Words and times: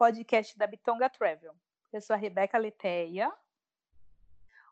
Podcast 0.00 0.56
da 0.56 0.66
Bitonga 0.66 1.10
Travel. 1.10 1.52
Eu 1.92 2.00
sou 2.00 2.14
a 2.14 2.16
Rebeca 2.16 2.56
Leteia. 2.56 3.30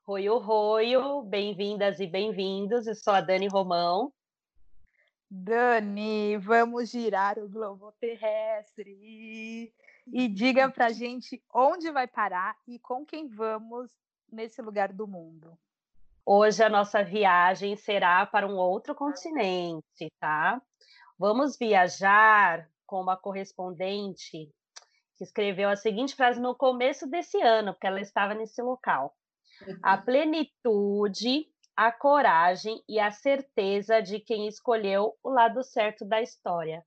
Oi, 0.06 0.26
oi, 0.26 0.94
bem-vindas 1.26 2.00
e 2.00 2.06
bem-vindos. 2.06 2.86
Eu 2.86 2.94
sou 2.94 3.12
a 3.12 3.20
Dani 3.20 3.46
Romão. 3.46 4.10
Dani, 5.30 6.38
vamos 6.38 6.88
girar 6.88 7.38
o 7.38 7.46
globo 7.46 7.92
terrestre. 8.00 9.70
E 10.06 10.28
diga 10.28 10.70
pra 10.70 10.88
gente 10.88 11.44
onde 11.52 11.90
vai 11.90 12.06
parar 12.06 12.56
e 12.66 12.78
com 12.78 13.04
quem 13.04 13.28
vamos 13.28 13.90
nesse 14.32 14.62
lugar 14.62 14.94
do 14.94 15.06
mundo. 15.06 15.58
Hoje 16.24 16.62
a 16.62 16.70
nossa 16.70 17.04
viagem 17.04 17.76
será 17.76 18.24
para 18.24 18.46
um 18.46 18.56
outro 18.56 18.94
continente, 18.94 20.10
tá? 20.18 20.58
Vamos 21.18 21.58
viajar 21.58 22.66
com 22.86 22.98
uma 23.02 23.14
correspondente 23.14 24.50
que 25.18 25.24
escreveu 25.24 25.68
a 25.68 25.76
seguinte 25.76 26.14
frase 26.14 26.40
no 26.40 26.54
começo 26.54 27.06
desse 27.06 27.42
ano, 27.42 27.74
porque 27.74 27.88
ela 27.88 28.00
estava 28.00 28.34
nesse 28.34 28.62
local. 28.62 29.12
A 29.82 29.96
uhum. 29.96 30.02
plenitude, 30.02 31.46
a 31.76 31.90
coragem 31.90 32.80
e 32.88 33.00
a 33.00 33.10
certeza 33.10 34.00
de 34.00 34.20
quem 34.20 34.46
escolheu 34.46 35.14
o 35.22 35.28
lado 35.28 35.62
certo 35.64 36.04
da 36.04 36.22
história. 36.22 36.84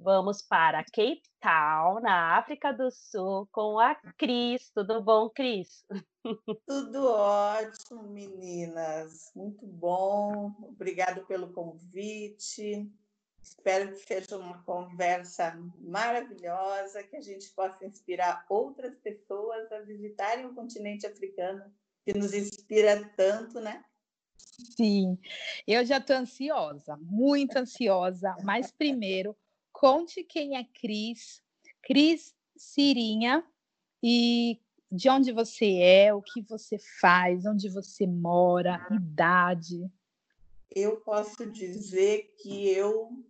Vamos 0.00 0.42
para 0.42 0.82
Cape 0.84 1.22
Town, 1.40 2.00
na 2.00 2.36
África 2.38 2.72
do 2.72 2.90
Sul, 2.90 3.46
com 3.52 3.78
a 3.78 3.94
Cris. 4.18 4.70
Tudo 4.74 5.02
bom, 5.02 5.28
Cris? 5.30 5.84
Tudo 6.66 7.06
ótimo, 7.06 8.02
meninas. 8.02 9.30
Muito 9.36 9.66
bom. 9.66 10.52
Obrigado 10.62 11.24
pelo 11.26 11.52
convite. 11.52 12.90
Espero 13.44 13.92
que 13.92 13.98
seja 13.98 14.38
uma 14.38 14.62
conversa 14.62 15.54
maravilhosa, 15.78 17.02
que 17.02 17.16
a 17.16 17.20
gente 17.20 17.50
possa 17.50 17.84
inspirar 17.84 18.46
outras 18.48 18.96
pessoas 19.00 19.70
a 19.70 19.80
visitarem 19.80 20.46
o 20.46 20.54
continente 20.54 21.06
africano, 21.06 21.62
que 22.06 22.14
nos 22.14 22.32
inspira 22.32 23.06
tanto, 23.14 23.60
né? 23.60 23.84
Sim, 24.76 25.18
eu 25.66 25.84
já 25.84 25.98
estou 25.98 26.16
ansiosa, 26.16 26.96
muito 27.02 27.58
ansiosa. 27.58 28.34
Mas 28.42 28.72
primeiro, 28.72 29.36
conte 29.70 30.24
quem 30.24 30.56
é 30.56 30.64
Cris, 30.64 31.42
Cris 31.82 32.34
Cirinha, 32.56 33.44
e 34.02 34.58
de 34.90 35.10
onde 35.10 35.32
você 35.32 35.80
é, 35.80 36.14
o 36.14 36.22
que 36.22 36.40
você 36.40 36.78
faz, 36.78 37.44
onde 37.44 37.68
você 37.68 38.06
mora, 38.06 38.86
idade. 38.90 39.86
Eu 40.70 40.96
posso 41.02 41.44
dizer 41.50 42.34
que 42.38 42.68
eu 42.70 43.24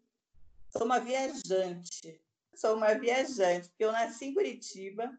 sou 0.76 0.86
uma 0.86 0.98
viajante. 0.98 2.20
Sou 2.54 2.76
uma 2.76 2.94
viajante, 2.94 3.68
porque 3.68 3.84
eu 3.84 3.92
nasci 3.92 4.26
em 4.26 4.34
Curitiba. 4.34 5.16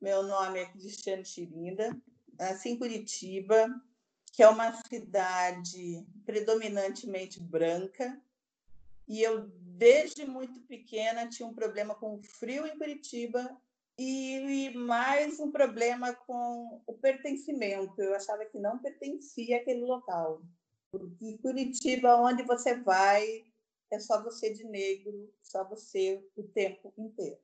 Meu 0.00 0.22
nome 0.22 0.60
é 0.60 0.66
Cristiane 0.66 1.24
Chirinda. 1.24 1.96
Nasci 2.38 2.70
em 2.70 2.78
Curitiba, 2.78 3.68
que 4.32 4.42
é 4.42 4.48
uma 4.48 4.72
cidade 4.88 6.06
predominantemente 6.24 7.40
branca. 7.40 8.20
E 9.06 9.22
eu, 9.22 9.48
desde 9.60 10.26
muito 10.26 10.60
pequena, 10.60 11.28
tinha 11.28 11.48
um 11.48 11.54
problema 11.54 11.94
com 11.94 12.14
o 12.14 12.22
frio 12.22 12.66
em 12.66 12.78
Curitiba 12.78 13.56
e, 13.98 14.70
mais 14.76 15.40
um 15.40 15.50
problema 15.50 16.14
com 16.14 16.80
o 16.86 16.92
pertencimento. 16.94 18.00
Eu 18.00 18.14
achava 18.14 18.44
que 18.44 18.58
não 18.58 18.78
pertencia 18.78 19.56
àquele 19.56 19.80
local. 19.80 20.42
Porque 20.90 21.38
Curitiba, 21.38 22.16
onde 22.16 22.42
você 22.44 22.76
vai, 22.76 23.44
é 23.90 23.98
só 23.98 24.22
você 24.22 24.52
de 24.52 24.64
negro, 24.64 25.32
só 25.42 25.66
você 25.68 26.24
o 26.36 26.42
tempo 26.42 26.92
inteiro. 26.96 27.38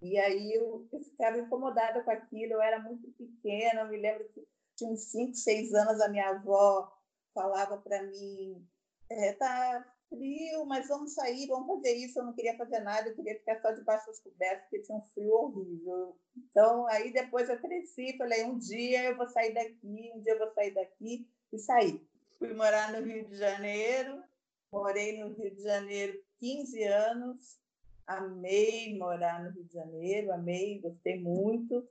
E 0.00 0.18
aí 0.18 0.52
eu, 0.52 0.86
eu 0.92 1.00
ficava 1.00 1.38
incomodada 1.38 2.02
com 2.02 2.10
aquilo, 2.10 2.52
eu 2.54 2.62
era 2.62 2.78
muito 2.80 3.10
pequena, 3.12 3.80
eu 3.80 3.88
me 3.88 3.96
lembro 3.96 4.28
que 4.28 4.46
tinha 4.76 4.90
uns 4.90 5.10
5, 5.10 5.34
6 5.34 5.74
anos, 5.74 6.00
a 6.00 6.08
minha 6.08 6.30
avó 6.30 6.92
falava 7.34 7.78
para 7.78 8.02
mim, 8.04 8.64
é, 9.10 9.32
tá 9.32 9.84
frio, 10.08 10.64
mas 10.66 10.88
vamos 10.88 11.14
sair, 11.14 11.46
vamos 11.46 11.66
fazer 11.66 11.94
isso. 11.94 12.18
Eu 12.18 12.24
não 12.24 12.32
queria 12.32 12.56
fazer 12.56 12.80
nada, 12.80 13.08
eu 13.08 13.14
queria 13.14 13.38
ficar 13.38 13.60
só 13.60 13.72
debaixo 13.72 14.06
das 14.06 14.20
cobertas, 14.20 14.62
porque 14.62 14.82
tinha 14.82 14.98
um 14.98 15.02
frio 15.14 15.32
horrível. 15.32 16.16
Então, 16.36 16.86
aí 16.86 17.12
depois 17.12 17.48
eu 17.48 17.58
cresci, 17.58 18.16
falei, 18.16 18.44
um 18.44 18.58
dia 18.58 19.04
eu 19.04 19.16
vou 19.16 19.28
sair 19.28 19.52
daqui, 19.52 20.12
um 20.14 20.20
dia 20.20 20.32
eu 20.32 20.38
vou 20.38 20.52
sair 20.52 20.72
daqui, 20.72 21.28
e 21.52 21.58
saí. 21.58 22.00
Fui 22.38 22.54
morar 22.54 22.92
no 22.92 23.04
Rio 23.04 23.24
de 23.24 23.36
Janeiro, 23.36 24.22
Morei 24.70 25.18
no 25.18 25.32
Rio 25.32 25.54
de 25.54 25.62
Janeiro 25.62 26.22
15 26.40 26.82
anos, 26.84 27.58
amei 28.06 28.98
morar 28.98 29.42
no 29.42 29.50
Rio 29.50 29.64
de 29.64 29.72
Janeiro, 29.72 30.30
amei, 30.30 30.78
gostei 30.78 31.18
muito. 31.18 31.88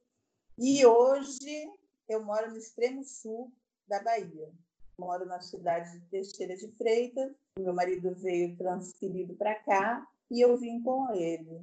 E 0.58 0.86
hoje 0.86 1.72
eu 2.08 2.24
moro 2.24 2.52
no 2.52 2.58
extremo 2.58 3.04
sul 3.04 3.52
da 3.88 4.02
Bahia. 4.04 4.52
Moro 5.00 5.26
na 5.26 5.42
cidade 5.42 6.00
de 6.00 6.06
Teixeira 6.08 6.56
de 6.56 6.68
Freitas. 6.74 7.32
Meu 7.60 7.74
marido 7.74 8.14
veio 8.16 8.56
transferido 8.58 9.36
para 9.36 9.56
cá 9.56 10.08
e 10.30 10.42
eu 10.42 10.56
vim 10.58 10.82
com 10.82 11.12
ele. 11.14 11.62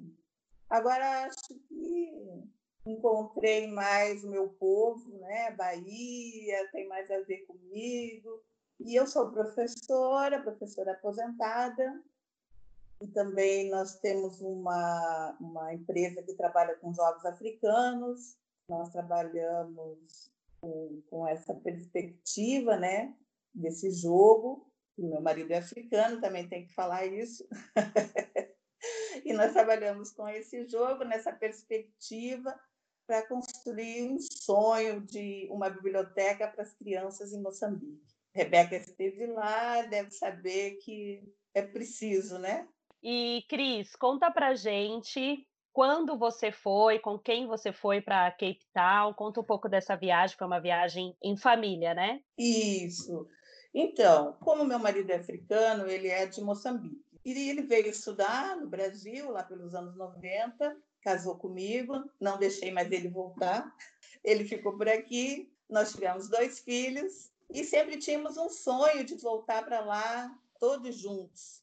Agora 0.69 1.27
acho 1.27 1.55
que 1.69 2.45
encontrei 2.87 3.69
mais 3.69 4.25
o 4.25 4.31
meu 4.31 4.49
povo, 4.49 5.17
né? 5.19 5.53
Bahia 5.53 6.69
tem 6.73 6.89
mais 6.89 7.09
a 7.11 7.21
ver 7.21 7.47
comigo. 7.47 8.43
E 8.81 8.95
eu 8.95 9.07
sou 9.07 9.31
professora, 9.31 10.43
professora 10.43 10.93
aposentada, 10.93 12.03
e 13.01 13.09
também 13.09 13.71
nós 13.71 13.99
temos 13.99 14.41
uma, 14.41 15.37
uma 15.41 15.75
empresa 15.75 16.23
que 16.23 16.35
trabalha 16.35 16.75
com 16.77 16.93
jogos 16.93 17.25
africanos. 17.25 18.37
Nós 18.69 18.91
trabalhamos 18.91 20.33
com, 20.61 21.03
com 21.11 21.29
essa 21.29 21.55
perspectiva 21.55 22.77
né, 22.77 23.15
desse 23.55 23.91
jogo. 23.91 24.71
Meu 24.97 25.21
marido 25.21 25.53
é 25.53 25.59
africano, 25.59 26.21
também 26.21 26.49
tem 26.49 26.67
que 26.67 26.73
falar 26.73 27.05
isso. 27.05 27.47
e 29.25 29.33
nós 29.33 29.53
trabalhamos 29.53 30.13
com 30.13 30.27
esse 30.29 30.67
jogo, 30.67 31.05
nessa 31.05 31.33
perspectiva, 31.33 32.59
para 33.07 33.27
construir 33.27 34.09
um 34.09 34.19
sonho 34.19 35.01
de 35.03 35.47
uma 35.51 35.69
biblioteca 35.69 36.49
para 36.49 36.63
as 36.63 36.73
crianças 36.75 37.33
em 37.33 37.43
Moçambique. 37.43 38.14
Rebeca 38.35 38.77
esteve 38.77 39.27
lá, 39.27 39.83
deve 39.83 40.11
saber 40.11 40.73
que 40.83 41.23
é 41.55 41.63
preciso, 41.63 42.39
né? 42.39 42.67
E, 43.03 43.45
Cris, 43.49 43.95
conta 43.95 44.31
pra 44.31 44.55
gente 44.55 45.47
quando 45.73 46.17
você 46.17 46.51
foi, 46.51 46.99
com 46.99 47.19
quem 47.19 47.47
você 47.47 47.73
foi 47.73 48.01
para 48.01 48.31
Cape 48.31 48.61
Town, 48.73 49.13
conta 49.15 49.41
um 49.41 49.45
pouco 49.45 49.69
dessa 49.69 49.97
viagem, 49.97 50.37
foi 50.37 50.47
uma 50.47 50.61
viagem 50.61 51.17
em 51.23 51.37
família, 51.37 51.95
né? 51.95 52.21
Isso. 52.39 53.29
Então, 53.75 54.37
como 54.41 54.65
meu 54.65 54.79
marido 54.79 55.11
é 55.11 55.17
africano, 55.17 55.89
ele 55.89 56.09
é 56.09 56.27
de 56.27 56.41
Moçambique. 56.41 57.05
E 57.25 57.51
ele 57.51 57.63
veio 57.63 57.89
estudar 57.89 58.57
no 58.57 58.69
Brasil, 58.69 59.31
lá 59.31 59.43
pelos 59.43 59.75
anos 59.75 59.97
90, 59.97 60.77
casou 61.03 61.37
comigo, 61.37 62.05
não 62.21 62.39
deixei 62.39 62.71
mais 62.71 62.91
ele 62.93 63.09
voltar. 63.09 63.75
Ele 64.23 64.45
ficou 64.45 64.77
por 64.77 64.89
aqui, 64.89 65.53
nós 65.69 65.93
tivemos 65.93 66.29
dois 66.29 66.61
filhos, 66.61 67.33
e 67.51 67.65
sempre 67.65 67.99
tínhamos 67.99 68.37
um 68.37 68.49
sonho 68.49 69.05
de 69.05 69.15
voltar 69.17 69.65
para 69.65 69.81
lá 69.81 70.39
todos 70.59 70.97
juntos. 70.97 71.63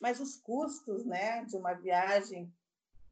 Mas 0.00 0.20
os 0.20 0.36
custos 0.36 1.04
né, 1.04 1.44
de 1.44 1.56
uma 1.56 1.74
viagem 1.74 2.52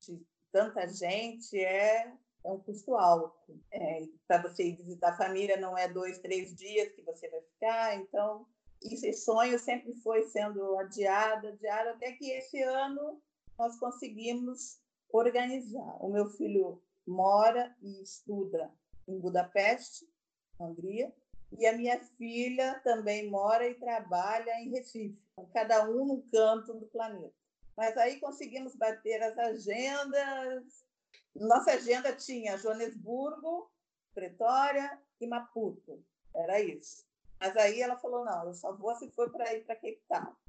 de 0.00 0.20
tanta 0.50 0.88
gente 0.88 1.58
é, 1.58 2.12
é 2.44 2.50
um 2.50 2.58
custo 2.58 2.96
alto. 2.96 3.60
É, 3.70 4.08
para 4.26 4.42
você 4.42 4.68
ir 4.68 4.76
visitar 4.76 5.10
a 5.10 5.16
família, 5.16 5.56
não 5.56 5.76
é 5.76 5.88
dois, 5.88 6.18
três 6.18 6.54
dias 6.54 6.92
que 6.92 7.02
você 7.02 7.28
vai 7.28 7.40
ficar. 7.42 7.96
Então, 7.96 8.46
esse 8.82 9.12
sonho 9.12 9.58
sempre 9.58 9.94
foi 9.96 10.22
sendo 10.24 10.78
adiado, 10.78 11.48
adiado, 11.48 11.90
até 11.90 12.12
que 12.12 12.30
esse 12.30 12.60
ano 12.62 13.20
nós 13.58 13.78
conseguimos 13.78 14.80
organizar. 15.12 15.96
O 16.00 16.08
meu 16.10 16.28
filho 16.30 16.82
mora 17.06 17.74
e 17.82 18.02
estuda 18.02 18.72
em 19.06 19.18
Budapeste, 19.18 20.08
Hungria, 20.58 21.12
e 21.58 21.66
a 21.66 21.76
minha 21.76 21.98
filha 22.16 22.80
também 22.84 23.28
mora 23.28 23.68
e 23.68 23.74
trabalha 23.74 24.60
em 24.60 24.70
Recife, 24.70 25.18
cada 25.52 25.88
um 25.88 26.06
num 26.06 26.22
canto 26.30 26.74
do 26.74 26.86
planeta. 26.86 27.34
Mas 27.76 27.96
aí 27.96 28.20
conseguimos 28.20 28.76
bater 28.76 29.22
as 29.22 29.38
agendas 29.38 30.84
Nossa 31.34 31.72
agenda 31.72 32.14
tinha 32.14 32.58
Joanesburgo, 32.58 33.70
Pretória 34.14 35.00
e 35.20 35.26
Maputo. 35.26 36.02
Era 36.34 36.60
isso. 36.60 37.04
Mas 37.40 37.56
aí 37.56 37.80
ela 37.80 37.96
falou: 37.96 38.24
não, 38.24 38.46
eu 38.46 38.54
só 38.54 38.76
vou 38.76 38.94
se 38.96 39.10
for 39.10 39.30
para 39.30 39.54
ir 39.54 39.64
para 39.64 39.76
Cape. 39.76 40.00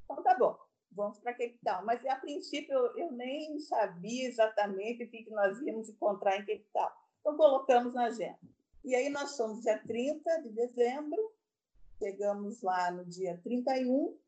Então 0.04 0.22
tá 0.22 0.36
bom, 0.36 0.58
vamos 0.90 1.18
para 1.20 1.32
Cape. 1.32 1.58
Mas 1.84 2.04
a 2.06 2.16
princípio 2.16 2.74
eu, 2.74 2.98
eu 2.98 3.12
nem 3.12 3.58
sabia 3.60 4.28
exatamente 4.28 5.04
o 5.04 5.10
que, 5.10 5.24
que 5.24 5.30
nós 5.30 5.60
íamos 5.62 5.88
encontrar 5.88 6.36
em 6.36 6.44
Cape 6.44 6.66
Town. 6.72 6.90
Então 7.20 7.36
colocamos 7.36 7.94
na 7.94 8.06
agenda. 8.06 8.38
E 8.84 8.94
aí 8.94 9.08
nós 9.08 9.36
fomos 9.36 9.62
dia 9.62 9.78
30 9.78 10.42
de 10.42 10.48
dezembro, 10.50 11.32
chegamos 11.98 12.62
lá 12.62 12.90
no 12.90 13.04
dia 13.04 13.40
31, 13.44 14.18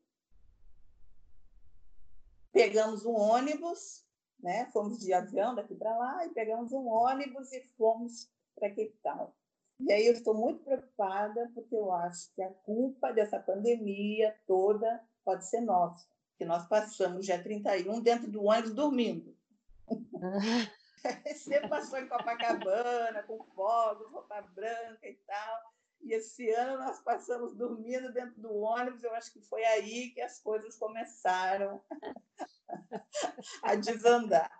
pegamos 2.53 3.05
um 3.05 3.13
ônibus, 3.13 4.05
né? 4.39 4.69
Fomos 4.71 4.99
de 4.99 5.11
avião 5.11 5.53
daqui 5.53 5.75
para 5.75 5.95
lá 5.97 6.25
e 6.25 6.29
pegamos 6.29 6.71
um 6.71 6.87
ônibus 6.87 7.51
e 7.51 7.61
fomos 7.77 8.31
para 8.55 8.69
Cape 8.69 8.97
Town. 9.03 9.33
E 9.81 9.91
aí 9.91 10.07
eu 10.07 10.13
estou 10.13 10.33
muito 10.33 10.63
preocupada 10.63 11.51
porque 11.53 11.75
eu 11.75 11.91
acho 11.91 12.33
que 12.33 12.41
a 12.41 12.49
culpa 12.49 13.11
dessa 13.11 13.37
pandemia 13.37 14.33
toda 14.47 15.03
pode 15.25 15.45
ser 15.45 15.59
nossa, 15.59 16.07
que 16.37 16.45
nós 16.45 16.65
passamos 16.67 17.25
dia 17.25 17.43
31 17.43 17.99
dentro 18.01 18.31
do 18.31 18.45
ônibus 18.45 18.73
dormindo. 18.73 19.35
Você 21.35 21.59
passou 21.67 21.99
em 21.99 22.07
Copacabana, 22.07 23.23
com 23.23 23.43
fogos, 23.55 24.11
roupa 24.11 24.41
branca 24.41 25.07
e 25.07 25.15
tal. 25.27 25.75
E 26.01 26.13
esse 26.13 26.49
ano 26.51 26.77
nós 26.77 26.99
passamos 26.99 27.55
dormindo 27.55 28.11
dentro 28.11 28.39
do 28.39 28.53
ônibus. 28.53 29.03
Eu 29.03 29.13
acho 29.15 29.31
que 29.33 29.41
foi 29.41 29.63
aí 29.65 30.09
que 30.11 30.21
as 30.21 30.39
coisas 30.39 30.75
começaram 30.77 31.81
a 33.63 33.75
desandar. 33.75 34.51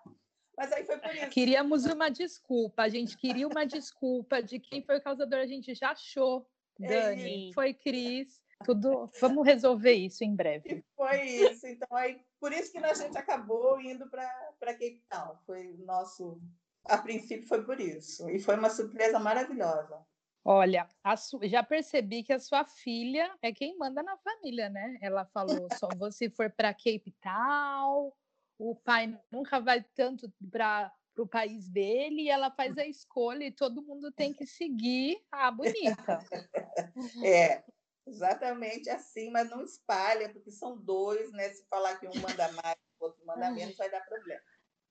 Mas 0.58 0.72
aí 0.72 0.86
foi 0.86 0.98
por 0.98 1.14
isso. 1.14 1.30
Queríamos 1.30 1.86
uma 1.86 2.10
desculpa, 2.10 2.84
a 2.84 2.90
gente 2.90 3.18
queria 3.18 3.48
uma 3.48 3.66
desculpa 3.66 4.42
de 4.42 4.60
quem 4.60 4.82
foi 4.82 4.98
o 4.98 5.04
causador, 5.04 5.40
a 5.40 5.46
gente 5.46 5.74
já 5.76 5.92
achou. 5.92 6.48
É 6.82 6.88
Dani, 6.88 7.50
é 7.50 7.54
foi 7.54 7.74
Cris. 7.74 8.42
Tudo, 8.64 9.12
vamos 9.20 9.46
resolver 9.46 9.94
isso 9.94 10.24
em 10.24 10.34
breve. 10.34 10.76
E 10.78 10.84
foi 10.96 11.22
isso. 11.24 11.68
Então, 11.68 11.96
aí, 11.96 12.22
por 12.40 12.54
isso 12.54 12.72
que 12.72 12.78
a 12.78 12.94
gente 12.94 13.18
acabou 13.18 13.80
indo 13.82 14.10
para 14.10 14.45
Cape 14.60 15.04
Town. 15.10 15.36
Foi 15.46 15.76
nosso. 15.80 16.42
A 16.86 16.98
princípio 16.98 17.48
foi 17.48 17.64
por 17.64 17.80
isso. 17.80 18.30
E 18.30 18.40
foi 18.40 18.56
uma 18.56 18.70
surpresa 18.70 19.20
maravilhosa. 19.20 20.06
Olha, 20.48 20.88
su... 21.18 21.40
já 21.44 21.64
percebi 21.64 22.22
que 22.22 22.32
a 22.32 22.40
sua 22.40 22.64
filha 22.64 23.36
é 23.42 23.52
quem 23.52 23.76
manda 23.78 24.04
na 24.04 24.16
família, 24.18 24.70
né? 24.70 24.98
Ela 25.02 25.26
falou: 25.26 25.68
só 25.84 25.90
você 25.98 26.30
for 26.30 26.52
para 26.52 26.74
Cape 26.74 27.16
Town, 27.20 28.14
o 28.60 28.76
pai 28.76 29.20
nunca 29.32 29.60
vai 29.60 29.84
tanto 29.96 30.32
para 30.52 30.94
o 31.18 31.28
país 31.28 31.68
dele 31.70 32.24
e 32.24 32.30
ela 32.30 32.52
faz 32.52 32.78
a 32.78 32.86
escolha 32.86 33.46
e 33.46 33.52
todo 33.52 33.82
mundo 33.82 34.12
tem 34.12 34.34
que 34.34 34.46
seguir 34.46 35.18
a 35.32 35.50
bonita. 35.52 36.20
É, 37.26 37.64
exatamente 38.08 38.90
assim, 38.90 39.30
mas 39.30 39.50
não 39.50 39.64
espalha, 39.64 40.32
porque 40.32 40.52
são 40.52 40.78
dois, 40.78 41.32
né? 41.32 41.50
Se 41.50 41.66
falar 41.68 41.98
que 42.00 42.08
um 42.08 42.22
manda 42.22 42.52
mais, 42.54 42.78
outro 43.06 43.26
manda 43.26 43.50
menos, 43.52 43.76
vai 43.76 43.90
dar 43.90 44.02
problema. 44.06 44.42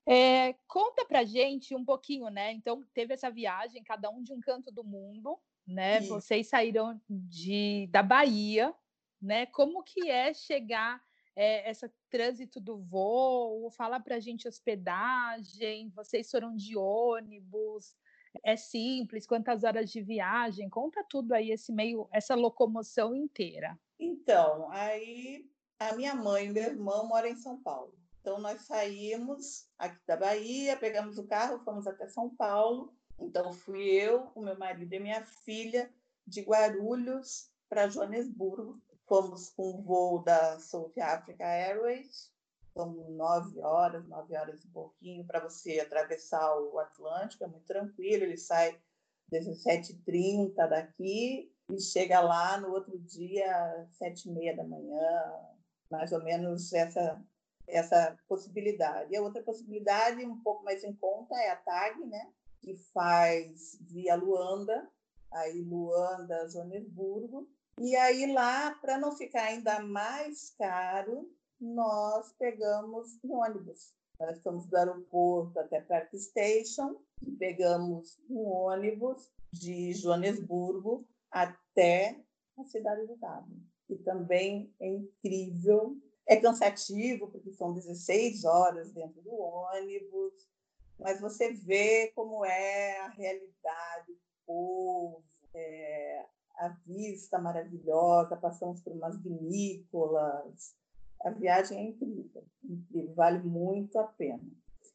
É, 0.06 0.55
conta 0.66 1.05
pra 1.06 1.25
gente 1.25 1.75
um 1.75 1.84
pouquinho, 1.84 2.28
né? 2.28 2.52
Então, 2.52 2.84
teve 2.93 3.14
essa 3.14 3.31
viagem, 3.31 3.82
cada 3.82 4.11
um 4.11 4.22
de 4.22 4.32
um 4.32 4.40
canto 4.40 4.70
do 4.70 4.84
mundo, 4.84 5.38
né? 5.66 6.00
Isso. 6.00 6.08
Vocês 6.08 6.49
saíram 6.49 7.00
de, 7.08 7.88
da 7.90 8.02
Bahia, 8.02 8.75
né? 9.20 9.46
Como 9.46 9.82
que 9.82 10.11
é 10.11 10.34
chegar 10.34 11.02
é, 11.34 11.70
esse 11.70 11.90
trânsito 12.11 12.61
do 12.61 12.76
voo? 12.76 13.70
Fala 13.70 13.99
para 13.99 14.16
a 14.16 14.20
gente 14.20 14.46
hospedagem, 14.46 15.88
vocês 15.90 16.31
foram 16.31 16.55
de 16.55 16.76
ônibus, 16.76 17.96
é 18.43 18.56
simples, 18.56 19.26
quantas 19.26 19.64
horas 19.64 19.90
de 19.90 20.02
viagem? 20.02 20.69
Conta 20.69 21.05
tudo 21.08 21.32
aí, 21.32 21.50
esse 21.50 21.72
meio, 21.72 22.08
essa 22.12 22.34
locomoção 22.34 23.14
inteira. 23.14 23.78
Então, 23.99 24.70
aí 24.70 25.49
a 25.78 25.94
minha 25.94 26.14
mãe 26.14 26.46
e 26.46 26.50
meu 26.50 26.64
irmão 26.64 27.06
moram 27.06 27.28
em 27.28 27.37
São 27.37 27.61
Paulo. 27.62 27.94
Então, 28.25 28.41
nós 28.41 28.62
saímos 28.62 29.69
aqui 29.79 30.00
da 30.06 30.17
Bahia, 30.17 30.79
pegamos 30.79 31.19
o 31.19 31.26
carro, 31.26 31.62
fomos 31.62 31.87
até 31.87 32.09
São 32.09 32.35
Paulo. 32.35 32.97
Então, 33.21 33.53
fui 33.53 33.82
eu, 33.82 34.32
o 34.35 34.41
meu 34.41 34.59
marido 34.59 34.91
e 34.91 34.99
minha 34.99 35.26
filha 35.26 35.93
de 36.26 36.41
Guarulhos 36.41 37.50
para 37.69 37.87
Joanesburgo. 37.87 38.81
Fomos 39.06 39.50
com 39.50 39.75
o 39.75 39.82
voo 39.82 40.23
da 40.23 40.59
South 40.59 40.94
Africa 40.99 41.44
Airways, 41.44 42.32
são 42.73 42.94
nove 43.11 43.61
horas, 43.61 44.09
nove 44.09 44.35
horas 44.35 44.65
e 44.65 44.69
pouquinho 44.69 45.26
para 45.26 45.41
você 45.41 45.79
atravessar 45.81 46.59
o 46.59 46.79
Atlântico, 46.79 47.44
é 47.44 47.47
muito 47.47 47.67
tranquilo, 47.67 48.25
ele 48.25 48.38
sai 48.38 48.81
17h30 49.31 50.55
daqui 50.56 51.53
e 51.69 51.79
chega 51.79 52.23
lá 52.23 52.59
no 52.59 52.71
outro 52.71 52.99
dia, 52.99 53.87
sete 53.91 54.31
e 54.31 54.32
meia 54.32 54.56
da 54.56 54.65
manhã, 54.65 55.11
mais 55.91 56.11
ou 56.11 56.25
menos 56.25 56.73
essa, 56.73 57.23
essa 57.66 58.16
possibilidade. 58.28 59.12
E 59.12 59.16
a 59.16 59.22
outra 59.22 59.43
possibilidade, 59.43 60.25
um 60.25 60.40
pouco 60.40 60.64
mais 60.64 60.84
em 60.84 60.94
conta, 60.94 61.34
é 61.37 61.50
a 61.50 61.56
TAG, 61.56 62.05
né? 62.05 62.32
que 62.64 62.75
faz 62.94 63.78
via 63.82 64.14
Luanda, 64.14 64.90
aí 65.31 65.61
Luanda, 65.62 66.49
Joanesburgo, 66.49 67.46
e 67.78 67.94
aí 67.96 68.32
lá, 68.32 68.70
para 68.81 68.99
não 68.99 69.12
ficar 69.12 69.44
ainda 69.44 69.81
mais 69.81 70.55
caro, 70.56 71.31
nós 71.61 72.32
pegamos 72.38 73.19
um 73.22 73.34
ônibus. 73.34 73.93
Nós 74.19 74.40
fomos 74.43 74.66
do 74.66 74.76
aeroporto 74.76 75.58
até 75.58 75.81
Park 75.81 76.14
Station, 76.14 76.96
pegamos 77.38 78.19
um 78.31 78.46
ônibus 78.46 79.31
de 79.52 79.93
Joanesburgo 79.93 81.06
até 81.31 82.20
a 82.56 82.64
cidade 82.64 83.06
do 83.06 83.16
Cabo. 83.19 83.56
E 83.90 83.96
também 83.96 84.72
é 84.81 84.88
incrível. 84.88 85.99
É 86.26 86.37
cansativo, 86.37 87.31
porque 87.31 87.53
são 87.53 87.75
16 87.75 88.44
horas 88.44 88.93
dentro 88.93 89.21
do 89.23 89.35
ônibus, 89.35 90.49
mas 90.99 91.21
você 91.21 91.53
vê 91.53 92.12
como 92.15 92.44
é 92.44 93.00
a 93.00 93.09
realidade, 93.09 94.12
o 94.12 94.19
povo, 94.47 95.25
é, 95.55 96.25
a 96.56 96.69
vista 96.87 97.38
maravilhosa, 97.38 98.37
passamos 98.37 98.81
por 98.81 98.93
umas 98.93 99.21
vinícolas. 99.23 100.75
A 101.25 101.31
viagem 101.31 101.79
é 101.79 101.82
incrível, 101.82 102.44
incrível, 102.62 103.15
vale 103.15 103.43
muito 103.43 103.99
a 103.99 104.05
pena. 104.05 104.43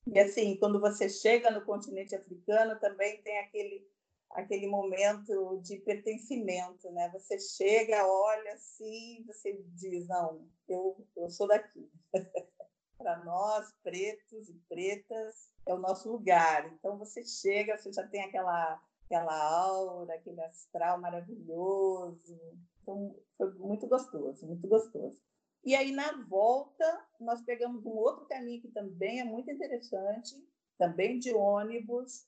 E 0.08 0.20
assim, 0.20 0.56
quando 0.58 0.80
você 0.80 1.10
chega 1.10 1.52
no 1.52 1.66
continente 1.66 2.16
africano, 2.16 2.80
também 2.80 3.21
tem 3.21 3.40
aquele 3.40 3.88
aquele 4.31 4.68
momento 4.68 5.59
de 5.62 5.78
pertencimento, 5.78 6.90
né? 6.92 7.09
Você 7.14 7.40
chega, 7.40 8.06
olha 8.06 8.54
assim, 8.54 9.24
você 9.26 9.62
diz, 9.76 10.07
não, 10.07 10.48
eu, 10.68 11.06
eu 11.16 11.30
sou 11.30 11.48
daqui. 11.48 11.90
Para 12.98 13.24
nós, 13.24 13.74
pretos 13.81 14.50
e 14.50 14.54
pretas, 14.68 15.50
é 15.66 15.74
o 15.74 15.80
nosso 15.80 16.12
lugar. 16.12 16.69
Então, 16.74 16.98
você 16.98 17.24
chega, 17.24 17.78
você 17.78 17.94
já 17.94 18.06
tem 18.06 18.21
aquela 18.24 18.81
aquela 19.09 19.36
aura, 19.36 20.14
aquele 20.14 20.40
astral 20.42 21.02
maravilhoso. 21.02 22.40
Então, 22.81 23.16
foi 23.38 23.52
muito 23.56 23.88
gostoso, 23.88 24.45
muito 24.45 24.68
gostoso. 24.68 25.18
E 25.64 25.76
aí, 25.76 25.92
na 25.92 26.24
volta, 26.28 27.06
nós 27.19 27.42
pegamos 27.42 27.86
um 27.86 27.98
outro 27.98 28.26
caminho 28.28 28.62
que 28.62 28.69
também 28.69 29.19
é 29.19 29.24
muito 29.24 29.50
interessante, 29.52 30.36
também 30.78 31.18
de 31.18 31.33
ônibus, 31.33 32.28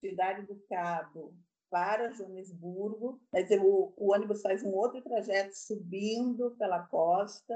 Cidade 0.00 0.46
do 0.46 0.56
Cabo 0.68 1.34
para 1.70 2.10
Joanesburgo. 2.12 3.20
Dizer, 3.32 3.60
o, 3.60 3.92
o 3.96 4.12
ônibus 4.12 4.42
faz 4.42 4.62
um 4.62 4.72
outro 4.72 5.00
trajeto 5.02 5.54
subindo 5.54 6.56
pela 6.58 6.86
costa 6.86 7.54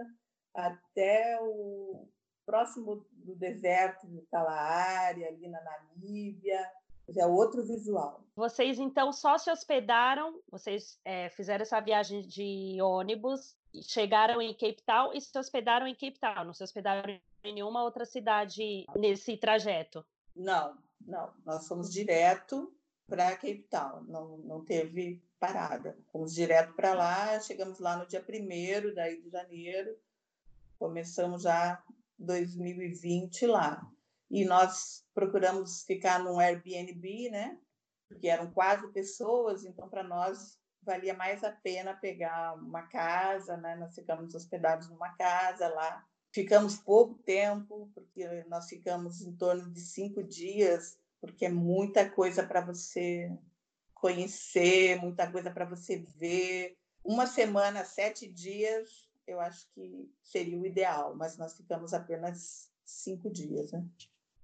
até 0.54 1.38
o 1.42 2.08
próximo 2.46 3.04
do 3.12 3.34
deserto 3.34 4.06
do 4.06 4.22
Kalahari, 4.30 5.24
ali 5.24 5.48
na 5.48 5.60
Namíbia 5.62 6.70
é 7.16 7.26
outro 7.26 7.64
visual. 7.64 8.24
Vocês 8.34 8.78
então 8.78 9.12
só 9.12 9.36
se 9.36 9.50
hospedaram, 9.50 10.40
vocês 10.50 10.98
é, 11.04 11.28
fizeram 11.30 11.62
essa 11.62 11.80
viagem 11.80 12.22
de 12.22 12.78
ônibus, 12.80 13.56
chegaram 13.82 14.40
em 14.40 14.54
Cape 14.54 14.82
Town 14.86 15.12
e 15.12 15.20
se 15.20 15.36
hospedaram 15.38 15.86
em 15.86 15.94
Cape 15.94 16.18
Town, 16.18 16.44
não 16.44 16.54
se 16.54 16.64
hospedaram 16.64 17.10
em 17.10 17.20
nenhuma 17.44 17.82
outra 17.82 18.04
cidade 18.04 18.86
nesse 18.96 19.36
trajeto? 19.36 20.04
Não, 20.34 20.76
não. 21.06 21.32
Nós 21.44 21.66
fomos 21.66 21.92
direto 21.92 22.72
para 23.06 23.32
Cape 23.32 23.66
Town, 23.70 24.02
não, 24.04 24.38
não 24.38 24.64
teve 24.64 25.22
parada. 25.38 25.96
Fomos 26.10 26.34
direto 26.34 26.72
para 26.74 26.94
lá, 26.94 27.38
chegamos 27.40 27.78
lá 27.78 27.96
no 27.96 28.06
dia 28.06 28.24
1 28.26 28.94
daí 28.94 29.20
de 29.20 29.28
janeiro, 29.30 29.96
começamos 30.78 31.42
já 31.42 31.82
2020 32.18 33.46
lá 33.46 33.86
e 34.30 34.44
nós 34.44 35.04
procuramos 35.14 35.84
ficar 35.84 36.18
num 36.18 36.38
Airbnb, 36.38 37.30
né? 37.30 37.58
Porque 38.08 38.28
eram 38.28 38.50
quatro 38.50 38.92
pessoas, 38.92 39.64
então 39.64 39.88
para 39.88 40.02
nós 40.02 40.58
valia 40.82 41.14
mais 41.14 41.42
a 41.42 41.50
pena 41.50 41.94
pegar 41.94 42.54
uma 42.54 42.82
casa, 42.82 43.56
né? 43.56 43.76
Nós 43.76 43.94
ficamos 43.94 44.34
hospedados 44.34 44.88
numa 44.88 45.14
casa 45.16 45.68
lá. 45.68 46.04
Ficamos 46.34 46.74
pouco 46.74 47.14
tempo, 47.22 47.88
porque 47.94 48.26
nós 48.48 48.68
ficamos 48.68 49.20
em 49.20 49.36
torno 49.36 49.70
de 49.70 49.80
cinco 49.80 50.20
dias, 50.20 50.98
porque 51.20 51.44
é 51.44 51.48
muita 51.48 52.10
coisa 52.10 52.44
para 52.44 52.60
você 52.60 53.30
conhecer, 53.94 55.00
muita 55.00 55.30
coisa 55.30 55.48
para 55.52 55.64
você 55.64 56.04
ver. 56.18 56.76
Uma 57.04 57.28
semana, 57.28 57.84
sete 57.84 58.26
dias, 58.26 59.08
eu 59.28 59.38
acho 59.38 59.68
que 59.76 60.12
seria 60.20 60.58
o 60.58 60.66
ideal, 60.66 61.14
mas 61.14 61.38
nós 61.38 61.56
ficamos 61.56 61.94
apenas 61.94 62.68
cinco 62.84 63.30
dias, 63.30 63.70
né? 63.70 63.86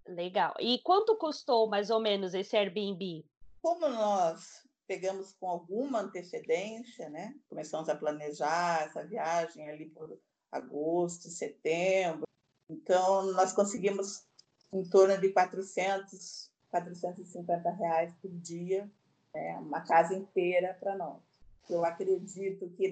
Legal. 0.07 0.55
E 0.61 0.79
quanto 0.85 1.17
custou 1.17 1.69
mais 1.69 1.91
ou 1.91 1.99
menos 1.99 2.35
esse 2.35 2.57
Airbnb? 2.57 3.25
Como 3.61 3.89
nós 3.89 4.65
pegamos 4.87 5.33
com 5.33 5.49
alguma 5.49 6.03
antecedência, 6.03 7.11
né? 7.11 7.35
Começamos 7.49 7.89
a 7.89 7.97
planejar 7.97 8.85
essa 8.85 9.05
viagem 9.05 9.69
ali 9.69 9.87
por 9.87 10.17
agosto, 10.51 11.29
setembro. 11.29 12.25
Então, 12.69 13.33
nós 13.33 13.53
conseguimos 13.53 14.25
em 14.73 14.85
torno 14.85 15.19
de 15.19 15.31
400, 15.33 16.51
450 16.71 17.71
reais 17.71 18.15
por 18.23 18.31
dia, 18.31 18.91
né? 19.35 19.57
uma 19.59 19.81
casa 19.81 20.15
inteira 20.15 20.77
para 20.81 20.97
nós. 20.97 21.21
Eu 21.69 21.85
acredito 21.85 22.69
que 22.71 22.89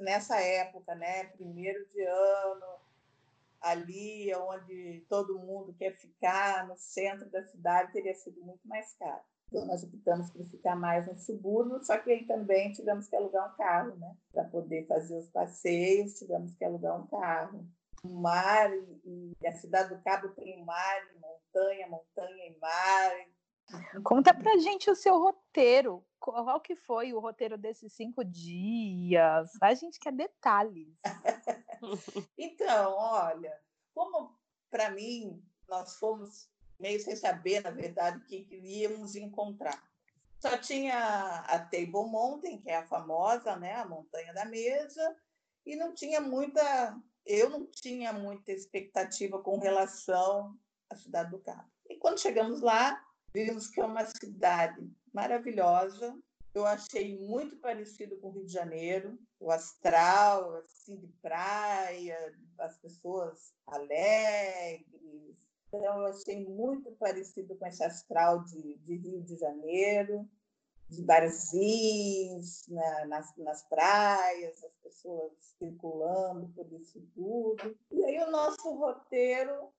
nessa 0.00 0.40
época, 0.40 0.94
né, 0.94 1.24
primeiro 1.24 1.86
de 1.92 2.02
ano, 2.02 2.66
ali 3.60 4.34
onde 4.34 5.04
todo 5.08 5.38
mundo 5.38 5.74
quer 5.78 5.94
ficar, 5.96 6.66
no 6.66 6.76
centro 6.76 7.28
da 7.30 7.42
cidade, 7.44 7.92
teria 7.92 8.14
sido 8.14 8.40
muito 8.42 8.66
mais 8.66 8.94
caro. 8.94 9.22
Então, 9.52 9.66
nós 9.66 9.84
optamos 9.84 10.30
por 10.30 10.46
ficar 10.46 10.74
mais 10.74 11.06
no 11.06 11.14
subúrbio, 11.14 11.84
só 11.84 11.98
que 11.98 12.10
aí 12.10 12.24
também 12.24 12.72
tivemos 12.72 13.06
que 13.06 13.14
alugar 13.14 13.52
um 13.52 13.56
carro, 13.58 13.94
né? 13.96 14.16
Para 14.32 14.44
poder 14.44 14.86
fazer 14.86 15.18
os 15.18 15.28
passeios, 15.28 16.14
tivemos 16.14 16.54
que 16.54 16.64
alugar 16.64 16.98
um 16.98 17.06
carro. 17.06 17.66
O 18.02 18.08
mar 18.08 18.72
e 19.04 19.36
a 19.46 19.52
cidade 19.52 19.94
do 19.94 20.02
Cabo 20.02 20.30
tem 20.30 20.64
mar, 20.64 21.02
montanha, 21.20 21.86
montanha 21.86 22.46
e 22.46 22.58
mar. 22.58 23.12
Conta 24.02 24.32
pra 24.32 24.56
gente 24.56 24.90
o 24.90 24.96
seu 24.96 25.18
roteiro. 25.18 26.02
Qual 26.18 26.58
que 26.60 26.74
foi 26.74 27.12
o 27.12 27.20
roteiro 27.20 27.58
desses 27.58 27.92
cinco 27.92 28.24
dias? 28.24 29.50
A 29.60 29.74
gente 29.74 30.00
quer 30.00 30.12
detalhes. 30.12 30.96
então, 32.38 32.94
olha, 32.96 33.52
como 33.94 34.34
para 34.70 34.90
mim 34.90 35.44
nós 35.68 35.98
fomos 35.98 36.48
meio 36.82 37.00
sem 37.00 37.16
saber, 37.16 37.62
na 37.62 37.70
verdade, 37.70 38.18
o 38.18 38.26
que 38.26 38.44
queríamos 38.44 39.14
encontrar. 39.14 39.82
Só 40.40 40.58
tinha 40.58 40.98
a 41.46 41.58
Table 41.60 42.10
Mountain, 42.10 42.60
que 42.60 42.68
é 42.68 42.76
a 42.78 42.86
famosa, 42.86 43.56
né, 43.56 43.74
a 43.76 43.86
montanha 43.86 44.34
da 44.34 44.44
mesa, 44.44 45.16
e 45.64 45.76
não 45.76 45.94
tinha 45.94 46.20
muita, 46.20 47.00
eu 47.24 47.48
não 47.48 47.64
tinha 47.66 48.12
muita 48.12 48.50
expectativa 48.50 49.40
com 49.40 49.60
relação 49.60 50.58
à 50.90 50.96
cidade 50.96 51.30
do 51.30 51.38
Cabo. 51.38 51.70
E 51.88 51.96
quando 51.96 52.20
chegamos 52.20 52.60
lá, 52.60 53.00
vimos 53.32 53.68
que 53.68 53.80
é 53.80 53.84
uma 53.84 54.04
cidade 54.04 54.84
maravilhosa. 55.14 56.18
Eu 56.52 56.66
achei 56.66 57.16
muito 57.18 57.56
parecido 57.56 58.18
com 58.18 58.28
o 58.28 58.32
Rio 58.32 58.44
de 58.44 58.52
Janeiro, 58.52 59.18
o 59.40 59.50
astral, 59.50 60.56
assim, 60.56 60.96
de 60.98 61.06
praia, 61.22 62.34
as 62.58 62.76
pessoas 62.78 63.54
alegres, 63.66 65.36
então, 65.72 66.02
eu 66.02 66.06
achei 66.08 66.46
muito 66.46 66.92
parecido 66.92 67.56
com 67.56 67.66
esse 67.66 67.82
astral 67.82 68.44
de, 68.44 68.76
de 68.76 68.96
Rio 68.96 69.22
de 69.22 69.36
Janeiro, 69.36 70.28
de 70.86 71.02
barzinhos 71.02 72.68
né, 72.68 73.06
nas, 73.06 73.34
nas 73.38 73.62
praias, 73.70 74.62
as 74.62 74.74
pessoas 74.82 75.32
circulando 75.58 76.46
por 76.48 76.70
isso 76.74 77.00
tudo. 77.14 77.74
E 77.90 78.04
aí 78.04 78.18
o 78.18 78.30
nosso 78.30 78.70
roteiro 78.74 79.72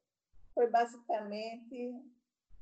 foi 0.55 0.67
basicamente 0.67 1.93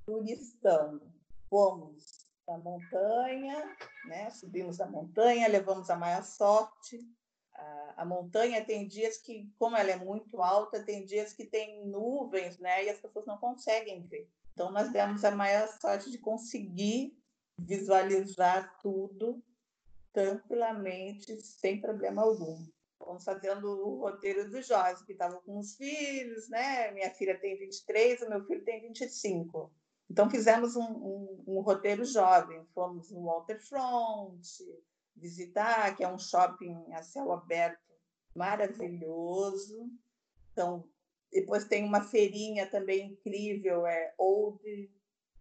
turistando. 0.06 1.10
Fomos 1.50 2.28
na 2.46 2.58
montanha, 2.58 3.78
né? 4.08 4.30
subimos 4.32 4.82
a 4.82 4.88
montanha, 4.88 5.48
levamos 5.48 5.90
a 5.90 5.96
maior 5.96 6.24
sorte, 6.24 7.00
a, 7.98 8.06
montanha 8.06 8.64
tem 8.64 8.88
dias 8.88 9.18
que, 9.18 9.50
como 9.58 9.76
ela 9.76 9.92
é 9.92 9.96
muito 9.96 10.42
alta, 10.42 10.84
tem 10.84 11.06
dias 11.06 11.34
que 11.34 11.46
tem 11.46 11.86
nuvens, 11.86 12.58
né? 12.58 12.86
E 12.86 12.90
as 12.90 13.00
pessoas 13.00 13.26
não 13.26 13.38
conseguem 13.38 14.02
ver. 14.08 14.30
Então, 14.54 14.72
nós 14.72 14.92
demos 14.92 15.24
a 15.24 15.32
maior 15.32 15.68
sorte 15.80 16.10
de 16.12 16.18
conseguir 16.18 17.18
visualizar 17.58 18.78
tudo 18.82 19.42
tranquilamente, 20.12 21.40
sem 21.42 21.80
problema 21.80 22.22
algum. 22.22 22.66
Vamos 23.00 23.24
fazendo 23.24 23.66
o 23.66 24.00
roteiro 24.02 24.50
do 24.50 24.62
Jorge, 24.62 25.06
que 25.06 25.14
estava 25.14 25.40
com 25.42 25.58
os 25.58 25.76
filhos, 25.76 26.50
né? 26.50 26.92
Minha 26.92 27.10
filha 27.12 27.40
tem 27.40 27.58
23, 27.58 28.22
o 28.22 28.30
meu 28.30 28.46
filho 28.46 28.64
tem 28.64 28.82
25. 28.82 29.72
Então, 30.10 30.30
fizemos 30.30 30.76
um, 30.76 30.84
um, 30.84 31.44
um 31.48 31.62
roteiro 31.62 32.04
jovem. 32.04 32.66
Fomos 32.74 33.10
no 33.12 33.26
Waterfront, 33.26 34.42
visitar, 35.16 35.96
que 35.96 36.04
é 36.04 36.08
um 36.08 36.20
shopping 36.20 36.92
a 36.94 37.04
céu 37.04 37.32
aberto 37.32 37.80
maravilhoso. 38.36 39.90
Então, 40.52 40.88
depois 41.32 41.66
tem 41.66 41.84
uma 41.84 42.02
feirinha 42.02 42.70
também 42.70 43.12
incrível, 43.12 43.86
é 43.86 44.14
Old 44.18 44.92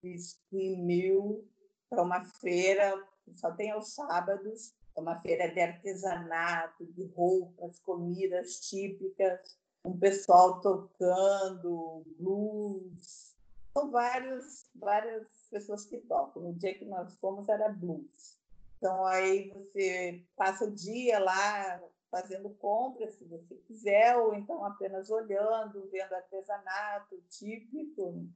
Biscuit 0.03 0.77
Mill, 0.77 1.49
é 1.91 2.01
uma 2.01 2.25
feira 2.25 2.97
que 3.25 3.39
só 3.39 3.51
tem 3.53 3.71
aos 3.71 3.95
sábados, 3.95 4.75
é 4.97 5.01
uma 5.01 5.21
feira 5.21 5.53
de 5.53 5.61
artesanato, 5.61 6.87
de 6.93 7.07
roupas, 7.15 7.79
comidas 7.81 8.61
típicas, 8.69 9.59
um 9.85 9.99
pessoal 9.99 10.61
tocando 10.61 12.05
blues. 12.19 13.37
São 13.73 13.91
vários, 13.91 14.67
várias 14.75 15.27
pessoas 15.51 15.87
que 15.87 15.99
tocam. 15.99 16.43
No 16.43 16.55
dia 16.55 16.77
que 16.77 16.85
nós 16.85 17.17
fomos 17.19 17.49
era 17.49 17.69
blues. 17.69 18.40
Então, 18.81 19.05
aí 19.05 19.51
você 19.51 20.25
passa 20.35 20.65
o 20.65 20.71
dia 20.71 21.19
lá 21.19 21.83
fazendo 22.11 22.49
compras, 22.49 23.15
se 23.15 23.25
você 23.27 23.55
quiser, 23.57 24.17
ou 24.17 24.35
então 24.35 24.65
apenas 24.65 25.11
olhando, 25.11 25.87
vendo 25.93 26.15
artesanato 26.15 27.23
típico. 27.29 28.27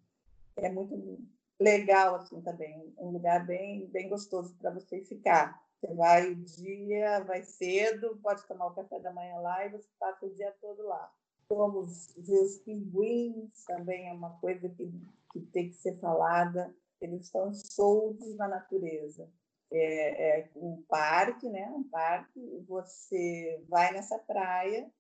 É 0.57 0.69
muito 0.69 1.19
legal 1.59 2.17
assim 2.17 2.43
também, 2.43 2.95
um 2.99 3.09
lugar 3.09 3.47
bem, 3.47 3.87
bem 3.87 4.11
gostoso 4.11 4.55
para 4.57 4.71
você 4.71 5.01
ficar. 5.01 5.65
Você 5.81 5.95
vai 5.95 6.31
o 6.31 6.37
dia, 6.37 7.21
vai 7.21 7.43
cedo, 7.43 8.19
pode 8.23 8.47
tomar 8.47 8.67
o 8.67 8.75
café 8.75 9.01
da 9.01 9.13
manhã 9.15 9.39
lá 9.39 9.65
e 9.65 9.71
você 9.71 9.89
passa 9.99 10.27
o 10.27 10.35
dia 10.35 10.55
todo 10.61 10.83
lá. 10.83 11.11
Vamos 11.49 12.13
ver 12.19 12.39
os 12.39 12.59
pinguins, 12.59 13.65
também 13.65 14.11
é 14.11 14.13
uma 14.13 14.39
coisa 14.41 14.69
que, 14.69 14.93
que 15.33 15.41
tem 15.41 15.71
que 15.71 15.77
ser 15.77 15.99
falada. 16.01 16.75
Eles 17.01 17.25
estão 17.25 17.51
soltos 17.55 18.37
na 18.37 18.47
natureza 18.47 19.27
é, 19.73 20.41
é 20.41 20.51
um 20.57 20.83
parque, 20.89 21.49
né? 21.49 21.67
Um 21.71 21.85
parque, 21.85 22.65
você 22.67 23.63
vai 23.69 23.93
nessa 23.93 24.19
praia 24.19 24.91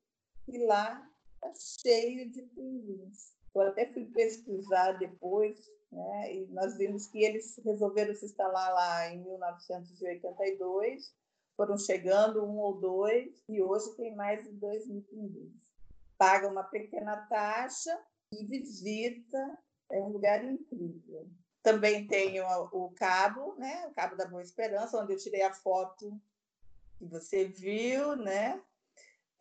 e 0.49 0.64
lá 0.66 1.09
está 1.35 1.52
cheio 1.54 2.30
de 2.30 2.42
pinguins. 2.42 3.33
Eu 3.54 3.62
até 3.62 3.87
fui 3.92 4.04
pesquisar 4.06 4.92
depois, 4.92 5.59
né? 5.90 6.35
E 6.35 6.47
nós 6.47 6.76
vimos 6.76 7.06
que 7.06 7.23
eles 7.23 7.56
resolveram 7.64 8.14
se 8.14 8.26
instalar 8.26 8.73
lá 8.73 9.09
em 9.11 9.23
1982, 9.23 11.14
foram 11.56 11.78
chegando 11.78 12.44
um 12.44 12.59
ou 12.59 12.80
dois 12.80 13.42
e 13.49 13.62
hoje 13.62 13.94
tem 13.97 14.14
mais 14.16 14.42
de 14.42 14.52
dois 14.52 14.87
mil 14.87 15.02
pinguins. 15.02 15.54
Paga 16.18 16.49
uma 16.49 16.64
pequena 16.64 17.16
taxa 17.28 17.97
e 18.33 18.44
visita, 18.44 19.59
é 19.90 20.00
um 20.00 20.09
lugar 20.09 20.44
incrível. 20.44 21.28
Também 21.64 22.06
tenho 22.06 22.44
o 22.73 22.90
cabo, 22.90 23.54
né? 23.56 23.87
O 23.87 23.94
cabo 23.94 24.16
da 24.16 24.26
Boa 24.26 24.42
Esperança, 24.42 25.00
onde 25.00 25.14
eu 25.14 25.18
tirei 25.18 25.40
a 25.40 25.54
foto 25.54 26.21
que 26.99 27.06
você 27.06 27.47
viu, 27.47 28.14
né? 28.16 28.62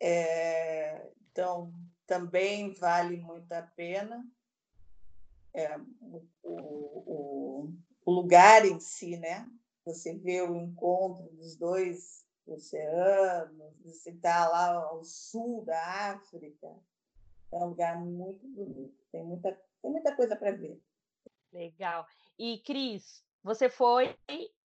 É, 0.00 1.06
então, 1.30 1.70
também 2.06 2.72
vale 2.72 3.18
muito 3.18 3.52
a 3.52 3.60
pena. 3.60 4.26
É, 5.52 5.76
o, 6.00 6.26
o, 6.42 7.74
o, 8.06 8.10
lugar 8.10 8.64
em 8.64 8.80
si, 8.80 9.18
né? 9.18 9.46
Você 9.84 10.14
vê 10.16 10.40
o 10.40 10.56
encontro 10.56 11.24
dos 11.34 11.56
dois 11.56 12.24
oceanos, 12.46 13.74
você 13.84 14.12
está 14.12 14.48
lá 14.48 14.76
ao 14.76 15.04
sul 15.04 15.62
da 15.66 16.10
África. 16.12 16.74
É 17.52 17.56
um 17.58 17.66
lugar 17.66 18.00
muito 18.00 18.48
bonito, 18.48 18.96
tem 19.12 19.22
muita, 19.22 19.52
tem 19.82 19.90
muita 19.90 20.16
coisa 20.16 20.34
para 20.34 20.52
ver. 20.52 20.82
Legal. 21.54 22.04
E, 22.36 22.58
Cris, 22.58 23.22
você 23.42 23.70
foi 23.70 24.14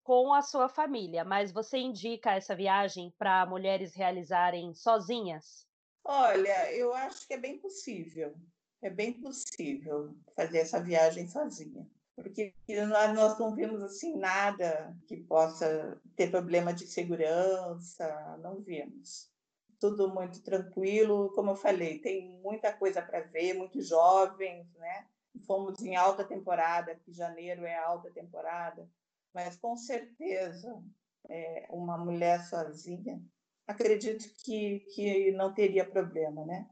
com 0.03 0.33
a 0.33 0.41
sua 0.41 0.67
família, 0.67 1.23
mas 1.23 1.51
você 1.51 1.77
indica 1.77 2.33
essa 2.33 2.55
viagem 2.55 3.13
para 3.17 3.45
mulheres 3.45 3.93
realizarem 3.93 4.73
sozinhas? 4.73 5.67
Olha, 6.03 6.73
eu 6.73 6.91
acho 6.93 7.27
que 7.27 7.35
é 7.35 7.37
bem 7.37 7.59
possível. 7.59 8.35
É 8.81 8.89
bem 8.89 9.13
possível 9.13 10.15
fazer 10.35 10.59
essa 10.59 10.81
viagem 10.81 11.27
sozinha. 11.27 11.87
Porque 12.15 12.53
nós 12.87 13.37
não 13.37 13.55
vimos 13.55 13.83
assim 13.83 14.17
nada 14.17 14.97
que 15.07 15.17
possa 15.17 16.01
ter 16.15 16.31
problema 16.31 16.73
de 16.73 16.87
segurança, 16.87 18.37
não 18.41 18.61
vimos. 18.61 19.29
Tudo 19.79 20.09
muito 20.09 20.41
tranquilo, 20.41 21.31
como 21.35 21.51
eu 21.51 21.55
falei, 21.55 21.99
tem 21.99 22.29
muita 22.41 22.73
coisa 22.73 23.01
para 23.01 23.21
ver, 23.21 23.53
muitos 23.53 23.87
jovens, 23.87 24.67
né? 24.73 25.07
Fomos 25.45 25.81
em 25.81 25.95
alta 25.95 26.23
temporada, 26.23 26.95
que 26.95 27.11
janeiro 27.11 27.65
é 27.65 27.75
alta 27.75 28.09
temporada, 28.11 28.89
mas 29.33 29.57
com 29.57 29.75
certeza 29.75 30.81
é, 31.29 31.67
uma 31.69 31.97
mulher 31.97 32.43
sozinha, 32.45 33.21
acredito 33.67 34.25
que, 34.43 34.79
que 34.93 35.31
não 35.31 35.53
teria 35.53 35.85
problema, 35.85 36.45
né? 36.45 36.67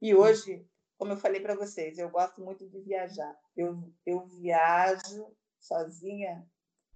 E 0.00 0.14
hoje, 0.14 0.66
como 0.98 1.12
eu 1.12 1.16
falei 1.16 1.40
para 1.40 1.54
vocês, 1.54 1.98
eu 1.98 2.10
gosto 2.10 2.42
muito 2.42 2.68
de 2.68 2.80
viajar. 2.80 3.36
Eu, 3.56 3.92
eu 4.04 4.26
viajo 4.26 5.34
sozinha 5.60 6.46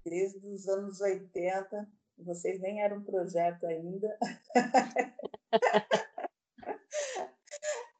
desde 0.04 0.46
os 0.46 0.68
anos 0.68 1.00
80, 1.00 1.88
vocês 2.18 2.60
nem 2.60 2.82
eram 2.82 2.98
um 2.98 3.04
projeto 3.04 3.66
ainda. 3.66 4.18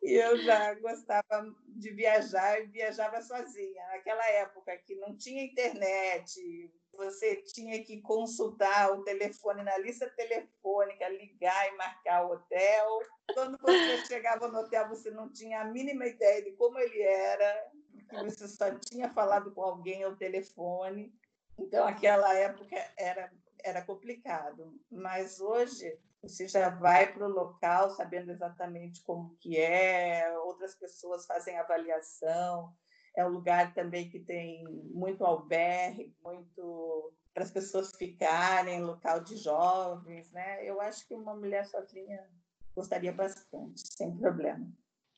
e 0.06 0.14
eu 0.14 0.38
já 0.38 0.72
gostava 0.74 1.52
de 1.66 1.90
viajar 1.90 2.60
e 2.60 2.66
viajava 2.66 3.20
sozinha. 3.20 3.84
Naquela 3.88 4.24
época 4.30 4.76
que 4.78 4.94
não 4.94 5.16
tinha 5.16 5.42
internet, 5.42 6.70
você 6.92 7.42
tinha 7.42 7.82
que 7.82 8.00
consultar 8.00 8.92
o 8.92 9.02
telefone 9.02 9.64
na 9.64 9.76
lista 9.78 10.08
telefônica, 10.10 11.08
ligar 11.08 11.72
e 11.72 11.76
marcar 11.76 12.24
o 12.24 12.34
hotel. 12.34 13.00
Quando 13.34 13.58
você 13.60 14.06
chegava 14.06 14.46
no 14.46 14.60
hotel, 14.60 14.88
você 14.88 15.10
não 15.10 15.28
tinha 15.32 15.62
a 15.62 15.64
mínima 15.64 16.06
ideia 16.06 16.40
de 16.40 16.52
como 16.52 16.78
ele 16.78 17.02
era, 17.02 17.70
porque 17.90 18.30
você 18.30 18.46
só 18.46 18.78
tinha 18.78 19.12
falado 19.12 19.52
com 19.52 19.62
alguém 19.62 20.04
ao 20.04 20.14
telefone. 20.14 21.12
Então, 21.58 21.84
aquela 21.84 22.32
época 22.32 22.76
era, 22.96 23.32
era 23.64 23.84
complicado. 23.84 24.72
Mas 24.88 25.40
hoje, 25.40 25.98
você 26.28 26.48
já 26.48 26.68
vai 26.68 27.12
para 27.12 27.26
o 27.26 27.30
local 27.30 27.90
sabendo 27.90 28.30
exatamente 28.30 29.02
como 29.02 29.36
que 29.36 29.56
é, 29.56 30.36
outras 30.40 30.74
pessoas 30.74 31.26
fazem 31.26 31.58
avaliação, 31.58 32.72
é 33.16 33.24
um 33.24 33.30
lugar 33.30 33.72
também 33.72 34.10
que 34.10 34.20
tem 34.20 34.62
muito 34.92 35.24
albergue, 35.24 36.14
muito 36.22 37.12
para 37.32 37.44
as 37.44 37.50
pessoas 37.50 37.94
ficarem, 37.96 38.82
local 38.82 39.20
de 39.20 39.36
jovens, 39.36 40.30
né? 40.32 40.64
Eu 40.64 40.80
acho 40.80 41.06
que 41.06 41.14
uma 41.14 41.34
mulher 41.34 41.66
sozinha 41.66 42.26
gostaria 42.74 43.12
bastante, 43.12 43.82
sem 43.96 44.16
problema. 44.16 44.66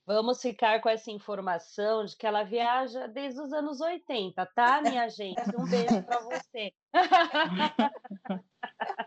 Vamos 0.07 0.41
ficar 0.41 0.81
com 0.81 0.89
essa 0.89 1.11
informação 1.11 2.05
de 2.05 2.17
que 2.17 2.27
ela 2.27 2.43
viaja 2.43 3.07
desde 3.09 3.41
os 3.41 3.53
anos 3.53 3.81
80, 3.81 4.47
tá, 4.47 4.81
minha 4.81 5.09
gente? 5.09 5.43
Um 5.57 5.69
beijo 5.69 6.03
para 6.03 6.21
você. 6.21 6.73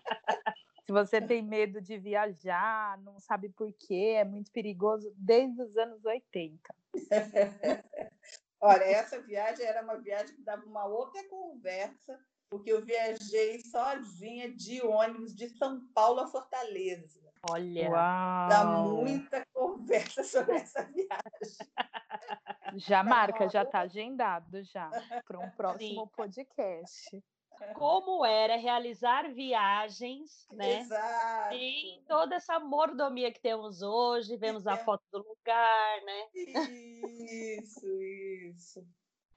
Se 0.92 0.94
você 0.94 1.22
tem 1.22 1.42
medo 1.42 1.80
de 1.80 1.98
viajar, 1.98 2.98
não 2.98 3.18
sabe 3.18 3.48
por 3.48 3.72
quê, 3.72 4.16
é 4.18 4.26
muito 4.26 4.52
perigoso 4.52 5.10
desde 5.16 5.62
os 5.62 5.78
anos 5.78 6.04
80. 6.04 6.60
Olha, 8.60 8.84
essa 8.84 9.22
viagem 9.22 9.66
era 9.66 9.82
uma 9.84 9.96
viagem 9.96 10.36
que 10.36 10.44
dava 10.44 10.66
uma 10.66 10.84
outra 10.86 11.26
conversa, 11.30 12.20
porque 12.50 12.74
eu 12.74 12.84
viajei 12.84 13.62
sozinha 13.62 14.54
de 14.54 14.82
ônibus 14.82 15.34
de 15.34 15.48
São 15.58 15.80
Paulo 15.94 16.20
a 16.20 16.28
Fortaleza. 16.28 17.22
Olha, 17.50 17.90
Uau. 17.90 18.50
dá 18.50 18.66
muita 18.66 19.48
conversa 19.54 20.26
sobre 20.26 20.58
essa 20.58 20.84
viagem. 20.84 21.58
Já 22.76 23.02
marca, 23.02 23.48
já 23.48 23.64
está 23.64 23.80
agendado 23.80 24.62
já 24.64 24.90
para 25.26 25.40
um 25.40 25.50
próximo 25.52 26.04
Sim. 26.04 26.12
podcast 26.18 27.24
como 27.72 28.26
era 28.26 28.58
realizar 28.58 29.32
viagens, 29.34 30.48
né? 30.52 30.88
Exato. 30.90 31.42
E 31.50 32.02
toda 32.08 32.36
essa 32.36 32.60
mordomia 32.60 33.32
que 33.34 33.42
temos 33.42 33.82
hoje, 33.82 34.38
vemos 34.38 34.68
a 34.68 34.78
foto 34.78 35.04
do 35.12 35.20
lugar, 35.20 36.02
né? 36.04 36.30
Isso, 36.36 37.88
isso. 38.02 38.86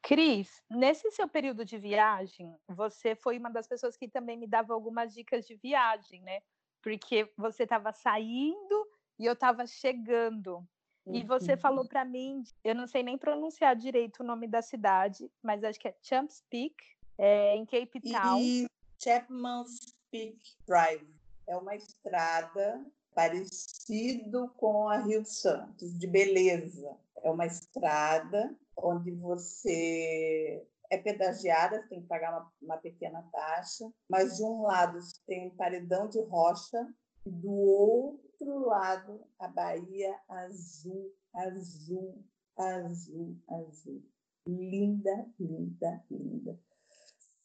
Cris, 0.02 0.62
nesse 0.71 1.11
seu 1.11 1.26
período 1.28 1.64
de 1.64 1.78
viagem, 1.78 2.54
você 2.69 3.16
foi 3.16 3.38
uma 3.38 3.50
das 3.50 3.66
pessoas 3.66 3.97
que 3.97 4.09
também 4.09 4.37
me 4.37 4.47
dava 4.47 4.75
algumas 4.75 5.14
dicas 5.14 5.46
de 5.46 5.57
viagem, 5.57 6.20
né? 6.22 6.40
Porque 6.83 7.33
você 7.38 7.62
estava 7.62 7.90
saindo 7.92 8.87
e 9.18 9.25
eu 9.25 9.33
estava 9.33 9.66
chegando. 9.66 10.68
E 11.11 11.25
você 11.25 11.57
Uhum. 11.57 11.57
falou 11.57 11.87
para 11.87 12.05
mim, 12.05 12.42
eu 12.62 12.75
não 12.75 12.87
sei 12.87 13.03
nem 13.03 13.16
pronunciar 13.16 13.75
direito 13.77 14.20
o 14.20 14.27
nome 14.27 14.46
da 14.46 14.61
cidade, 14.61 15.31
mas 15.42 15.64
acho 15.64 15.79
que 15.81 15.88
é 15.88 15.96
Champs 16.03 16.42
Peak, 16.51 16.75
é, 17.18 17.57
em 17.57 17.64
Cape 17.64 18.00
Town. 18.00 18.40
E 18.40 18.66
Chapman's 19.03 19.94
Peak 20.11 20.38
Drive 20.66 21.07
é 21.46 21.57
uma 21.57 21.74
estrada 21.74 22.85
parecido 23.14 24.48
com 24.57 24.88
a 24.88 24.98
Rio 24.98 25.24
Santos, 25.24 25.96
de 25.98 26.07
beleza. 26.07 26.96
É 27.22 27.31
uma 27.31 27.46
estrada 27.46 28.55
onde 28.77 29.11
você 29.12 30.66
é 30.90 30.98
pedagiada, 30.98 31.81
você 31.81 31.88
tem 31.88 32.03
que 32.03 32.09
pagar 32.09 32.31
uma, 32.31 32.53
uma 32.61 32.77
pequena 32.79 33.22
taxa, 33.33 33.90
mas 34.09 34.37
de 34.37 34.42
um 34.42 34.62
lado 34.62 35.00
você 35.00 35.18
tem 35.27 35.46
um 35.46 35.57
paredão 35.57 36.09
de 36.09 36.20
rocha 36.22 36.87
e 37.24 37.31
do 37.31 37.53
outro 37.53 38.66
lado 38.66 39.24
a 39.38 39.48
Bahia 39.48 40.14
azul, 40.29 41.12
azul, 41.35 42.24
azul, 42.57 43.37
azul. 43.48 44.03
Linda, 44.46 45.27
linda, 45.38 46.05
linda. 46.11 46.59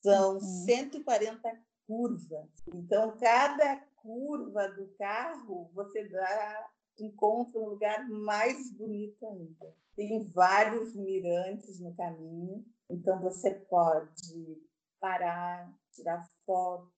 São 0.02 0.34
Uhum. 0.36 0.40
140 0.40 1.62
curvas. 1.88 2.50
Então, 2.74 3.18
cada 3.18 3.78
curva 4.02 4.68
do 4.70 4.88
carro, 4.98 5.70
você 5.74 6.08
dá, 6.08 6.70
encontra 7.00 7.60
um 7.60 7.70
lugar 7.70 8.08
mais 8.10 8.72
bonito 8.72 9.26
ainda. 9.26 9.76
Tem 9.96 10.24
vários 10.26 10.96
mirantes 10.96 11.80
no 11.80 11.94
caminho, 11.96 12.66
então 12.90 13.20
você 13.20 13.52
pode 13.52 14.62
parar, 15.00 15.74
tirar 15.92 16.24
foto, 16.46 16.90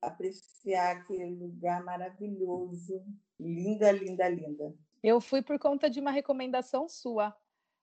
apreciar 0.00 0.96
aquele 0.96 1.34
lugar 1.34 1.84
maravilhoso. 1.84 3.04
Linda, 3.38 3.92
linda, 3.92 4.28
linda. 4.28 4.74
Eu 5.02 5.20
fui 5.20 5.42
por 5.42 5.58
conta 5.58 5.90
de 5.90 6.00
uma 6.00 6.10
recomendação 6.10 6.88
sua. 6.88 7.36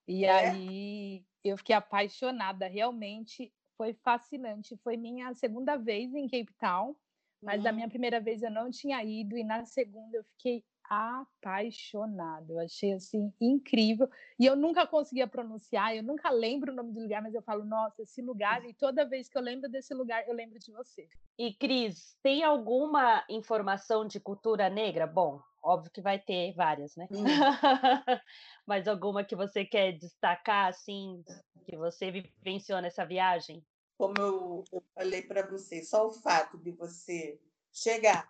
E 0.07 0.25
É? 0.25 0.49
aí 0.49 1.25
eu 1.43 1.57
fiquei 1.57 1.75
apaixonada, 1.75 2.67
realmente 2.67 3.53
foi 3.77 3.93
fascinante. 3.93 4.77
Foi 4.83 4.97
minha 4.97 5.33
segunda 5.33 5.77
vez 5.77 6.13
em 6.13 6.27
Cape 6.27 6.53
Town, 6.59 6.95
mas 7.41 7.61
da 7.63 7.71
Hum. 7.71 7.75
minha 7.75 7.89
primeira 7.89 8.19
vez 8.21 8.41
eu 8.43 8.51
não 8.51 8.69
tinha 8.69 9.03
ido 9.03 9.37
e 9.37 9.43
na 9.43 9.65
segunda 9.65 10.17
eu 10.17 10.23
fiquei 10.23 10.63
apaixonada. 10.83 12.53
Eu 12.53 12.59
achei 12.59 12.93
assim 12.93 13.33
incrível 13.41 14.09
e 14.39 14.45
eu 14.45 14.55
nunca 14.55 14.85
conseguia 14.87 15.27
pronunciar, 15.27 15.95
eu 15.95 16.03
nunca 16.03 16.29
lembro 16.29 16.71
o 16.71 16.75
nome 16.75 16.93
do 16.93 17.01
lugar, 17.01 17.21
mas 17.21 17.33
eu 17.33 17.41
falo, 17.41 17.63
nossa, 17.65 18.01
esse 18.03 18.21
lugar 18.21 18.65
e 18.65 18.73
toda 18.73 19.05
vez 19.07 19.29
que 19.29 19.37
eu 19.37 19.41
lembro 19.41 19.69
desse 19.69 19.93
lugar, 19.93 20.27
eu 20.27 20.33
lembro 20.33 20.59
de 20.59 20.71
você. 20.71 21.09
E 21.37 21.53
Cris, 21.53 22.17
tem 22.23 22.43
alguma 22.43 23.23
informação 23.29 24.05
de 24.05 24.19
cultura 24.19 24.67
negra? 24.69 25.05
Bom, 25.07 25.41
óbvio 25.63 25.91
que 25.91 26.01
vai 26.01 26.19
ter 26.19 26.53
várias, 26.53 26.95
né? 26.95 27.07
Hum. 27.09 27.23
Mas 28.67 28.87
alguma 28.87 29.23
que 29.23 29.35
você 29.35 29.65
quer 29.65 29.93
destacar, 29.93 30.67
assim, 30.67 31.23
que 31.65 31.77
você 31.77 32.11
vivenciou 32.11 32.81
nessa 32.81 33.05
viagem? 33.05 33.63
como 33.97 34.15
eu, 34.17 34.63
eu 34.71 34.83
falei 34.93 35.21
para 35.21 35.47
você, 35.47 35.81
só 35.81 36.07
o 36.07 36.11
fato 36.11 36.57
de 36.57 36.71
você 36.71 37.39
chegar 37.71 38.29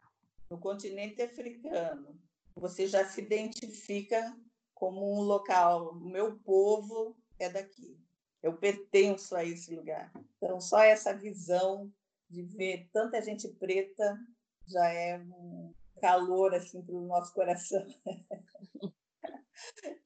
no 0.49 0.59
continente 0.59 1.19
africano, 1.21 2.19
você 2.55 2.85
já 2.85 3.03
se 3.05 3.21
identifica 3.21 4.37
como 4.75 5.17
um 5.17 5.21
local, 5.21 5.93
o 5.93 5.95
meu 5.95 6.37
povo 6.39 7.17
é 7.39 7.49
daqui, 7.49 7.97
eu 8.41 8.55
pertenço 8.57 9.35
a 9.35 9.43
esse 9.43 9.75
lugar. 9.75 10.11
Então, 10.37 10.59
só 10.61 10.79
essa 10.79 11.11
visão 11.11 11.91
de 12.29 12.43
ver 12.43 12.87
tanta 12.93 13.19
gente 13.19 13.47
preta 13.47 14.15
já 14.67 14.87
é 14.89 15.17
um 15.17 15.73
calor 16.03 16.53
assim 16.53 16.81
para 16.81 16.95
o 16.95 17.07
nosso 17.07 17.33
coração. 17.33 17.87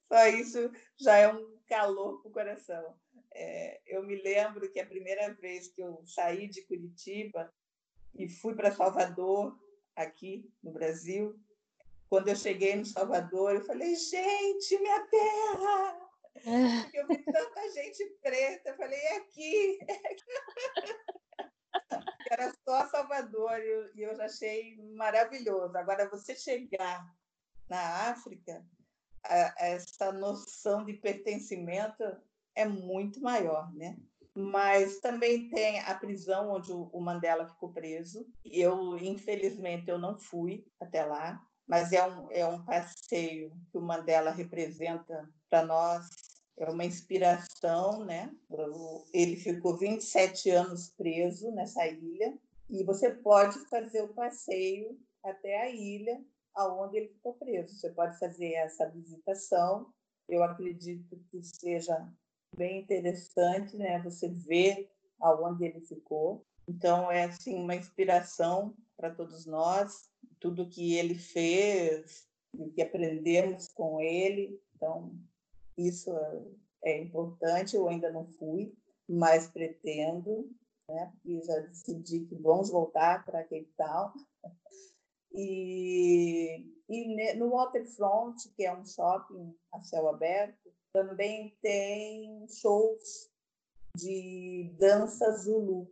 Só 0.08 0.28
isso 0.28 0.72
já 0.96 1.18
é 1.18 1.34
um 1.34 1.58
calor 1.66 2.22
para 2.22 2.30
o 2.30 2.34
coração. 2.34 2.96
É, 3.34 3.82
eu 3.88 4.04
me 4.04 4.16
lembro 4.22 4.72
que 4.72 4.80
a 4.80 4.86
primeira 4.86 5.34
vez 5.34 5.70
que 5.70 5.82
eu 5.82 6.04
saí 6.06 6.48
de 6.48 6.62
Curitiba 6.62 7.52
e 8.14 8.30
fui 8.30 8.54
para 8.54 8.72
Salvador, 8.72 9.58
aqui 9.96 10.48
no 10.62 10.72
Brasil, 10.72 11.36
quando 12.08 12.28
eu 12.28 12.36
cheguei 12.36 12.76
no 12.76 12.86
Salvador, 12.86 13.56
eu 13.56 13.66
falei, 13.66 13.96
gente, 13.96 14.78
minha 14.78 15.04
terra! 15.08 16.00
Porque 16.84 17.00
eu 17.00 17.08
vi 17.08 17.18
tanta 17.24 17.72
gente 17.72 18.06
preta, 18.22 18.70
eu 18.70 18.78
falei, 18.78 19.00
é 19.00 19.18
aqui! 19.18 19.80
Era 22.30 22.54
só 22.63 22.88
Salvador 22.88 23.60
e 23.96 24.02
eu, 24.02 24.16
já 24.16 24.26
achei 24.26 24.78
maravilhoso. 24.96 25.78
Agora, 25.78 26.10
você 26.10 26.36
chegar 26.36 27.06
na 27.70 28.10
África, 28.10 28.66
essa 29.58 30.12
noção 30.12 30.86
de 30.86 30.94
pertencimento 30.94 32.04
é 32.56 32.66
muito 32.66 33.22
maior, 33.22 33.74
né? 33.74 33.98
Mas 34.34 35.00
também 35.00 35.50
tem 35.50 35.80
a 35.80 35.96
prisão 35.96 36.52
onde 36.52 36.72
o 36.72 37.00
Mandela 37.00 37.48
ficou 37.48 37.72
preso. 37.72 38.28
Eu, 38.46 38.98
infelizmente, 38.98 39.90
eu 39.90 39.98
não 39.98 40.18
fui 40.18 40.66
até 40.80 41.04
lá, 41.04 41.44
mas 41.68 41.92
é 41.92 42.06
um, 42.06 42.32
é 42.32 42.46
um 42.46 42.63
passeio 42.63 43.52
que 43.72 43.78
o 43.78 43.82
Mandela 43.82 44.32
representa 44.32 45.28
para 45.50 45.66
nós. 45.66 46.08
É 46.58 46.70
uma 46.70 46.86
inspiração, 46.86 48.04
né? 48.04 48.34
Ele 49.13 49.36
ficou 49.36 49.78
27 49.78 50.50
anos 50.50 50.89
preso 50.89 51.52
nessa 51.52 51.88
ilha 51.88 52.38
e 52.70 52.84
você 52.84 53.12
pode 53.12 53.60
fazer 53.70 54.02
o 54.02 54.13
passeio 54.13 55.00
até 55.24 55.62
a 55.62 55.70
ilha 55.70 56.20
aonde 56.56 56.98
ele 56.98 57.10
ficou 57.10 57.36
preso. 57.36 57.76
Você 57.76 57.89
pode 57.91 58.17
fazer 58.17 58.54
essa 58.54 58.89
visitação. 58.89 59.93
Eu 60.28 60.43
acredito 60.43 61.17
que 61.30 61.41
seja 61.43 62.12
bem 62.56 62.82
interessante, 62.82 63.78
né? 63.78 64.02
Você 64.02 64.28
ver 64.28 64.89
aonde 65.20 65.63
ele 65.65 65.82
ficou. 65.82 66.43
Então 66.67 67.12
é 67.12 67.26
assim 67.26 67.56
uma 67.56 67.76
inspiração 67.76 68.76
para 68.98 69.13
todos 69.13 69.46
nós, 69.46 70.10
tudo 70.39 70.67
que 70.67 70.96
ele 70.96 71.15
fez, 71.15 72.28
o 72.52 72.70
que 72.72 72.82
aprendemos 72.82 73.67
com 73.67 74.02
ele. 74.02 74.60
Então 74.76 75.15
isso 75.78 76.12
é 76.84 77.02
importante. 77.02 77.76
Eu 77.76 77.88
ainda 77.88 78.12
não 78.12 78.26
fui, 78.34 78.74
mas 79.08 79.48
pretendo, 79.48 80.50
né? 80.90 81.13
E 81.26 81.42
já 81.42 81.60
decidi 81.60 82.26
que 82.26 82.36
vamos 82.36 82.70
voltar 82.70 83.26
para 83.26 83.44
Cape 83.44 83.72
Town. 83.78 84.13
E, 85.34 86.66
e 86.90 87.36
no 87.36 87.52
Waterfront, 87.52 88.50
que 88.56 88.66
é 88.66 88.76
um 88.76 88.86
shopping 88.86 89.56
a 89.72 89.82
céu 89.82 90.08
aberto, 90.10 90.74
também 90.92 91.56
tem 91.62 92.48
shows 92.48 93.30
de 93.96 94.76
dança 94.80 95.32
zulu. 95.38 95.92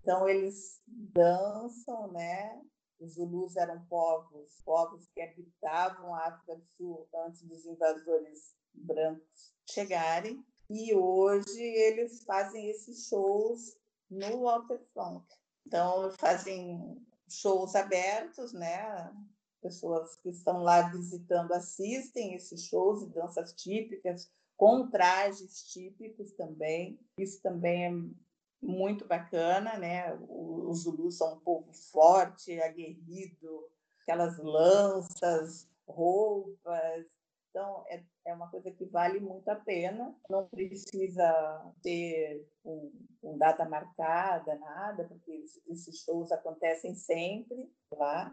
Então 0.00 0.28
eles 0.28 0.82
dançam, 0.86 2.10
né? 2.12 2.60
Os 2.98 3.14
Zulus 3.14 3.56
eram 3.56 3.82
povos, 3.86 4.60
povos 4.64 5.08
que 5.14 5.22
habitavam 5.22 6.14
a 6.14 6.26
África 6.26 6.56
do 6.56 6.66
Sul 6.76 7.08
antes 7.14 7.42
dos 7.42 7.64
invasores 7.64 8.54
brancos 8.74 9.52
chegarem. 9.68 10.44
E 10.68 10.94
hoje 10.94 11.60
eles 11.60 12.22
fazem 12.24 12.70
esses 12.70 13.08
shows 13.08 13.76
no 14.08 14.42
Waterfront. 14.42 15.26
Então, 15.66 16.12
fazem 16.18 17.04
shows 17.28 17.74
abertos, 17.74 18.52
né? 18.52 19.12
Pessoas 19.60 20.16
que 20.16 20.30
estão 20.30 20.62
lá 20.62 20.88
visitando 20.90 21.52
assistem 21.52 22.34
esses 22.34 22.64
shows 22.64 23.02
e 23.02 23.08
danças 23.08 23.52
típicas, 23.52 24.30
com 24.56 24.88
trajes 24.88 25.64
típicos 25.72 26.32
também. 26.32 26.98
Isso 27.18 27.40
também 27.42 27.86
é 27.86 27.92
muito 28.62 29.06
bacana, 29.06 29.78
né? 29.78 30.14
Os 30.28 30.82
Zulus 30.82 31.16
são 31.16 31.34
um 31.34 31.40
povo 31.40 31.72
forte, 31.72 32.60
aguerrido, 32.60 33.68
aquelas 34.02 34.38
lanças, 34.38 35.68
roupas. 35.86 37.06
Então, 37.50 37.84
é, 37.88 38.02
é 38.26 38.32
uma 38.34 38.48
coisa 38.48 38.70
que 38.70 38.84
vale 38.84 39.18
muito 39.18 39.48
a 39.48 39.56
pena. 39.56 40.14
Não 40.28 40.46
precisa 40.48 41.72
ter 41.82 42.48
um, 42.64 42.92
um 43.22 43.36
data 43.36 43.68
marcada, 43.68 44.54
nada, 44.54 45.04
porque 45.04 45.44
esses 45.66 46.02
shows 46.02 46.30
acontecem 46.30 46.94
sempre 46.94 47.68
lá. 47.92 48.32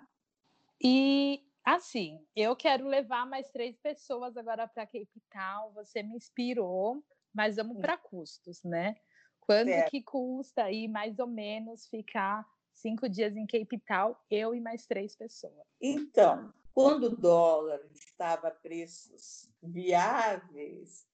E 0.82 1.44
assim, 1.64 2.24
eu 2.36 2.56
quero 2.56 2.88
levar 2.88 3.26
mais 3.26 3.50
três 3.50 3.76
pessoas 3.78 4.38
agora 4.38 4.68
para 4.68 4.86
Cape 4.86 5.22
Town. 5.32 5.74
Você 5.74 6.04
me 6.04 6.16
inspirou, 6.16 7.04
mas 7.34 7.56
vamos 7.56 7.80
para 7.80 7.98
custos, 7.98 8.64
né? 8.64 8.96
Quanto 9.40 9.70
certo. 9.70 9.90
que 9.90 10.04
custa 10.04 10.64
aí, 10.64 10.88
mais 10.88 11.18
ou 11.18 11.28
menos, 11.28 11.88
ficar 11.88 12.46
cinco 12.72 13.10
dias 13.10 13.36
em 13.36 13.48
Cape 13.48 13.80
Town, 13.80 14.16
eu 14.30 14.54
e 14.54 14.60
mais 14.60 14.86
três 14.86 15.16
pessoas? 15.16 15.66
Então, 15.82 16.54
quando 16.78 17.06
o 17.06 17.18
dólar 17.18 17.80
estava 17.92 18.50
a 18.50 18.52
preços 18.52 19.50
viáveis, 19.64 21.08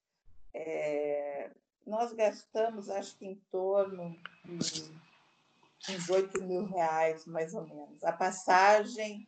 é, 0.53 1.51
nós 1.87 2.11
gastamos, 2.11 2.89
acho 2.89 3.17
que 3.17 3.25
em 3.25 3.35
torno 3.49 4.13
de 4.43 5.93
uns 5.93 6.09
8 6.09 6.43
mil 6.43 6.65
reais, 6.65 7.25
mais 7.25 7.53
ou 7.53 7.65
menos. 7.65 8.03
A 8.03 8.11
passagem 8.11 9.25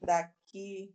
daqui 0.00 0.94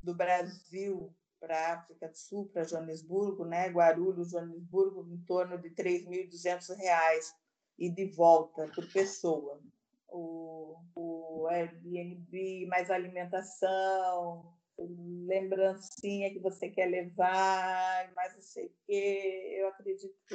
do 0.00 0.14
Brasil 0.14 1.12
para 1.40 1.58
a 1.58 1.72
África 1.74 2.08
do 2.08 2.16
Sul, 2.16 2.48
para 2.52 2.62
Joanesburgo, 2.62 3.44
né? 3.44 3.66
Guarulhos, 3.70 4.30
Joanesburgo, 4.30 5.04
em 5.12 5.18
torno 5.24 5.58
de 5.58 5.66
R$ 5.66 5.74
3.200 5.74 7.34
e 7.76 7.90
de 7.90 8.04
volta 8.04 8.68
por 8.72 8.86
pessoa. 8.92 9.60
O, 10.08 10.76
o 10.94 11.46
Airbnb, 11.48 12.66
mais 12.66 12.90
alimentação, 12.90 14.54
lembrancinha 14.78 16.32
que 16.32 16.38
você 16.38 16.68
quer 16.68 16.86
levar, 16.86 18.12
mais 18.14 18.34
não 18.34 18.42
sei 18.42 18.66
o 18.66 18.72
quê. 18.86 19.56
Eu 19.58 19.68
acredito 19.68 20.14
que 20.28 20.34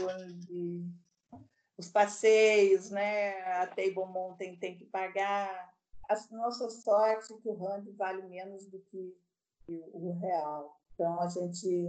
os 1.77 1.89
passeios, 1.89 2.89
né? 2.89 3.41
A 3.61 3.67
Table 3.67 4.05
Mountain 4.05 4.55
tem 4.57 4.77
que 4.77 4.85
pagar. 4.85 5.73
A 6.09 6.15
nossa 6.31 6.69
sorte 6.69 7.33
é 7.33 7.37
que 7.37 7.49
o 7.49 7.55
rand 7.55 7.85
vale 7.95 8.23
menos 8.23 8.67
do 8.67 8.79
que 8.79 9.15
o 9.67 10.11
real. 10.19 10.79
Então, 10.93 11.19
a 11.21 11.27
gente 11.29 11.87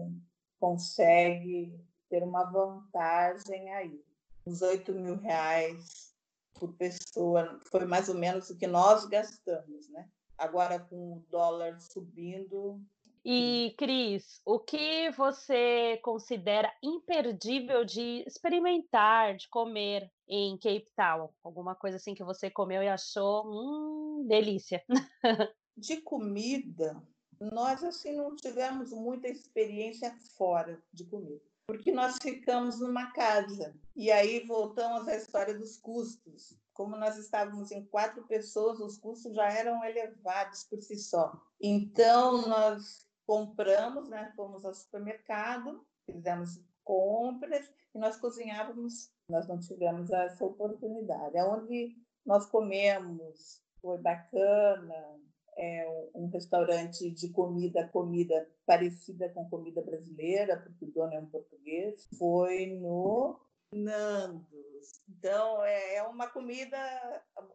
consegue 0.60 1.78
ter 2.08 2.22
uma 2.22 2.44
vantagem 2.44 3.72
aí. 3.74 4.04
Os 4.44 4.62
8 4.62 4.92
mil 4.92 5.16
reais 5.16 6.11
por 6.54 6.72
pessoa 6.74 7.60
foi 7.70 7.84
mais 7.84 8.08
ou 8.08 8.14
menos 8.14 8.50
o 8.50 8.56
que 8.56 8.66
nós 8.66 9.04
gastamos, 9.06 9.88
né? 9.88 10.08
Agora, 10.36 10.78
com 10.78 11.14
o 11.14 11.24
dólar 11.30 11.80
subindo. 11.80 12.80
E, 13.24 13.74
Cris, 13.78 14.40
o 14.44 14.58
que 14.58 15.10
você 15.10 16.00
considera 16.02 16.72
imperdível 16.82 17.84
de 17.84 18.24
experimentar, 18.26 19.36
de 19.36 19.48
comer 19.48 20.10
em 20.26 20.56
Cape 20.58 20.88
Town? 20.96 21.28
Alguma 21.44 21.76
coisa 21.76 21.98
assim 21.98 22.14
que 22.14 22.24
você 22.24 22.50
comeu 22.50 22.82
e 22.82 22.88
achou, 22.88 23.44
hum, 23.46 24.26
delícia. 24.26 24.82
De 25.74 26.02
comida, 26.02 27.02
nós 27.40 27.82
assim 27.82 28.14
não 28.14 28.36
tivemos 28.36 28.92
muita 28.92 29.26
experiência 29.26 30.14
fora 30.36 30.82
de 30.92 31.04
comida, 31.04 31.42
porque 31.72 31.90
nós 31.90 32.18
ficamos 32.20 32.80
numa 32.80 33.12
casa. 33.12 33.74
E 33.96 34.10
aí 34.10 34.46
voltamos 34.46 35.08
à 35.08 35.16
história 35.16 35.58
dos 35.58 35.78
custos. 35.78 36.54
Como 36.74 36.96
nós 36.96 37.16
estávamos 37.16 37.70
em 37.70 37.82
quatro 37.86 38.22
pessoas, 38.24 38.78
os 38.78 38.98
custos 38.98 39.34
já 39.34 39.50
eram 39.50 39.82
elevados 39.82 40.64
por 40.64 40.82
si 40.82 40.98
só. 40.98 41.32
Então 41.58 42.46
nós 42.46 43.06
compramos, 43.26 44.10
né, 44.10 44.30
fomos 44.36 44.66
ao 44.66 44.74
supermercado, 44.74 45.82
fizemos 46.04 46.62
compras 46.84 47.70
e 47.94 47.98
nós 47.98 48.18
cozinhávamos. 48.18 49.10
Nós 49.26 49.48
não 49.48 49.58
tivemos 49.58 50.10
essa 50.10 50.44
oportunidade. 50.44 51.38
É 51.38 51.44
onde 51.44 51.96
nós 52.24 52.44
comemos, 52.46 53.62
foi 53.80 53.96
bacana, 53.96 55.18
é 55.56 56.08
um 56.14 56.28
restaurante 56.28 57.10
de 57.10 57.28
comida, 57.30 57.88
comida 57.88 58.48
parecida 58.66 59.28
com 59.30 59.48
comida 59.48 59.82
brasileira, 59.82 60.58
porque 60.58 60.84
o 60.84 60.90
dono 60.90 61.14
é 61.14 61.20
um 61.20 61.26
português. 61.26 62.08
Foi 62.18 62.66
no 62.66 63.40
Nandos. 63.72 65.02
Então, 65.08 65.64
é, 65.64 65.96
é 65.96 66.02
uma 66.02 66.26
comida, 66.28 66.78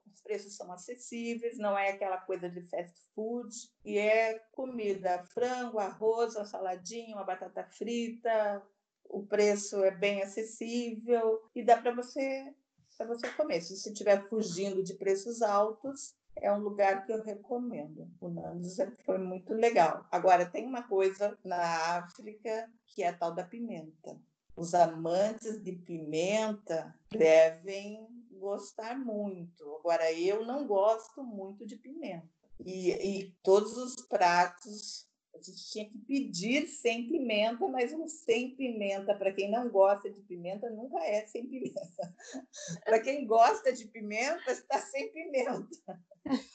os 0.06 0.22
preços 0.22 0.56
são 0.56 0.72
acessíveis, 0.72 1.58
não 1.58 1.78
é 1.78 1.90
aquela 1.90 2.18
coisa 2.18 2.50
de 2.50 2.62
fast 2.62 2.96
food, 3.14 3.54
e 3.84 3.98
é 3.98 4.40
comida, 4.52 5.24
frango, 5.34 5.80
arroz, 5.80 6.36
uma 6.36 6.46
saladinha, 6.46 7.16
uma 7.16 7.24
batata 7.24 7.64
frita, 7.66 8.64
o 9.10 9.26
preço 9.26 9.84
é 9.84 9.92
bem 9.92 10.22
acessível 10.22 11.42
e 11.56 11.64
dá 11.64 11.78
para 11.78 11.94
você 11.94 12.54
para 12.98 13.08
você 13.08 13.30
comer. 13.34 13.62
Se 13.62 13.78
você 13.78 13.92
estiver 13.92 14.28
fugindo 14.28 14.84
de 14.84 14.96
preços 14.96 15.44
altos, 15.44 16.16
é 16.42 16.52
um 16.52 16.60
lugar 16.60 17.06
que 17.06 17.12
eu 17.12 17.24
recomendo. 17.24 18.10
O 18.20 18.30
Nandos 18.30 18.80
é, 18.80 18.92
foi 19.06 19.18
muito 19.18 19.54
legal. 19.54 20.06
Agora, 20.12 20.46
tem 20.46 20.66
uma 20.66 20.84
coisa 20.84 21.38
na 21.44 21.98
África 21.98 22.70
que 22.88 23.04
é 23.04 23.10
a 23.10 23.18
tal 23.18 23.34
da 23.34 23.44
pimenta. 23.44 24.20
Os 24.56 24.74
amantes 24.74 25.62
de 25.62 25.74
pimenta 25.74 26.96
devem 27.12 28.08
gostar 28.32 28.98
muito. 28.98 29.76
Agora, 29.80 30.12
eu 30.12 30.46
não 30.46 30.66
gosto 30.66 31.24
muito 31.24 31.66
de 31.66 31.76
pimenta. 31.76 32.28
E, 32.60 32.92
e 32.92 33.36
todos 33.44 33.78
os 33.78 33.96
pratos 34.08 35.08
a 35.40 35.44
gente 35.44 35.72
tinha 35.72 35.90
que 35.90 35.98
pedir 36.00 36.68
sem 36.68 37.08
pimenta, 37.08 37.68
mas 37.68 37.94
um 37.94 38.08
sem 38.08 38.56
pimenta, 38.56 39.16
para 39.16 39.32
quem 39.34 39.50
não 39.50 39.70
gosta 39.70 40.10
de 40.10 40.22
pimenta, 40.22 40.70
nunca 40.70 40.98
é 41.04 41.26
sem 41.28 41.48
pimenta. 41.48 42.16
para 42.84 43.00
quem 43.00 43.26
gosta 43.26 43.72
de 43.72 43.88
pimenta, 43.88 44.52
está 44.52 44.80
sem 44.80 45.12
pimenta. 45.12 45.68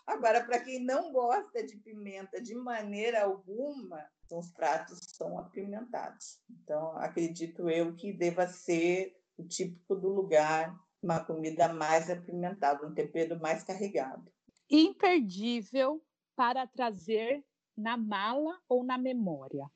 Agora, 0.06 0.44
para 0.44 0.60
quem 0.60 0.78
não 0.78 1.12
gosta 1.12 1.64
de 1.64 1.76
pimenta 1.76 2.40
de 2.40 2.54
maneira 2.54 3.22
alguma, 3.22 4.04
os 4.30 4.50
pratos 4.50 4.98
são 5.14 5.38
apimentados. 5.38 6.40
Então, 6.50 6.96
acredito 6.96 7.68
eu 7.70 7.94
que 7.94 8.12
deva 8.12 8.46
ser 8.46 9.16
o 9.36 9.44
típico 9.44 9.94
do 9.94 10.08
lugar, 10.08 10.74
uma 11.02 11.24
comida 11.24 11.72
mais 11.72 12.10
apimentada, 12.10 12.86
um 12.86 12.94
tempero 12.94 13.38
mais 13.40 13.62
carregado. 13.62 14.30
Imperdível 14.70 16.02
para 16.34 16.66
trazer 16.66 17.44
na 17.82 17.96
mala 17.96 18.58
ou 18.68 18.82
na 18.82 18.96
memória? 18.96 19.70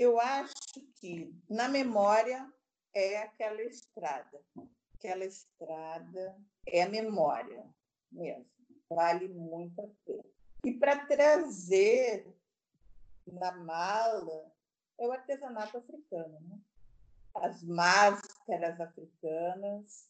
eu 0.00 0.18
acho 0.18 0.80
que 0.94 1.30
na 1.46 1.68
memória 1.68 2.50
é 2.94 3.18
aquela 3.18 3.60
estrada. 3.60 4.40
Aquela 4.94 5.26
estrada 5.26 6.38
é 6.66 6.84
a 6.84 6.88
memória 6.88 7.62
mesmo. 8.10 8.46
Vale 8.88 9.28
muito 9.28 9.78
a 9.78 9.88
pena. 10.06 10.24
E 10.64 10.72
para 10.72 11.04
trazer 11.04 12.26
na 13.26 13.52
mala 13.52 14.50
é 14.98 15.06
o 15.06 15.12
artesanato 15.12 15.76
africano. 15.76 16.40
Né? 16.48 16.58
As 17.34 17.62
máscaras 17.62 18.80
africanas 18.80 20.08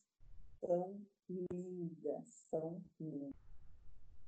são 0.61 1.05
lindas, 1.29 2.47
são 2.49 2.81
lindas. 3.01 3.35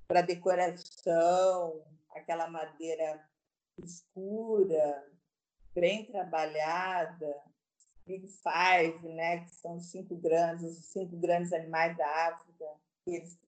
Para 0.09 0.23
decoração, 0.23 1.85
aquela 2.14 2.48
madeira 2.48 3.22
escura, 3.83 5.11
bem 5.75 6.05
trabalhada, 6.07 7.42
Big 8.07 8.27
Five, 8.29 9.09
né, 9.09 9.44
que 9.44 9.55
são 9.55 9.77
os 9.77 9.90
cinco 9.90 10.16
grandes, 10.16 10.79
os 10.79 10.87
cinco 10.87 11.16
grandes 11.16 11.53
animais 11.53 11.96
da 11.96 12.29
África. 12.29 12.64
Eles 13.07 13.38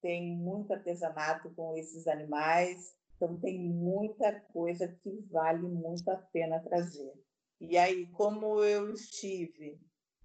têm 0.00 0.36
muito 0.36 0.72
artesanato 0.72 1.50
com 1.54 1.76
esses 1.76 2.06
animais, 2.06 2.94
então 3.16 3.38
tem 3.40 3.58
muita 3.58 4.40
coisa 4.52 4.88
que 4.88 5.20
vale 5.30 5.66
muito 5.66 6.08
a 6.10 6.16
pena 6.16 6.60
trazer. 6.60 7.12
E 7.60 7.78
aí, 7.78 8.06
como 8.08 8.62
eu 8.64 8.92
estive 8.92 9.80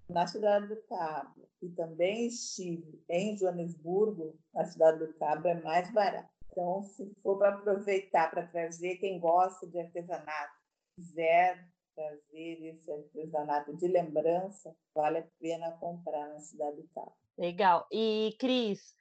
na 0.10 0.26
cidade 0.26 0.68
do 0.68 0.82
Cabo 0.84 1.48
e 1.62 1.70
também 1.70 2.28
estive 2.28 3.04
em 3.10 3.38
Joanesburgo, 3.38 4.38
a 4.56 4.66
cidade 4.66 5.00
do 5.00 5.14
Cabo 5.14 5.48
é 5.48 5.62
mais 5.62 5.92
barata. 5.94 6.37
Então, 6.58 6.82
se 6.82 7.14
for 7.22 7.38
para 7.38 7.54
aproveitar 7.54 8.32
para 8.32 8.48
trazer 8.48 8.98
quem 8.98 9.20
gosta 9.20 9.68
de 9.68 9.80
artesanato, 9.80 10.56
quiser 10.96 11.64
trazer 11.96 12.66
esse 12.66 12.92
artesanato 12.92 13.78
de 13.78 13.88
lembrança, 13.88 14.76
vale 14.96 15.20
a 15.20 15.28
pena 15.40 15.72
comprar 15.74 16.28
na 16.30 16.40
cidade 16.40 16.78
do 16.78 16.88
Cabo. 16.96 17.16
Legal. 17.38 17.86
E 17.92 18.36
Cris, 18.40 18.96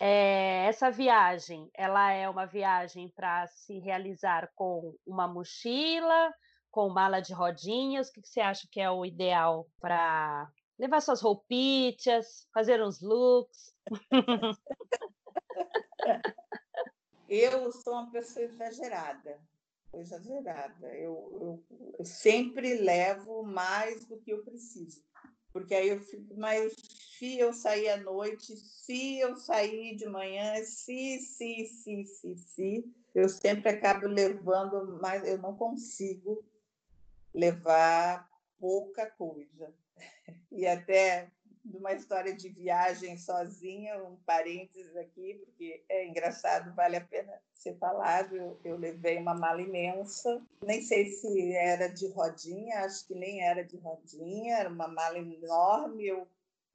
é, 0.00 0.64
essa 0.64 0.90
viagem, 0.90 1.68
ela 1.74 2.10
é 2.10 2.26
uma 2.26 2.46
viagem 2.46 3.12
para 3.14 3.46
se 3.48 3.78
realizar 3.80 4.50
com 4.54 4.96
uma 5.06 5.28
mochila, 5.28 6.32
com 6.70 6.88
mala 6.88 7.20
de 7.20 7.34
rodinhas? 7.34 8.08
O 8.08 8.12
que 8.14 8.26
você 8.26 8.40
acha 8.40 8.66
que 8.72 8.80
é 8.80 8.90
o 8.90 9.04
ideal 9.04 9.68
para 9.78 10.50
levar 10.78 11.02
suas 11.02 11.20
roupitas, 11.20 12.48
fazer 12.54 12.82
uns 12.82 13.02
looks? 13.02 13.74
Eu 17.34 17.72
sou 17.72 17.94
uma 17.94 18.10
pessoa 18.12 18.44
exagerada, 18.44 19.40
exagerada. 19.92 20.86
Eu, 20.94 21.36
eu, 21.40 21.64
eu 21.98 22.04
sempre 22.04 22.74
levo 22.74 23.42
mais 23.42 24.04
do 24.04 24.18
que 24.18 24.30
eu 24.30 24.44
preciso, 24.44 25.02
porque 25.52 25.74
aí 25.74 25.88
eu 25.88 26.00
fico 26.00 26.38
mais. 26.38 26.72
Se 27.18 27.36
eu 27.38 27.52
sair 27.52 27.88
à 27.88 27.96
noite, 27.96 28.56
se 28.56 29.18
eu 29.18 29.34
sair 29.34 29.96
de 29.96 30.06
manhã, 30.06 30.62
se, 30.62 31.18
se, 31.18 31.66
se, 31.66 32.04
se, 32.04 32.36
se, 32.36 32.94
eu 33.12 33.28
sempre 33.28 33.70
acabo 33.70 34.06
levando 34.06 35.00
mais. 35.00 35.26
Eu 35.26 35.38
não 35.38 35.56
consigo 35.56 36.44
levar 37.34 38.30
pouca 38.60 39.10
coisa. 39.10 39.74
E 40.52 40.68
até 40.68 41.32
de 41.64 41.76
uma 41.78 41.92
história 41.92 42.34
de 42.34 42.48
viagem 42.50 43.16
sozinha, 43.16 44.02
um 44.04 44.16
parênteses 44.26 44.94
aqui, 44.96 45.40
porque 45.44 45.82
é 45.88 46.06
engraçado, 46.06 46.74
vale 46.74 46.96
a 46.96 47.00
pena 47.00 47.32
ser 47.54 47.76
falado. 47.78 48.36
Eu, 48.36 48.60
eu, 48.64 48.76
levei 48.76 49.18
uma 49.18 49.34
mala 49.34 49.62
imensa, 49.62 50.42
nem 50.62 50.82
sei 50.82 51.06
se 51.06 51.52
era 51.54 51.88
de 51.88 52.06
rodinha, 52.08 52.80
acho 52.80 53.06
que 53.06 53.14
nem 53.14 53.42
era 53.42 53.64
de 53.64 53.78
rodinha, 53.78 54.58
era 54.58 54.68
uma 54.68 54.88
mala 54.88 55.18
enorme. 55.18 56.06
Eu 56.06 56.28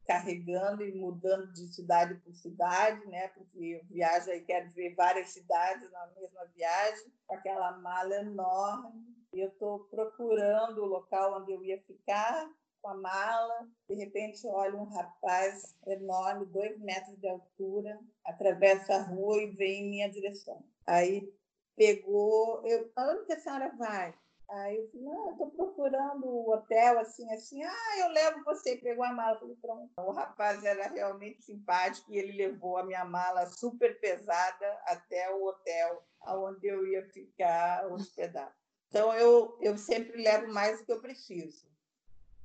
carregando 0.10 0.84
e 0.84 0.92
mudando 0.92 1.54
de 1.54 1.68
cidade 1.68 2.16
por 2.16 2.34
cidade, 2.34 3.06
né? 3.06 3.28
Porque 3.28 3.60
eu 3.60 3.86
viajo 3.86 4.32
e 4.32 4.42
quero 4.42 4.72
ver 4.72 4.96
várias 4.96 5.30
cidades 5.30 5.92
na 5.92 6.08
mesma 6.20 6.46
viagem, 6.56 7.14
com 7.28 7.36
aquela 7.36 7.78
mala 7.78 8.16
enorme. 8.16 9.06
Eu 9.32 9.50
estou 9.50 9.82
procurando 9.82 10.82
o 10.82 10.88
local 10.88 11.40
onde 11.40 11.52
eu 11.52 11.64
ia 11.64 11.80
ficar 11.84 12.50
com 12.82 12.90
a 12.90 12.96
mala. 12.96 13.68
De 13.88 13.96
repente, 13.96 14.46
olho 14.48 14.80
um 14.80 14.86
rapaz 14.86 15.76
enorme, 15.88 16.46
dois 16.48 16.80
metros 16.80 17.18
de 17.20 17.28
altura, 17.28 18.00
atravessa 18.26 18.96
a 18.96 19.02
rua 19.04 19.42
e 19.42 19.52
vem 19.52 19.84
em 19.84 19.90
minha 19.90 20.10
direção. 20.10 20.64
Aí 20.86 21.32
pegou, 21.76 22.66
eu, 22.66 22.92
onde 22.98 23.26
que 23.26 23.34
a 23.34 23.40
senhora 23.40 23.74
vai? 23.78 24.14
Aí 24.50 24.78
eu 24.78 24.90
falei, 24.90 25.06
não, 25.06 25.32
estou 25.32 25.52
procurando 25.52 26.26
o 26.26 26.52
hotel, 26.52 27.00
assim, 27.00 27.32
assim. 27.32 27.64
Ah, 27.64 28.00
eu 28.00 28.10
levo 28.10 28.44
você. 28.44 28.78
Pegou 28.78 29.06
a 29.06 29.14
mala. 29.14 29.40
Falei, 29.40 29.56
pronto. 29.62 29.92
O 30.00 30.12
rapaz 30.12 30.64
era 30.64 30.88
realmente 30.88 31.44
simpático 31.44 32.12
e 32.12 32.18
ele 32.18 32.32
levou 32.32 32.78
a 32.78 32.84
minha 32.84 33.06
mala 33.06 33.46
super 33.46 34.00
pesada 34.00 34.80
até 34.86 35.30
o 35.32 35.46
hotel 35.46 36.04
onde 36.28 36.68
eu 36.68 36.86
ia 36.88 37.08
ficar 37.12 37.86
hospedado. 37.92 38.52
Então, 38.90 39.14
eu, 39.14 39.56
eu 39.62 39.78
sempre 39.78 40.22
levo 40.22 40.52
mais 40.52 40.80
do 40.80 40.86
que 40.86 40.92
eu 40.94 41.02
preciso. 41.02 41.70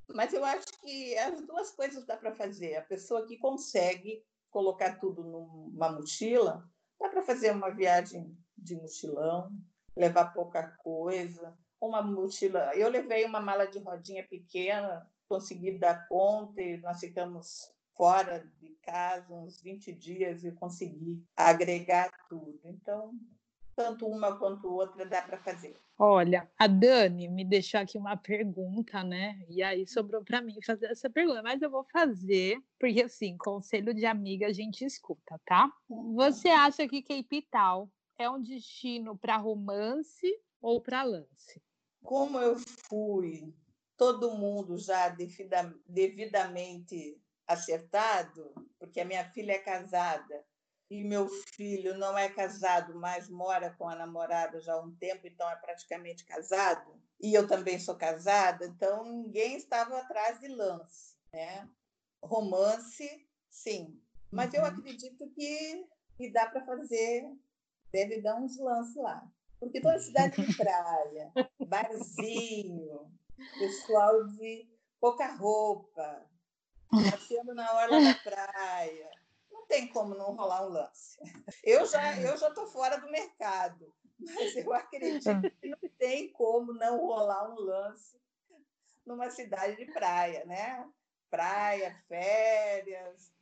Mas 0.09 0.33
eu 0.33 0.45
acho 0.45 0.67
que 0.81 1.17
as 1.19 1.40
duas 1.47 1.71
coisas 1.71 2.05
dá 2.07 2.17
para 2.17 2.35
fazer. 2.35 2.77
A 2.77 2.83
pessoa 2.83 3.27
que 3.27 3.38
consegue 3.38 4.25
colocar 4.51 4.99
tudo 4.99 5.25
numa 5.25 5.90
mochila, 5.90 6.69
dá 6.99 7.09
para 7.09 7.23
fazer 7.23 7.51
uma 7.53 7.71
viagem 7.71 8.37
de 8.57 8.77
mochilão, 8.77 9.51
levar 9.97 10.33
pouca 10.33 10.69
coisa 10.79 11.57
uma 11.81 12.03
mochila. 12.03 12.75
Eu 12.75 12.88
levei 12.88 13.25
uma 13.25 13.40
mala 13.40 13.67
de 13.67 13.79
rodinha 13.79 14.27
pequena, 14.27 15.09
consegui 15.29 15.79
dar 15.79 16.07
conta 16.09 16.61
e 16.61 16.79
nós 16.79 17.01
ficamos 17.01 17.71
fora 17.97 18.40
de 18.59 18.75
casa 18.83 19.33
uns 19.35 19.61
20 19.61 19.93
dias 19.93 20.45
e 20.45 20.53
consegui 20.53 21.23
agregar 21.37 22.11
tudo. 22.29 22.61
Então, 22.64 23.12
tanto 23.74 24.06
uma 24.06 24.37
quanto 24.37 24.68
outra 24.68 25.04
dá 25.06 25.22
para 25.22 25.38
fazer. 25.38 25.76
Olha, 25.98 26.50
a 26.58 26.66
Dani 26.66 27.28
me 27.28 27.44
deixou 27.44 27.80
aqui 27.80 27.96
uma 27.96 28.16
pergunta, 28.16 29.04
né? 29.04 29.38
E 29.48 29.62
aí 29.62 29.87
sobrou 29.87 30.24
para 30.24 30.42
mim 30.42 30.60
fazer 30.64 30.87
essa 30.87 31.08
pergunta, 31.08 31.42
mas 31.42 31.62
eu 31.62 31.70
vou 31.70 31.84
fazer, 31.92 32.58
porque 32.78 33.02
assim, 33.02 33.37
conselho 33.37 33.94
de 33.94 34.04
amiga 34.04 34.46
a 34.46 34.52
gente 34.52 34.84
escuta, 34.84 35.40
tá? 35.44 35.70
Você 35.88 36.48
acha 36.48 36.88
que 36.88 37.02
Cape 37.02 37.42
Town 37.50 37.88
é 38.18 38.28
um 38.28 38.42
destino 38.42 39.16
para 39.16 39.37
romance 39.37 40.26
ou 40.60 40.80
para 40.80 41.02
lance? 41.02 41.62
como 42.04 42.38
eu 42.38 42.56
fui 42.58 43.52
todo 43.96 44.34
mundo 44.34 44.76
já 44.76 45.08
devida, 45.08 45.74
devidamente 45.88 47.18
acertado, 47.46 48.54
porque 48.78 49.00
a 49.00 49.04
minha 49.04 49.24
filha 49.30 49.52
é 49.52 49.58
casada 49.58 50.44
e 50.90 51.03
meu 51.03 51.29
filho 51.29 51.97
não 51.97 52.16
é 52.16 52.29
casado, 52.29 52.94
mas 52.94 53.29
mora 53.29 53.75
com 53.79 53.88
a 53.88 53.97
namorada 53.97 54.61
já 54.61 54.75
há 54.75 54.81
um 54.81 54.94
tempo, 54.97 55.27
então 55.27 55.49
é 55.51 55.57
praticamente 55.57 56.25
casado, 56.25 57.01
e 57.20 57.35
eu 57.35 57.47
também 57.47 57.79
sou 57.79 57.97
casada, 57.97 58.66
então 58.66 59.05
ninguém 59.05 59.57
estava 59.57 59.99
atrás 59.99 60.38
de 60.40 60.49
lance. 60.49 61.14
Né? 61.33 61.68
Romance, 62.23 63.29
sim, 63.51 64.01
mas 64.31 64.53
eu 64.53 64.61
uhum. 64.61 64.68
acredito 64.68 65.31
que, 65.31 65.87
que 66.16 66.31
dá 66.31 66.47
para 66.47 66.64
fazer, 66.64 67.25
deve 67.92 68.20
dar 68.20 68.37
uns 68.37 68.59
lances 68.59 68.97
lá. 68.97 69.27
Porque 69.61 69.81
toda 69.81 69.99
cidade 69.99 70.44
de 70.44 70.55
praia, 70.57 71.33
barzinho, 71.66 73.11
pessoal 73.59 74.27
de 74.29 74.68
pouca 75.01 75.35
roupa, 75.37 76.27
passeando 77.11 77.55
na 77.55 77.73
hora 77.73 78.01
da 78.01 78.14
praia. 78.14 79.11
Não 79.64 79.68
tem 79.68 79.88
como 79.88 80.14
não 80.14 80.37
rolar 80.37 80.66
um 80.66 80.68
lance. 80.68 81.18
Eu 81.62 81.87
já 81.87 82.20
eu 82.20 82.37
já 82.37 82.48
estou 82.48 82.66
fora 82.66 82.98
do 82.98 83.11
mercado, 83.11 83.94
mas 84.18 84.55
eu 84.55 84.70
acredito 84.74 85.50
que 85.59 85.68
não 85.70 85.79
tem 85.98 86.31
como 86.33 86.74
não 86.74 86.98
rolar 86.98 87.50
um 87.50 87.59
lance 87.59 88.20
numa 89.07 89.31
cidade 89.31 89.77
de 89.77 89.90
praia, 89.90 90.44
né? 90.44 90.87
Praia, 91.31 91.98
férias, 92.07 93.33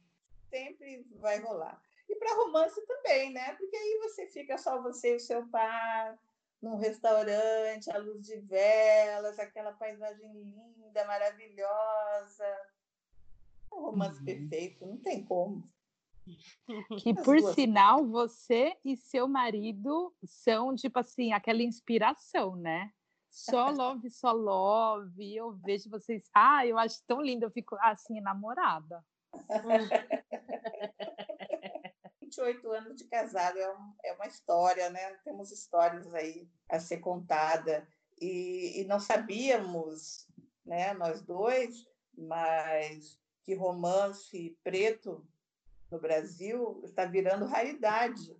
sempre 0.48 1.04
vai 1.16 1.40
rolar. 1.40 1.82
E 2.08 2.14
para 2.14 2.36
romance 2.36 2.80
também, 2.86 3.32
né? 3.32 3.54
Porque 3.54 3.76
aí 3.76 3.98
você 4.02 4.28
fica 4.28 4.56
só 4.56 4.80
você 4.80 5.14
e 5.14 5.16
o 5.16 5.20
seu 5.20 5.48
pai 5.48 6.16
num 6.60 6.76
restaurante, 6.76 7.90
a 7.90 7.98
luz 7.98 8.24
de 8.24 8.36
velas, 8.36 9.40
aquela 9.40 9.72
paisagem 9.72 10.32
linda, 10.32 11.04
maravilhosa. 11.04 12.46
É 13.72 13.74
um 13.74 13.80
romance 13.80 14.20
uhum. 14.20 14.24
perfeito, 14.24 14.86
não 14.86 14.98
tem 14.98 15.24
como. 15.24 15.71
Que 17.02 17.14
por 17.14 17.38
sinal, 17.54 18.06
você 18.06 18.76
e 18.84 18.96
seu 18.96 19.28
marido 19.28 20.14
são 20.24 20.74
tipo 20.74 20.98
assim, 20.98 21.32
aquela 21.32 21.62
inspiração, 21.62 22.56
né? 22.56 22.90
Só 23.30 23.70
love, 23.70 24.10
só 24.10 24.32
love. 24.32 25.36
Eu 25.36 25.52
vejo 25.52 25.90
vocês. 25.90 26.24
Ah, 26.34 26.66
eu 26.66 26.78
acho 26.78 27.02
tão 27.06 27.20
lindo, 27.20 27.44
eu 27.44 27.50
fico 27.50 27.76
assim, 27.80 28.20
namorada. 28.20 29.04
28 32.20 32.72
anos 32.72 32.96
de 32.96 33.04
casado 33.04 33.58
é, 33.58 33.76
um, 33.76 33.94
é 34.04 34.12
uma 34.14 34.26
história, 34.26 34.90
né? 34.90 35.14
Temos 35.24 35.52
histórias 35.52 36.12
aí 36.14 36.48
a 36.68 36.80
ser 36.80 36.98
contada. 36.98 37.86
e, 38.20 38.80
e 38.80 38.84
não 38.84 39.00
sabíamos, 39.00 40.26
né, 40.64 40.94
nós 40.94 41.22
dois, 41.22 41.86
mas 42.16 43.18
que 43.42 43.54
romance 43.54 44.56
preto 44.62 45.26
no 45.92 46.00
Brasil 46.00 46.80
está 46.84 47.04
virando 47.04 47.44
raridade. 47.44 48.34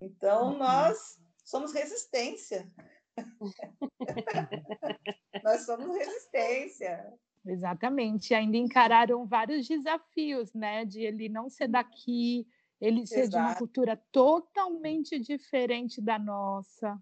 Então, 0.00 0.52
uhum. 0.52 0.58
nós 0.58 1.18
somos 1.44 1.72
resistência. 1.72 2.70
nós 5.42 5.66
somos 5.66 5.96
resistência. 5.96 7.12
Exatamente. 7.44 8.32
Ainda 8.32 8.56
encararam 8.56 9.26
vários 9.26 9.66
desafios, 9.66 10.54
né? 10.54 10.84
De 10.84 11.02
ele 11.02 11.28
não 11.28 11.50
ser 11.50 11.66
daqui, 11.66 12.46
ele 12.80 13.04
ser 13.04 13.22
Exato. 13.22 13.30
de 13.30 13.36
uma 13.36 13.56
cultura 13.56 14.00
totalmente 14.12 15.18
diferente 15.18 16.00
da 16.00 16.16
nossa. 16.16 16.96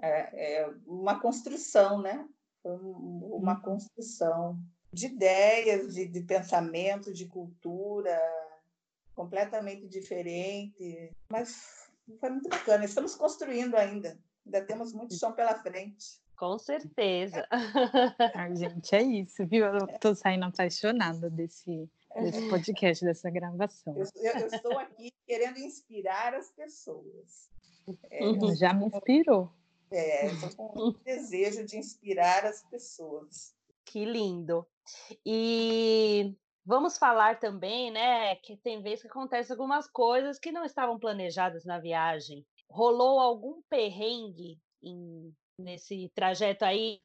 É, 0.00 0.60
é 0.60 0.74
uma 0.86 1.18
construção, 1.20 2.02
né? 2.02 2.28
uma 2.64 3.54
uhum. 3.54 3.62
construção 3.62 4.62
de 4.92 5.06
ideias, 5.06 5.94
de, 5.94 6.06
de 6.06 6.20
pensamento, 6.20 7.12
de 7.12 7.26
cultura 7.26 8.16
completamente 9.22 9.86
diferente, 9.86 11.12
mas 11.30 11.88
foi 12.18 12.30
muito 12.30 12.48
bacana. 12.48 12.84
Estamos 12.84 13.14
construindo 13.14 13.76
ainda, 13.76 14.18
ainda 14.44 14.64
temos 14.64 14.92
muito 14.92 15.14
chão 15.14 15.32
pela 15.32 15.54
frente. 15.62 16.20
Com 16.36 16.58
certeza. 16.58 17.46
Ai, 18.34 18.56
gente, 18.56 18.94
é 18.94 19.02
isso, 19.02 19.46
viu? 19.46 19.64
Eu 19.64 19.86
estou 19.86 20.14
saindo 20.16 20.44
apaixonada 20.44 21.30
desse, 21.30 21.88
desse 22.16 22.48
podcast, 22.48 23.04
dessa 23.04 23.30
gravação. 23.30 23.96
Eu, 23.96 24.32
eu, 24.40 24.46
estou 24.48 24.76
aqui 24.76 25.12
querendo 25.24 25.58
inspirar 25.58 26.34
as 26.34 26.50
pessoas. 26.50 27.48
É, 28.10 28.26
uhum. 28.26 28.56
Já 28.56 28.74
me 28.74 28.86
inspirou. 28.86 29.52
É, 29.92 30.26
estou 30.26 30.68
com 30.68 30.80
o 30.80 30.92
desejo 31.04 31.64
de 31.64 31.76
inspirar 31.76 32.44
as 32.44 32.64
pessoas. 32.64 33.54
Que 33.84 34.04
lindo. 34.04 34.66
E 35.24 36.34
vamos 36.64 36.98
falar 36.98 37.38
também, 37.38 37.90
né, 37.90 38.36
que 38.36 38.56
tem 38.56 38.82
vezes 38.82 39.02
que 39.02 39.08
acontecem 39.08 39.52
algumas 39.52 39.88
coisas 39.88 40.38
que 40.38 40.52
não 40.52 40.64
estavam 40.64 40.98
planejadas 40.98 41.64
na 41.64 41.78
viagem. 41.78 42.46
Rolou 42.68 43.20
algum 43.20 43.62
perrengue 43.62 44.58
em, 44.82 45.34
nesse 45.58 46.10
trajeto 46.14 46.64
aí 46.64 47.00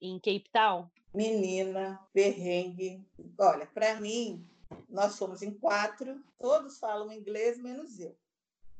em 0.00 0.18
Cape 0.18 0.50
Town? 0.52 0.88
Menina, 1.14 2.00
perrengue. 2.12 3.04
Olha, 3.38 3.66
para 3.66 4.00
mim, 4.00 4.46
nós 4.88 5.14
somos 5.14 5.42
em 5.42 5.52
quatro, 5.52 6.22
todos 6.38 6.78
falam 6.78 7.12
inglês, 7.12 7.58
menos 7.58 7.98
eu. 7.98 8.16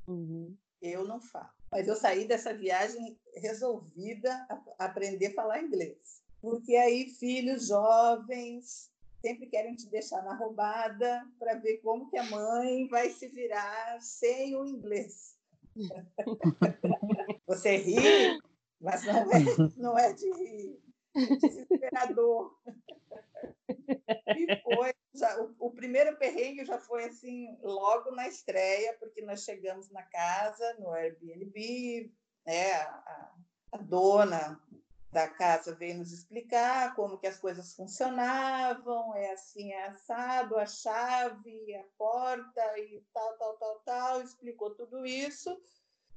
Uhum. 0.07 0.57
Eu 0.81 1.07
não 1.07 1.21
falo. 1.21 1.51
Mas 1.71 1.87
eu 1.87 1.94
saí 1.94 2.27
dessa 2.27 2.55
viagem 2.55 3.18
resolvida 3.35 4.47
a 4.79 4.87
aprender 4.87 5.27
a 5.29 5.35
falar 5.35 5.62
inglês 5.62 6.18
porque 6.40 6.77
aí 6.77 7.11
filhos 7.11 7.68
jovens 7.68 8.90
sempre 9.20 9.46
querem 9.46 9.74
te 9.74 9.88
deixar 9.88 10.22
na 10.22 10.35
roubada 10.35 11.26
para 11.38 11.54
ver 11.54 11.78
como 11.78 12.09
que 12.11 12.18
a 12.18 12.24
mãe 12.24 12.88
vai 12.88 13.11
se 13.11 13.28
virar 13.28 14.00
sem 14.00 14.57
o 14.57 14.64
inglês. 14.64 15.37
Você 17.46 17.76
ri, 17.76 18.38
mas 18.81 19.04
não 19.04 19.33
é, 19.33 19.38
não 19.76 19.98
é 19.98 20.12
de 20.12 20.31
rir, 20.33 20.83
é 21.16 21.37
desesperador. 21.37 22.57
E 24.37 24.62
foi, 24.62 24.94
já, 25.14 25.40
o, 25.40 25.54
o, 25.59 25.70
primeiro 25.70 26.16
perrengue 26.16 26.64
já 26.64 26.78
foi 26.78 27.04
assim, 27.04 27.59
logo 27.62 28.11
na 28.11 28.28
estreia, 28.28 28.96
porque 28.98 29.22
nós 29.22 29.42
chegamos 29.42 29.90
na 29.90 30.02
casa, 30.02 30.74
no 30.78 30.90
Airbnb, 30.90 32.12
né, 32.46 32.72
a, 32.72 33.35
a 33.72 33.78
dona 33.78 34.61
da 35.11 35.27
casa 35.27 35.75
veio 35.75 35.99
nos 35.99 36.12
explicar 36.12 36.94
como 36.94 37.18
que 37.18 37.27
as 37.27 37.38
coisas 37.38 37.75
funcionavam, 37.75 39.14
é 39.14 39.33
assim, 39.33 39.73
é 39.73 39.87
assado, 39.87 40.57
a 40.57 40.66
chave, 40.66 41.75
a 41.75 41.85
porta 41.97 42.79
e 42.79 43.03
tal, 43.12 43.38
tal, 43.38 43.57
tal, 43.57 43.81
tal, 43.81 44.23
explicou 44.23 44.75
tudo 44.75 45.07
isso 45.07 45.59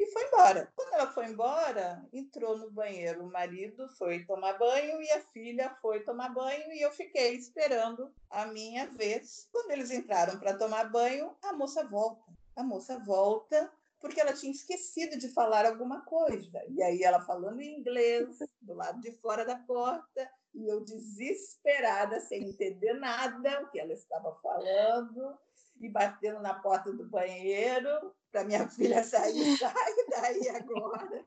e 0.01 0.05
foi 0.07 0.25
embora. 0.25 0.71
Quando 0.75 0.93
ela 0.95 1.11
foi 1.11 1.25
embora, 1.27 2.03
entrou 2.11 2.57
no 2.57 2.71
banheiro, 2.71 3.23
o 3.23 3.31
marido 3.31 3.87
foi 3.89 4.25
tomar 4.25 4.57
banho 4.57 4.99
e 4.99 5.11
a 5.11 5.21
filha 5.21 5.69
foi 5.81 5.99
tomar 5.99 6.29
banho 6.29 6.71
e 6.73 6.81
eu 6.81 6.91
fiquei 6.91 7.35
esperando 7.35 8.11
a 8.29 8.47
minha 8.47 8.87
vez. 8.87 9.47
Quando 9.51 9.69
eles 9.69 9.91
entraram 9.91 10.39
para 10.39 10.57
tomar 10.57 10.89
banho, 10.89 11.35
a 11.43 11.53
moça 11.53 11.83
volta. 11.83 12.31
A 12.55 12.63
moça 12.63 12.97
volta 12.97 13.71
porque 14.01 14.19
ela 14.19 14.33
tinha 14.33 14.51
esquecido 14.51 15.17
de 15.17 15.29
falar 15.29 15.65
alguma 15.65 16.01
coisa. 16.01 16.61
E 16.67 16.81
aí 16.81 17.03
ela 17.03 17.21
falando 17.21 17.61
em 17.61 17.79
inglês, 17.79 18.39
do 18.59 18.73
lado 18.73 18.99
de 18.99 19.11
fora 19.17 19.45
da 19.45 19.55
porta, 19.55 20.29
e 20.53 20.67
eu 20.67 20.81
desesperada, 20.83 22.19
sem 22.19 22.49
entender 22.49 22.93
nada 22.93 23.61
o 23.61 23.69
que 23.69 23.79
ela 23.79 23.93
estava 23.93 24.33
falando, 24.41 25.37
e 25.79 25.87
batendo 25.87 26.41
na 26.41 26.55
porta 26.55 26.91
do 26.91 27.07
banheiro 27.07 28.13
para 28.31 28.43
minha 28.43 28.67
filha 28.69 29.03
sair, 29.03 29.57
sai 29.57 29.95
daí 30.09 30.49
agora. 30.49 31.25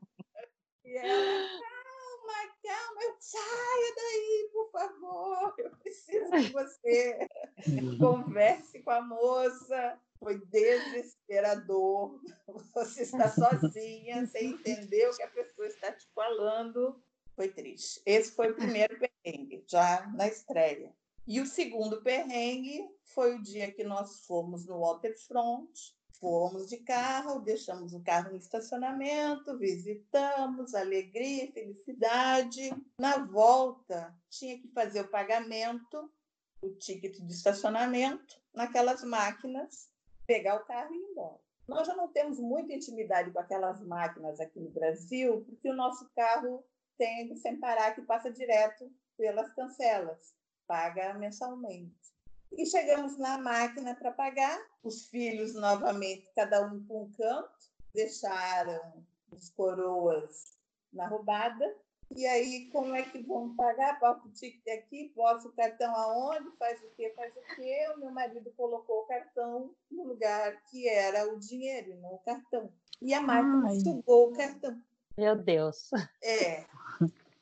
E 0.85 0.97
ela, 0.97 1.49
calma, 1.49 2.55
calma, 2.63 3.03
eu 3.03 3.17
saia 3.19 3.95
daí, 3.97 4.51
por 4.53 4.71
favor, 4.71 5.55
eu 5.59 5.71
preciso 5.77 6.31
que 6.31 6.53
você 6.53 7.29
converse 7.99 8.83
com 8.83 8.91
a 8.91 9.01
moça 9.01 9.99
foi 10.25 10.41
desesperador. 10.47 12.19
Você 12.75 13.03
está 13.03 13.31
sozinha, 13.31 14.27
sem 14.27 14.53
entender 14.53 15.09
o 15.11 15.17
que 15.17 15.23
a 15.23 15.29
pessoa 15.29 15.69
está 15.69 15.93
te 15.93 16.09
falando. 16.15 16.99
Foi 17.37 17.49
triste. 17.49 18.01
Esse 18.07 18.33
foi 18.33 18.51
o 18.51 18.57
primeiro 18.57 18.99
perrengue, 18.99 19.65
já 19.69 20.07
na 20.17 20.27
estreia. 20.27 20.95
E 21.27 21.41
o 21.41 21.47
segundo 21.47 22.03
perrengue 22.03 22.89
foi 23.03 23.35
o 23.35 23.43
dia 23.43 23.71
que 23.71 23.85
nós 23.85 24.25
fomos 24.27 24.67
no 24.67 24.81
Waterfront. 24.81 25.95
Fomos 26.19 26.71
de 26.71 26.79
carro, 26.79 27.41
deixamos 27.41 27.93
o 27.93 28.03
carro 28.03 28.31
no 28.31 28.39
estacionamento, 28.39 29.59
visitamos, 29.59 30.75
alegria, 30.75 31.53
felicidade. 31.53 32.71
Na 32.99 33.19
volta, 33.19 34.17
tinha 34.31 34.59
que 34.59 34.69
fazer 34.69 35.03
o 35.03 35.11
pagamento, 35.11 36.11
o 36.63 36.71
ticket 36.71 37.19
de 37.19 37.33
estacionamento, 37.33 38.41
naquelas 38.55 39.05
máquinas 39.05 39.93
pegar 40.27 40.57
o 40.57 40.65
carro 40.65 40.95
e 40.95 40.99
ir 40.99 41.11
embora. 41.11 41.41
Nós 41.67 41.87
já 41.87 41.97
não 41.97 42.09
temos 42.09 42.39
muita 42.39 42.75
intimidade 42.75 43.31
com 43.31 43.39
aquelas 43.39 43.81
máquinas 43.81 44.39
aqui 44.39 44.61
no 44.61 44.71
Brasil, 44.71 45.45
porque 45.47 45.69
o 45.69 45.77
nosso 45.77 46.09
carro 46.15 46.65
tem 46.99 47.35
sem 47.37 47.59
parar 47.59 47.95
que 47.95 48.03
passa 48.03 48.31
direto 48.31 48.91
pelas 49.17 49.53
cancelas, 49.55 50.35
paga 50.67 51.15
mensalmente. 51.15 52.15
E 52.53 52.67
chegamos 52.67 53.19
na 53.19 53.39
máquina 53.39 53.95
para 53.95 54.13
pagar, 54.13 54.61
os 54.83 55.09
filhos 55.09 55.55
novamente, 55.55 56.31
cada 56.37 56.65
um 56.67 56.85
com 56.87 57.05
um 57.05 57.13
canto, 57.13 57.73
deixaram 57.93 59.05
os 59.31 59.51
coroas 59.51 60.57
na 60.93 61.09
roubada 61.09 61.75
e 62.17 62.27
aí, 62.27 62.69
como 62.71 62.95
é 62.95 63.03
que 63.03 63.23
vão 63.23 63.55
pagar? 63.57 63.99
Paga 63.99 64.25
o 64.25 64.31
ticket 64.31 64.67
aqui, 64.69 65.13
posso 65.15 65.49
o 65.49 65.53
cartão 65.53 65.95
aonde? 65.95 66.51
Faz 66.59 66.81
o 66.83 66.91
quê? 66.97 67.13
Faz 67.17 67.33
o 67.37 67.57
quê? 67.57 67.93
O 67.95 68.01
meu 68.01 68.11
marido 68.11 68.53
colocou 68.57 69.03
o 69.03 69.07
cartão 69.07 69.75
no 69.91 70.05
lugar 70.05 70.63
que 70.71 70.89
era 70.89 71.33
o 71.33 71.39
dinheiro, 71.39 71.97
não 72.01 72.15
o 72.15 72.19
cartão. 72.21 72.73
E 73.03 73.13
a 73.13 73.21
máquina 73.21 73.69
Ai. 73.69 73.81
sugou 73.81 74.31
o 74.31 74.37
cartão. 74.37 74.81
Meu 75.17 75.37
Deus. 75.37 75.91
É, 76.23 76.65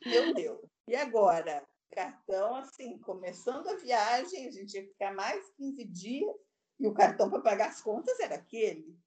meu 0.04 0.34
Deus. 0.34 0.60
E 0.88 0.96
agora? 0.96 1.62
Cartão, 1.90 2.56
assim, 2.56 2.98
começando 2.98 3.68
a 3.68 3.76
viagem, 3.76 4.48
a 4.48 4.50
gente 4.50 4.74
ia 4.74 4.86
ficar 4.86 5.14
mais 5.14 5.50
15 5.56 5.84
dias 5.84 6.34
e 6.80 6.86
o 6.86 6.94
cartão 6.94 7.28
para 7.28 7.42
pagar 7.42 7.68
as 7.68 7.82
contas 7.82 8.18
era 8.18 8.36
aquele. 8.36 8.98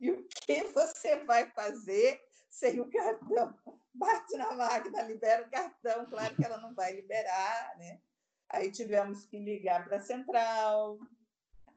E 0.00 0.10
o 0.10 0.26
que 0.46 0.62
você 0.64 1.16
vai 1.24 1.50
fazer 1.50 2.20
sem 2.48 2.80
o 2.80 2.90
cartão? 2.90 3.54
Bate 3.96 4.36
na 4.36 4.52
máquina, 4.52 5.02
libera 5.02 5.46
o 5.46 5.50
cartão, 5.50 6.06
claro 6.06 6.34
que 6.34 6.44
ela 6.44 6.58
não 6.58 6.74
vai 6.74 6.94
liberar, 6.94 7.76
né? 7.78 8.00
Aí 8.48 8.70
tivemos 8.70 9.24
que 9.24 9.38
ligar 9.38 9.84
para 9.84 9.96
a 9.96 10.02
central, 10.02 10.98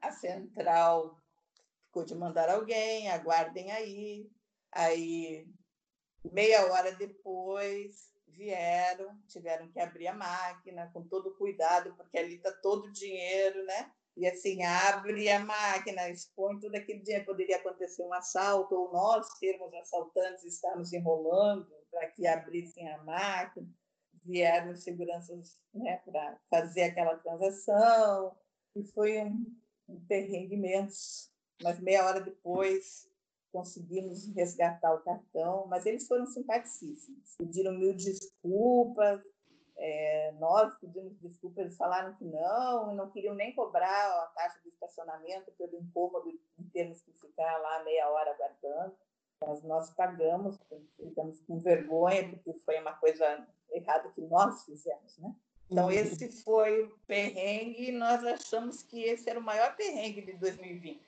a 0.00 0.12
central 0.12 1.20
ficou 1.86 2.04
de 2.04 2.14
mandar 2.14 2.48
alguém, 2.48 3.10
aguardem 3.10 3.72
aí. 3.72 4.30
Aí, 4.72 5.46
meia 6.32 6.66
hora 6.66 6.92
depois, 6.92 8.14
vieram, 8.28 9.20
tiveram 9.26 9.68
que 9.68 9.80
abrir 9.80 10.06
a 10.06 10.14
máquina 10.14 10.88
com 10.92 11.06
todo 11.06 11.36
cuidado, 11.36 11.94
porque 11.96 12.16
ali 12.16 12.36
está 12.36 12.52
todo 12.52 12.86
o 12.86 12.92
dinheiro, 12.92 13.64
né? 13.64 13.92
E 14.16 14.26
assim, 14.26 14.62
abre 14.62 15.30
a 15.30 15.40
máquina, 15.40 16.08
expõe 16.10 16.58
todo 16.58 16.74
aquele 16.74 17.00
dinheiro. 17.00 17.26
Poderia 17.26 17.56
acontecer 17.56 18.02
um 18.02 18.12
assalto, 18.12 18.74
ou 18.74 18.92
nós 18.92 19.26
sermos 19.38 19.72
assaltantes 19.74 20.44
estarmos 20.44 20.92
enrolando 20.92 21.66
para 21.90 22.06
que 22.08 22.26
abrissem 22.26 22.88
a 22.88 22.98
máquina, 23.02 23.66
vieram 24.24 24.76
seguranças 24.76 25.58
né, 25.74 25.96
para 26.04 26.38
fazer 26.48 26.82
aquela 26.82 27.16
transação, 27.16 28.36
e 28.76 28.84
foi 28.84 29.18
um, 29.24 29.56
um 29.88 30.00
perrengue 30.06 30.54
imenso. 30.54 31.30
Mas 31.62 31.80
meia 31.80 32.06
hora 32.06 32.20
depois 32.20 33.08
conseguimos 33.52 34.26
resgatar 34.34 34.94
o 34.94 35.02
cartão, 35.02 35.66
mas 35.66 35.84
eles 35.86 36.06
foram 36.06 36.26
simpaticíssimos. 36.26 37.34
Pediram 37.38 37.72
mil 37.72 37.94
desculpas, 37.94 39.20
é, 39.82 40.32
nós 40.38 40.74
pedimos 40.78 41.16
desculpas, 41.20 41.64
eles 41.64 41.76
falaram 41.78 42.14
que 42.14 42.24
não, 42.24 42.94
não 42.94 43.10
queriam 43.10 43.34
nem 43.34 43.54
cobrar 43.54 43.88
a 43.88 44.26
taxa 44.34 44.60
de 44.62 44.68
estacionamento 44.68 45.50
pelo 45.52 45.74
incômodo 45.78 46.30
de 46.58 46.70
termos 46.70 47.00
que 47.00 47.10
ficar 47.14 47.56
lá 47.58 47.82
meia 47.82 48.10
hora 48.10 48.30
aguardando. 48.30 48.94
Mas 49.42 49.62
nós 49.62 49.90
pagamos, 49.94 50.58
ficamos 50.98 51.40
com 51.40 51.58
vergonha, 51.58 52.28
porque 52.28 52.52
foi 52.60 52.78
uma 52.78 52.92
coisa 52.92 53.48
errada 53.70 54.10
que 54.10 54.20
nós 54.20 54.66
fizemos, 54.66 55.16
né? 55.16 55.34
Então, 55.70 55.86
uhum. 55.86 55.90
esse 55.92 56.42
foi 56.42 56.82
o 56.82 56.98
perrengue 57.06 57.88
e 57.88 57.92
nós 57.92 58.22
achamos 58.22 58.82
que 58.82 59.02
esse 59.04 59.30
era 59.30 59.38
o 59.38 59.42
maior 59.42 59.74
perrengue 59.76 60.20
de 60.20 60.32
2020. 60.34 61.00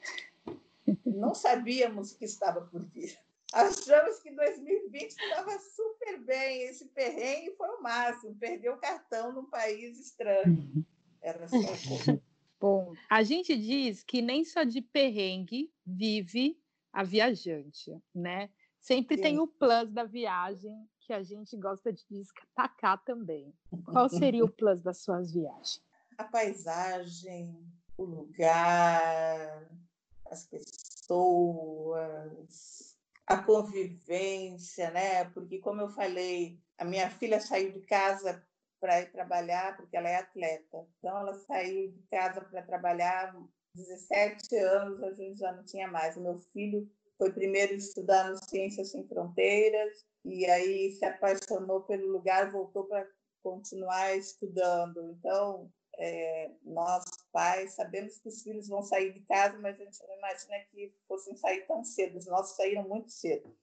Não 1.05 1.35
sabíamos 1.35 2.15
que 2.15 2.25
estava 2.25 2.63
por 2.63 2.83
vir. 2.87 3.19
Achamos 3.53 4.19
que 4.21 4.35
2020 4.35 5.11
estava 5.11 5.59
super 5.59 6.25
bem. 6.25 6.63
Esse 6.63 6.87
perrengue 6.87 7.55
foi 7.57 7.69
o 7.69 7.83
máximo. 7.83 8.35
Perdeu 8.37 8.75
o 8.75 8.81
cartão 8.81 9.33
num 9.33 9.45
país 9.47 9.99
estranho. 9.99 10.87
Era 11.21 11.47
só 11.49 11.57
Bom, 12.59 12.95
a 13.11 13.23
gente 13.25 13.57
diz 13.57 14.03
que 14.05 14.23
nem 14.23 14.45
só 14.45 14.63
de 14.63 14.81
perrengue 14.81 15.73
vive 15.85 16.57
a 16.93 17.03
viajante, 17.03 18.01
né? 18.15 18.49
Sempre 18.79 19.17
Sim. 19.17 19.23
tem 19.23 19.39
o 19.41 19.47
plus 19.47 19.91
da 19.91 20.05
viagem 20.05 20.89
que 21.01 21.13
a 21.13 21.23
gente 21.23 21.57
gosta 21.57 21.93
de 21.93 22.05
destacar 22.09 23.03
também. 23.05 23.53
Qual 23.85 24.09
seria 24.09 24.45
o 24.45 24.51
plus 24.51 24.81
das 24.81 24.99
suas 24.99 25.33
viagens? 25.33 25.83
A 26.19 26.25
paisagem, 26.25 27.65
o 27.97 28.05
lugar, 28.05 29.69
as 30.27 30.47
pessoas, 30.47 31.53
a 33.27 33.43
convivência, 33.43 34.91
né? 34.91 35.25
Porque, 35.31 35.59
como 35.59 35.81
eu 35.81 35.89
falei, 35.89 36.59
a 36.79 36.85
minha 36.85 37.11
filha 37.11 37.41
saiu 37.41 37.73
de 37.73 37.81
casa 37.81 38.45
para 38.81 39.01
ir 39.01 39.13
trabalhar, 39.13 39.77
porque 39.77 39.97
ela 39.97 40.09
é 40.09 40.17
atleta. 40.17 40.87
Então, 40.99 41.17
ela 41.17 41.35
saiu 41.35 41.93
de 41.93 42.03
casa 42.11 42.41
para 42.41 42.63
trabalhar 42.63 43.35
17 43.75 44.57
anos, 44.57 45.03
a 45.03 45.13
gente 45.13 45.39
já 45.39 45.53
não 45.53 45.65
tinha 45.65 45.89
mais. 45.89 46.17
O 46.17 46.21
meu 46.21 46.41
filho 46.53 46.91
foi 47.17 47.33
primeiro 47.33 47.75
estudar 47.75 48.29
no 48.31 48.37
Ciências 48.45 48.91
Sem 48.91 49.07
Fronteiras, 49.07 50.05
e 50.25 50.45
aí 50.47 50.93
se 50.93 51.05
apaixonou 51.05 51.83
pelo 51.83 52.11
lugar, 52.11 52.51
voltou 52.51 52.85
para 52.85 53.07
continuar 53.43 54.17
estudando. 54.17 55.13
Então, 55.13 55.71
é, 55.99 56.51
nós 56.65 57.05
pais 57.33 57.75
sabemos 57.75 58.19
que 58.19 58.29
os 58.29 58.43
filhos 58.43 58.69
vão 58.69 58.83
sair 58.83 59.13
de 59.13 59.21
casa, 59.21 59.59
mas 59.59 59.81
a 59.81 59.85
gente 59.85 60.03
não 60.07 60.17
imagina 60.17 60.59
que 60.71 60.95
fossem 61.07 61.37
sair 61.37 61.67
tão 61.67 61.85
cedo. 61.85 62.19
Os 62.19 62.27
nossos 62.27 62.57
saíram 62.57 62.89
muito 62.89 63.11
cedo. 63.11 63.55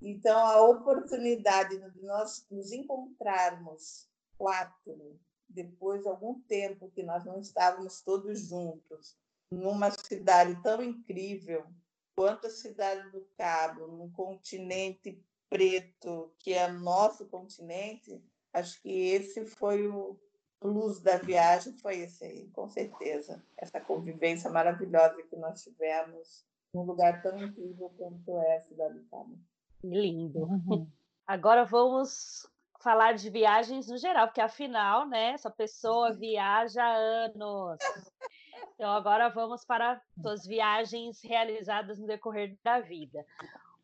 Então, 0.00 0.38
a 0.38 0.62
oportunidade 0.62 1.78
de 1.78 2.02
nós 2.02 2.46
nos 2.50 2.72
encontrarmos 2.72 4.08
quatro, 4.36 5.18
depois 5.48 6.02
de 6.02 6.08
algum 6.08 6.40
tempo 6.40 6.90
que 6.90 7.02
nós 7.02 7.24
não 7.24 7.40
estávamos 7.40 8.00
todos 8.02 8.40
juntos, 8.40 9.16
numa 9.50 9.90
cidade 9.90 10.60
tão 10.62 10.82
incrível 10.82 11.64
quanto 12.14 12.46
a 12.46 12.50
cidade 12.50 13.10
do 13.10 13.26
Cabo, 13.36 13.86
num 13.86 14.10
continente 14.10 15.22
preto, 15.48 16.32
que 16.38 16.52
é 16.52 16.68
nosso 16.68 17.26
continente, 17.26 18.22
acho 18.52 18.80
que 18.82 18.90
esse 18.90 19.44
foi 19.44 19.86
o 19.86 20.18
plus 20.64 20.98
da 20.98 21.18
viagem, 21.18 21.74
foi 21.74 21.98
esse 21.98 22.24
aí, 22.24 22.48
com 22.54 22.66
certeza. 22.70 23.44
Essa 23.54 23.78
convivência 23.78 24.48
maravilhosa 24.48 25.22
que 25.24 25.36
nós 25.36 25.62
tivemos 25.62 26.42
num 26.72 26.84
lugar 26.84 27.20
tão 27.20 27.38
incrível 27.38 27.92
quanto 27.98 28.38
é 28.38 28.56
a 28.56 28.62
cidade 28.62 28.94
do 28.94 29.04
Cabo. 29.10 29.38
Lindo. 29.84 30.38
Uhum. 30.38 30.90
Agora 31.28 31.66
vamos 31.66 32.48
falar 32.82 33.12
de 33.12 33.28
viagens 33.28 33.88
no 33.88 33.98
geral, 33.98 34.26
porque 34.26 34.40
afinal, 34.40 35.06
né, 35.06 35.32
essa 35.32 35.50
pessoa 35.50 36.14
viaja 36.14 36.82
há 36.82 36.94
anos. 36.94 37.78
Então 38.74 38.90
agora 38.90 39.28
vamos 39.28 39.64
para 39.64 40.02
as 40.26 40.46
viagens 40.46 41.22
realizadas 41.22 41.98
no 41.98 42.06
decorrer 42.06 42.58
da 42.62 42.80
vida. 42.80 43.24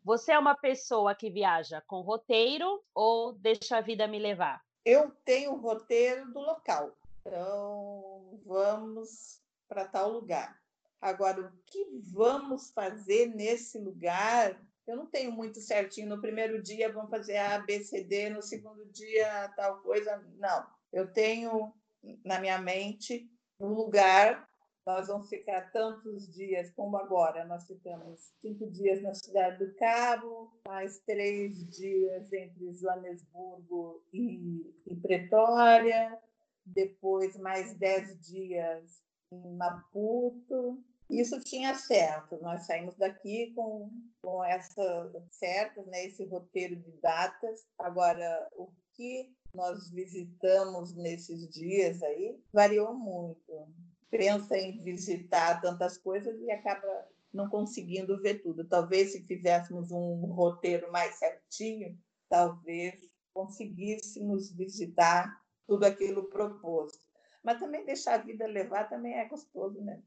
Você 0.03 0.31
é 0.31 0.39
uma 0.39 0.55
pessoa 0.55 1.15
que 1.15 1.29
viaja 1.29 1.81
com 1.87 2.01
roteiro 2.01 2.83
ou 2.93 3.33
deixa 3.33 3.77
a 3.77 3.81
vida 3.81 4.07
me 4.07 4.19
levar? 4.19 4.61
Eu 4.83 5.11
tenho 5.23 5.53
o 5.53 5.59
roteiro 5.59 6.31
do 6.31 6.39
local. 6.39 6.95
Então, 7.21 8.39
vamos 8.45 9.41
para 9.67 9.85
tal 9.85 10.11
lugar. 10.11 10.59
Agora, 10.99 11.41
o 11.41 11.51
que 11.65 11.85
vamos 12.13 12.71
fazer 12.71 13.27
nesse 13.27 13.77
lugar? 13.79 14.59
Eu 14.87 14.95
não 14.95 15.05
tenho 15.05 15.31
muito 15.31 15.61
certinho. 15.61 16.09
No 16.09 16.21
primeiro 16.21 16.61
dia 16.61 16.91
vamos 16.91 17.09
fazer 17.09 17.37
A, 17.37 17.59
B, 17.59 17.79
C, 17.83 18.03
D, 18.03 18.29
no 18.29 18.41
segundo 18.41 18.85
dia 18.91 19.49
tal 19.55 19.81
coisa. 19.81 20.23
Não. 20.37 20.65
Eu 20.91 21.11
tenho 21.11 21.73
na 22.25 22.39
minha 22.39 22.57
mente 22.57 23.29
um 23.59 23.69
lugar 23.69 24.49
nós 24.85 25.07
vamos 25.07 25.29
ficar 25.29 25.71
tantos 25.71 26.33
dias 26.33 26.71
como 26.71 26.97
agora. 26.97 27.45
Nós 27.45 27.67
ficamos 27.67 28.33
cinco 28.41 28.69
dias 28.69 29.01
na 29.01 29.13
cidade 29.13 29.63
do 29.63 29.73
Cabo, 29.75 30.51
mais 30.67 30.99
três 30.99 31.69
dias 31.69 32.31
entre 32.33 32.73
Joanesburgo 32.73 34.03
e, 34.11 34.73
e 34.87 34.95
Pretória, 34.95 36.19
depois 36.65 37.37
mais 37.37 37.75
dez 37.77 38.19
dias 38.27 39.03
em 39.31 39.55
Maputo. 39.55 40.83
Isso 41.09 41.39
tinha 41.41 41.75
certo. 41.75 42.39
Nós 42.41 42.65
saímos 42.65 42.95
daqui 42.95 43.53
com, 43.53 43.91
com 44.21 44.43
essas 44.43 45.11
certas, 45.29 45.85
né, 45.87 46.05
esse 46.05 46.23
roteiro 46.25 46.75
de 46.77 46.91
datas. 47.01 47.67
Agora, 47.77 48.49
o 48.55 48.69
que 48.93 49.35
nós 49.53 49.91
visitamos 49.91 50.95
nesses 50.95 51.49
dias 51.49 52.01
aí 52.01 52.39
variou 52.53 52.93
muito 52.93 53.67
pensa 54.11 54.57
em 54.57 54.83
visitar 54.83 55.61
tantas 55.61 55.97
coisas 55.97 56.39
e 56.41 56.51
acaba 56.51 57.07
não 57.33 57.49
conseguindo 57.49 58.21
ver 58.21 58.43
tudo. 58.43 58.67
Talvez 58.67 59.13
se 59.13 59.25
fizéssemos 59.25 59.89
um 59.89 60.25
roteiro 60.33 60.91
mais 60.91 61.15
certinho, 61.15 61.97
talvez 62.29 63.09
conseguíssemos 63.33 64.51
visitar 64.51 65.41
tudo 65.65 65.85
aquilo 65.85 66.29
proposto. 66.29 66.99
Mas 67.41 67.59
também 67.59 67.85
deixar 67.85 68.15
a 68.15 68.23
vida 68.23 68.45
levar 68.45 68.89
também 68.89 69.13
é 69.13 69.25
gostoso, 69.25 69.81
né? 69.81 70.03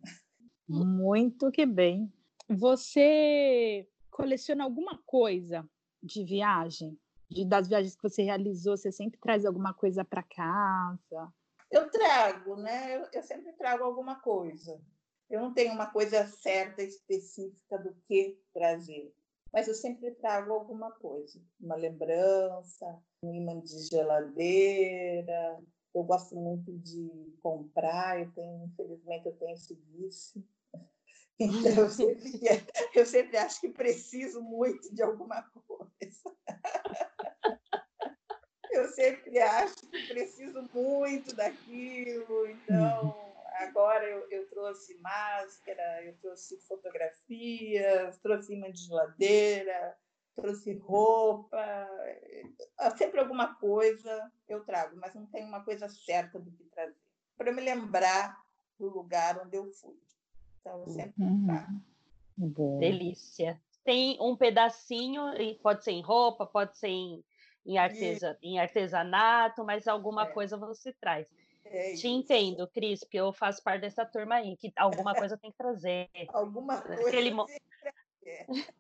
Muito 0.68 1.50
que 1.50 1.66
bem. 1.66 2.12
Você 2.48 3.88
coleciona 4.10 4.64
alguma 4.64 5.00
coisa 5.04 5.68
de 6.02 6.22
viagem? 6.24 6.98
De, 7.28 7.44
das 7.44 7.66
viagens 7.66 7.96
que 7.96 8.02
você 8.02 8.22
realizou, 8.22 8.76
você 8.76 8.92
sempre 8.92 9.18
traz 9.18 9.44
alguma 9.44 9.72
coisa 9.72 10.04
para 10.04 10.22
casa? 10.22 11.32
Eu 11.74 11.90
trago, 11.90 12.54
né? 12.54 12.96
Eu, 12.96 13.08
eu 13.12 13.22
sempre 13.24 13.52
trago 13.54 13.82
alguma 13.82 14.20
coisa. 14.20 14.80
Eu 15.28 15.40
não 15.40 15.52
tenho 15.52 15.72
uma 15.72 15.90
coisa 15.90 16.24
certa, 16.28 16.84
específica 16.84 17.76
do 17.78 17.92
que 18.06 18.38
trazer, 18.52 19.12
mas 19.52 19.66
eu 19.66 19.74
sempre 19.74 20.12
trago 20.12 20.52
alguma 20.52 20.92
coisa, 20.92 21.40
uma 21.60 21.74
lembrança, 21.74 23.02
um 23.20 23.34
imã 23.34 23.60
de 23.60 23.88
geladeira. 23.88 25.58
Eu 25.92 26.04
gosto 26.04 26.36
muito 26.36 26.72
de 26.78 27.36
comprar, 27.42 28.20
eu 28.20 28.30
tenho, 28.32 28.66
infelizmente, 28.66 29.26
eu 29.26 29.36
tenho 29.36 29.54
esse 29.54 29.74
vício. 29.74 30.44
Então, 31.36 31.82
eu 31.82 31.90
sempre, 31.90 32.40
eu 32.94 33.04
sempre 33.04 33.36
acho 33.36 33.60
que 33.60 33.68
preciso 33.68 34.40
muito 34.40 34.94
de 34.94 35.02
alguma 35.02 35.42
coisa 35.66 36.36
eu 38.74 38.88
sempre 38.88 39.38
acho 39.38 39.86
que 39.86 40.08
preciso 40.08 40.68
muito 40.72 41.34
daquilo, 41.34 42.46
então 42.48 43.04
uhum. 43.04 43.66
agora 43.66 44.04
eu, 44.04 44.28
eu 44.30 44.48
trouxe 44.48 44.98
máscara, 44.98 46.04
eu 46.04 46.14
trouxe 46.18 46.58
fotografias, 46.62 48.18
trouxe 48.18 48.54
imã 48.54 48.70
de 48.70 48.82
geladeira, 48.82 49.96
trouxe 50.34 50.74
roupa, 50.74 51.88
ah, 52.78 52.90
sempre 52.96 53.20
alguma 53.20 53.54
coisa 53.54 54.32
eu 54.48 54.64
trago, 54.64 54.96
mas 54.96 55.14
não 55.14 55.26
tem 55.26 55.44
uma 55.44 55.64
coisa 55.64 55.88
certa 55.88 56.38
do 56.38 56.50
que 56.50 56.64
trazer. 56.64 56.96
Para 57.36 57.52
me 57.52 57.62
lembrar 57.62 58.42
do 58.78 58.88
lugar 58.88 59.40
onde 59.40 59.56
eu 59.56 59.70
fui. 59.72 59.96
Então, 60.60 60.80
eu 60.80 60.88
sempre 60.88 61.22
uhum. 61.22 61.46
trago. 61.46 62.78
Delícia. 62.78 63.60
Tem 63.84 64.16
um 64.20 64.34
pedacinho, 64.34 65.34
e 65.40 65.54
pode 65.56 65.84
ser 65.84 65.92
em 65.92 66.00
roupa, 66.00 66.46
pode 66.46 66.76
ser 66.78 66.88
em 66.88 67.24
em, 67.64 67.78
artesa, 67.78 68.38
em 68.42 68.58
artesanato, 68.58 69.64
mas 69.64 69.88
alguma 69.88 70.24
é. 70.24 70.26
coisa 70.26 70.56
você 70.56 70.92
traz. 70.92 71.26
É 71.64 71.94
Te 71.94 72.08
entendo, 72.08 72.68
Cris, 72.68 73.00
porque 73.00 73.18
eu 73.18 73.32
faço 73.32 73.62
parte 73.62 73.80
dessa 73.80 74.04
turma 74.04 74.36
aí, 74.36 74.56
que 74.56 74.72
alguma 74.76 75.14
coisa 75.28 75.36
tem 75.36 75.50
que 75.50 75.56
trazer. 75.56 76.08
alguma 76.28 76.80
coisa 76.80 77.08
Aquele... 77.08 77.34
tem 77.34 77.46
que 77.46 77.62
trazer. 77.80 78.74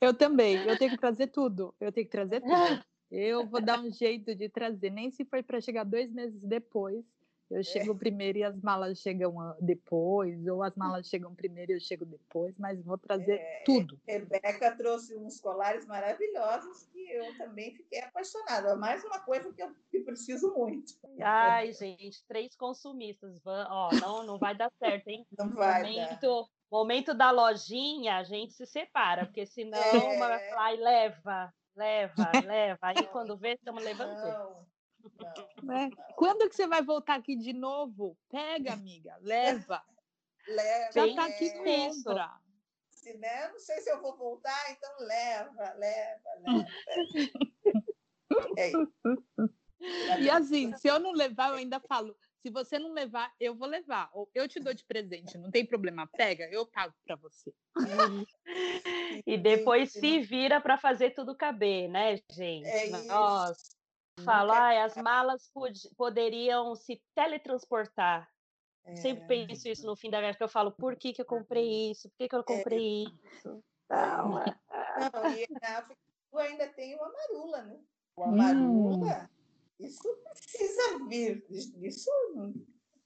eu 0.00 0.14
também, 0.14 0.56
eu 0.66 0.78
tenho 0.78 0.90
que 0.92 0.98
trazer 0.98 1.26
tudo. 1.28 1.74
Eu 1.78 1.92
tenho 1.92 2.06
que 2.06 2.12
trazer 2.12 2.40
tudo. 2.40 2.50
Eu 3.10 3.44
vou 3.44 3.60
dar 3.60 3.80
um 3.80 3.90
jeito 3.90 4.36
de 4.36 4.48
trazer, 4.48 4.88
nem 4.88 5.10
se 5.10 5.24
for 5.24 5.42
para 5.42 5.60
chegar 5.60 5.82
dois 5.82 6.12
meses 6.12 6.44
depois, 6.44 7.04
Eu 7.50 7.64
chego 7.64 7.92
é. 7.92 7.98
primeiro 7.98 8.38
e 8.38 8.44
as 8.44 8.56
malas 8.60 8.98
chegam 8.98 9.34
depois, 9.60 10.46
ou 10.46 10.62
as 10.62 10.74
malas 10.76 11.08
chegam 11.08 11.34
primeiro 11.34 11.72
e 11.72 11.74
eu 11.74 11.80
chego 11.80 12.06
depois, 12.06 12.54
mas 12.56 12.80
vou 12.84 12.96
trazer 12.96 13.40
é, 13.40 13.62
tudo. 13.64 14.00
Rebeca 14.06 14.76
trouxe 14.76 15.16
uns 15.16 15.40
colares 15.40 15.84
maravilhosos 15.84 16.86
que 16.86 17.10
eu 17.10 17.36
também 17.36 17.74
fiquei 17.74 18.00
apaixonada. 18.02 18.76
Mais 18.76 19.04
uma 19.04 19.18
coisa 19.18 19.52
que 19.52 19.62
eu 19.62 19.74
que 19.90 20.00
preciso 20.00 20.54
muito. 20.54 20.92
Ai, 21.20 21.72
gente, 21.72 22.24
três 22.26 22.54
consumistas. 22.54 23.40
Ó, 23.44 23.90
não, 24.00 24.24
não 24.24 24.38
vai 24.38 24.54
dar 24.54 24.70
certo, 24.78 25.08
hein? 25.08 25.26
Não 25.36 25.50
vai. 25.50 25.82
Momento, 25.82 26.42
dar. 26.42 26.48
momento 26.70 27.14
da 27.14 27.30
lojinha, 27.32 28.18
a 28.18 28.22
gente 28.22 28.52
se 28.52 28.64
separa, 28.64 29.26
porque 29.26 29.44
senão 29.44 29.78
é... 29.78 30.16
uma 30.16 30.28
vai 30.28 30.48
falar, 30.48 30.70
leva, 30.78 31.54
leva, 31.74 32.14
leva. 32.46 32.78
Aí 32.82 33.06
quando 33.08 33.36
vê, 33.36 33.54
estamos 33.54 33.82
levando 33.82 34.14
não. 35.18 35.48
Não, 35.62 35.74
é. 35.76 35.90
Quando 36.16 36.48
que 36.48 36.54
você 36.54 36.66
vai 36.66 36.82
voltar 36.82 37.16
aqui 37.16 37.36
de 37.36 37.52
novo? 37.52 38.16
Pega, 38.28 38.72
amiga, 38.72 39.16
leva. 39.20 39.82
leva 40.46 40.92
Já 40.92 41.06
está 41.06 41.26
aqui 41.26 41.50
compra. 41.50 42.40
Se, 42.90 43.14
né? 43.14 43.48
Não 43.48 43.58
sei 43.58 43.80
se 43.80 43.90
eu 43.90 44.00
vou 44.00 44.16
voltar, 44.16 44.70
então 44.70 44.90
leva, 45.00 45.72
leva, 45.74 46.30
leva. 46.40 46.66
é 48.58 48.68
isso. 48.68 48.92
E 50.20 50.28
assim, 50.28 50.76
se 50.76 50.88
eu 50.88 50.98
não 50.98 51.12
levar, 51.12 51.50
eu 51.50 51.56
ainda 51.56 51.80
falo. 51.80 52.14
Se 52.42 52.50
você 52.50 52.78
não 52.78 52.92
levar, 52.92 53.32
eu 53.38 53.54
vou 53.54 53.68
levar. 53.68 54.08
Ou 54.12 54.30
eu 54.34 54.48
te 54.48 54.60
dou 54.60 54.72
de 54.72 54.84
presente, 54.84 55.36
não 55.36 55.50
tem 55.50 55.64
problema. 55.64 56.06
Pega, 56.06 56.48
eu 56.50 56.66
pago 56.66 56.94
para 57.04 57.16
você. 57.16 57.52
e 59.26 59.36
depois 59.36 59.92
se 59.92 60.20
vira 60.20 60.60
para 60.60 60.78
fazer 60.78 61.10
tudo 61.10 61.36
caber, 61.36 61.88
né, 61.88 62.16
gente? 62.30 62.66
É 62.66 62.88
Nossa. 63.04 63.79
Falo, 64.24 64.52
ah, 64.52 64.84
as 64.84 64.96
malas 64.96 65.50
pod 65.52 65.78
poderiam 65.96 66.74
se 66.74 67.02
teletransportar. 67.14 68.28
É. 68.84 68.96
Sempre 68.96 69.26
penso 69.26 69.68
isso 69.68 69.86
no 69.86 69.96
fim 69.96 70.10
da 70.10 70.20
viagem, 70.20 70.38
que 70.38 70.44
eu 70.44 70.48
falo, 70.48 70.72
por 70.72 70.96
que, 70.96 71.12
que 71.12 71.20
eu 71.20 71.26
comprei 71.26 71.90
isso? 71.90 72.08
Por 72.10 72.16
que, 72.16 72.28
que 72.28 72.34
eu 72.34 72.40
é. 72.40 72.44
comprei 72.44 73.04
é. 73.04 73.28
isso? 73.28 73.64
Não, 73.88 74.28
não, 75.12 75.32
e 75.32 75.46
na 75.50 75.78
África 75.78 76.00
ainda 76.38 76.68
tem 76.68 76.96
o 76.96 77.02
Amarula, 77.02 77.62
né? 77.62 77.80
O 78.16 78.22
Amarula, 78.22 79.28
hum. 79.30 79.84
isso 79.84 80.16
precisa 80.24 80.98
vir, 81.08 81.44
isso 81.50 81.72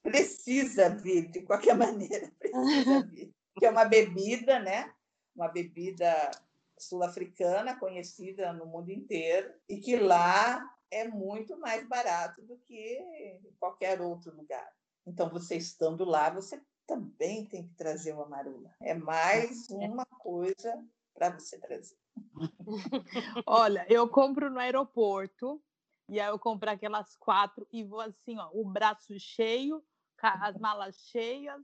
precisa 0.03 0.89
vir, 0.89 1.29
de 1.31 1.41
qualquer 1.41 1.75
maneira, 1.77 2.31
precisa 2.39 3.01
vir. 3.09 3.33
Que 3.57 3.65
é 3.65 3.69
uma 3.69 3.85
bebida, 3.85 4.59
né? 4.59 4.93
Uma 5.35 5.47
bebida 5.47 6.31
sul-africana 6.77 7.79
conhecida 7.79 8.51
no 8.53 8.65
mundo 8.65 8.91
inteiro 8.91 9.53
e 9.67 9.79
que 9.79 9.95
lá 9.95 10.74
é 10.91 11.07
muito 11.07 11.57
mais 11.57 11.87
barato 11.87 12.41
do 12.41 12.57
que 12.57 13.39
qualquer 13.59 14.01
outro 14.01 14.35
lugar. 14.35 14.71
Então, 15.05 15.29
você 15.29 15.55
estando 15.55 16.03
lá, 16.03 16.29
você 16.29 16.61
também 16.87 17.45
tem 17.45 17.67
que 17.67 17.73
trazer 17.75 18.13
o 18.13 18.21
amarula. 18.21 18.73
É 18.81 18.93
mais 18.93 19.69
é. 19.69 19.73
uma 19.73 20.05
coisa 20.05 20.83
para 21.13 21.29
você 21.29 21.59
trazer. 21.59 21.97
Olha, 23.45 23.85
eu 23.89 24.07
compro 24.09 24.49
no 24.49 24.59
aeroporto 24.59 25.61
e 26.09 26.19
aí 26.19 26.27
eu 26.27 26.37
compro 26.37 26.69
aquelas 26.69 27.15
quatro 27.15 27.67
e 27.71 27.83
vou 27.83 28.01
assim, 28.01 28.37
ó, 28.37 28.49
o 28.53 28.63
braço 28.63 29.17
cheio, 29.19 29.83
as 30.21 30.57
malas 30.57 30.95
cheias, 31.09 31.61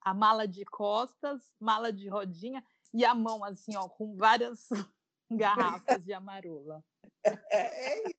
a 0.00 0.14
mala 0.14 0.46
de 0.46 0.64
costas, 0.64 1.42
mala 1.60 1.92
de 1.92 2.08
rodinha 2.08 2.64
e 2.92 3.04
a 3.04 3.14
mão 3.14 3.44
assim, 3.44 3.76
ó, 3.76 3.88
com 3.88 4.16
várias 4.16 4.68
garrafas 5.30 6.04
de 6.04 6.12
amarula. 6.12 6.84
É, 7.24 8.08
é 8.08 8.17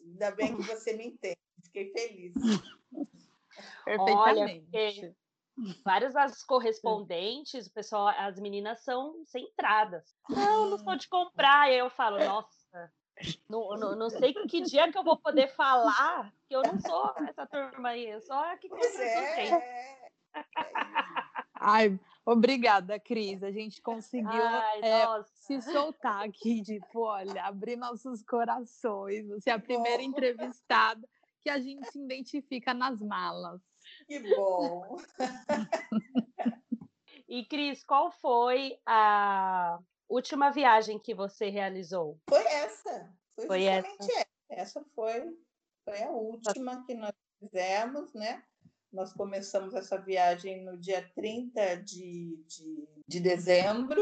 Ainda 0.00 0.30
bem 0.32 0.56
que 0.56 0.62
você 0.62 0.92
me 0.94 1.06
entende. 1.08 1.38
Fiquei 1.64 1.90
feliz. 1.92 2.34
Perfeitamente. 3.84 4.68
Olha, 4.72 5.16
várias 5.84 6.14
das 6.14 6.42
correspondentes, 6.42 7.66
o 7.66 7.72
pessoal, 7.72 8.08
as 8.08 8.38
meninas 8.38 8.82
são 8.82 9.24
centradas. 9.24 10.14
Não, 10.28 10.70
não 10.70 10.78
sou 10.78 10.96
de 10.96 11.08
comprar. 11.08 11.68
E 11.68 11.74
aí 11.74 11.78
eu 11.78 11.90
falo, 11.90 12.18
nossa, 12.18 12.92
não, 13.48 13.76
não, 13.76 13.96
não, 13.96 14.10
sei 14.10 14.34
que 14.34 14.60
dia 14.62 14.90
que 14.90 14.98
eu 14.98 15.04
vou 15.04 15.16
poder 15.16 15.54
falar 15.54 16.32
que 16.48 16.56
eu 16.56 16.62
não 16.62 16.78
sou 16.80 17.14
essa 17.28 17.46
turma 17.46 17.90
aí, 17.90 18.20
só 18.22 18.56
que 18.56 18.68
pois 18.68 18.98
é. 18.98 19.48
é. 19.48 20.10
Ai, 21.54 21.98
Obrigada, 22.26 22.98
Cris. 22.98 23.42
A 23.42 23.50
gente 23.50 23.82
conseguiu 23.82 24.30
Ai, 24.30 24.80
é, 24.82 25.04
se 25.24 25.60
soltar 25.60 26.24
aqui, 26.24 26.62
tipo, 26.62 27.00
olha, 27.00 27.44
abrir 27.44 27.76
nossos 27.76 28.22
corações. 28.22 29.28
Você 29.28 29.50
é 29.50 29.52
a 29.52 29.58
primeira 29.58 30.02
oh. 30.02 30.06
entrevistada 30.06 31.06
que 31.42 31.50
a 31.50 31.58
gente 31.58 31.86
se 31.92 31.98
identifica 31.98 32.72
nas 32.72 32.98
malas. 33.00 33.60
Que 34.06 34.18
bom! 34.34 34.96
e, 37.28 37.44
Cris, 37.44 37.84
qual 37.84 38.10
foi 38.10 38.78
a 38.86 39.78
última 40.08 40.50
viagem 40.50 40.98
que 40.98 41.14
você 41.14 41.50
realizou? 41.50 42.18
Foi 42.30 42.42
essa. 42.42 43.14
Foi, 43.36 43.46
foi 43.46 43.64
essa. 43.64 43.88
essa. 44.00 44.26
Essa 44.48 44.84
foi, 44.94 45.36
foi 45.84 46.02
a 46.02 46.10
última 46.10 46.84
que 46.86 46.94
nós 46.94 47.12
fizemos, 47.38 48.14
né? 48.14 48.42
Nós 48.94 49.12
começamos 49.12 49.74
essa 49.74 49.98
viagem 49.98 50.64
no 50.64 50.78
dia 50.78 51.04
30 51.16 51.82
de, 51.82 52.40
de, 52.46 52.88
de 53.08 53.20
dezembro 53.20 54.00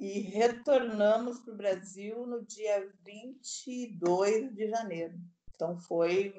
e 0.00 0.18
retornamos 0.20 1.40
para 1.40 1.52
o 1.52 1.56
Brasil 1.58 2.26
no 2.26 2.42
dia 2.42 2.90
22 3.04 4.54
de 4.54 4.70
janeiro. 4.70 5.14
Então 5.54 5.78
foi, 5.78 6.34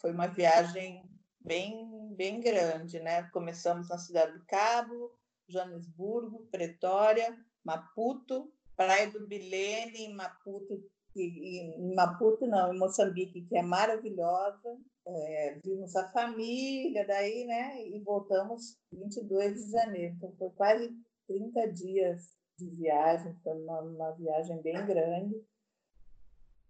foi 0.00 0.12
uma 0.12 0.28
viagem 0.28 1.04
bem, 1.44 2.14
bem 2.16 2.40
grande, 2.40 2.98
né? 3.00 3.24
Começamos 3.24 3.90
na 3.90 3.98
cidade 3.98 4.38
do 4.38 4.44
Cabo, 4.46 5.12
Joanesburgo, 5.46 6.48
Pretória, 6.50 7.38
Maputo, 7.62 8.50
Praia 8.74 9.10
do 9.10 9.26
Bilene, 9.26 10.14
Maputo, 10.14 10.82
e, 11.14 11.60
em 11.60 11.94
Maputo 11.94 12.46
não, 12.46 12.72
em 12.72 12.78
Moçambique, 12.78 13.42
que 13.42 13.56
é 13.58 13.62
maravilhosa, 13.62 14.78
é, 15.06 15.58
vimos 15.62 15.94
a 15.96 16.10
família, 16.10 17.06
daí, 17.06 17.44
né? 17.44 17.86
E 17.88 17.98
voltamos 18.00 18.78
22 18.92 19.64
de 19.64 19.70
janeiro. 19.70 20.14
Então, 20.16 20.32
foi 20.38 20.50
quase 20.50 20.96
30 21.26 21.72
dias 21.72 22.34
de 22.58 22.70
viagem, 22.70 23.36
foi 23.42 23.52
uma, 23.52 23.80
uma 23.80 24.10
viagem 24.12 24.60
bem 24.62 24.84
grande. 24.86 25.44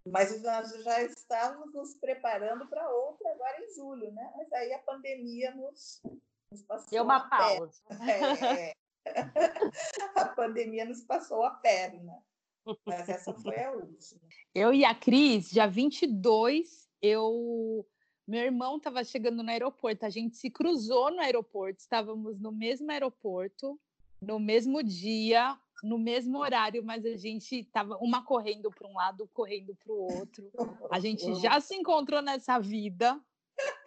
Mas 0.06 0.42
nós 0.42 0.70
já 0.82 1.02
estávamos 1.02 1.72
nos 1.72 1.94
preparando 1.94 2.66
para 2.68 2.90
outra 2.90 3.30
agora 3.30 3.64
em 3.64 3.74
julho, 3.74 4.12
né? 4.12 4.32
Mas 4.36 4.52
aí 4.52 4.72
a 4.72 4.78
pandemia 4.80 5.54
nos, 5.54 6.02
nos 6.50 6.62
passou. 6.62 6.90
Deu 6.90 7.04
uma 7.04 7.28
pausa. 7.28 7.80
É, 8.06 8.70
é. 8.70 8.74
a 10.16 10.26
pandemia 10.26 10.84
nos 10.84 11.02
passou 11.04 11.42
a 11.42 11.50
perna. 11.50 12.22
Mas 12.86 13.08
essa 13.08 13.32
foi 13.32 13.58
a 13.62 13.72
última. 13.72 14.20
Eu 14.54 14.72
e 14.72 14.84
a 14.84 14.94
Cris, 14.94 15.50
dia 15.50 15.66
22, 15.66 16.88
eu 17.00 17.86
meu 18.26 18.42
irmão 18.42 18.76
estava 18.76 19.04
chegando 19.04 19.42
no 19.42 19.50
aeroporto, 19.50 20.06
a 20.06 20.10
gente 20.10 20.36
se 20.36 20.50
cruzou 20.50 21.10
no 21.10 21.20
aeroporto, 21.20 21.80
estávamos 21.80 22.40
no 22.40 22.50
mesmo 22.50 22.90
aeroporto, 22.90 23.78
no 24.20 24.38
mesmo 24.38 24.82
dia, 24.82 25.58
no 25.82 25.98
mesmo 25.98 26.38
horário, 26.38 26.82
mas 26.82 27.04
a 27.04 27.16
gente 27.16 27.60
estava 27.60 27.96
uma 27.98 28.24
correndo 28.24 28.70
para 28.70 28.88
um 28.88 28.94
lado, 28.94 29.28
correndo 29.34 29.74
para 29.74 29.92
o 29.92 30.18
outro. 30.18 30.50
A 30.90 30.98
gente 30.98 31.34
já 31.34 31.60
se 31.60 31.74
encontrou 31.74 32.22
nessa 32.22 32.58
vida, 32.58 33.20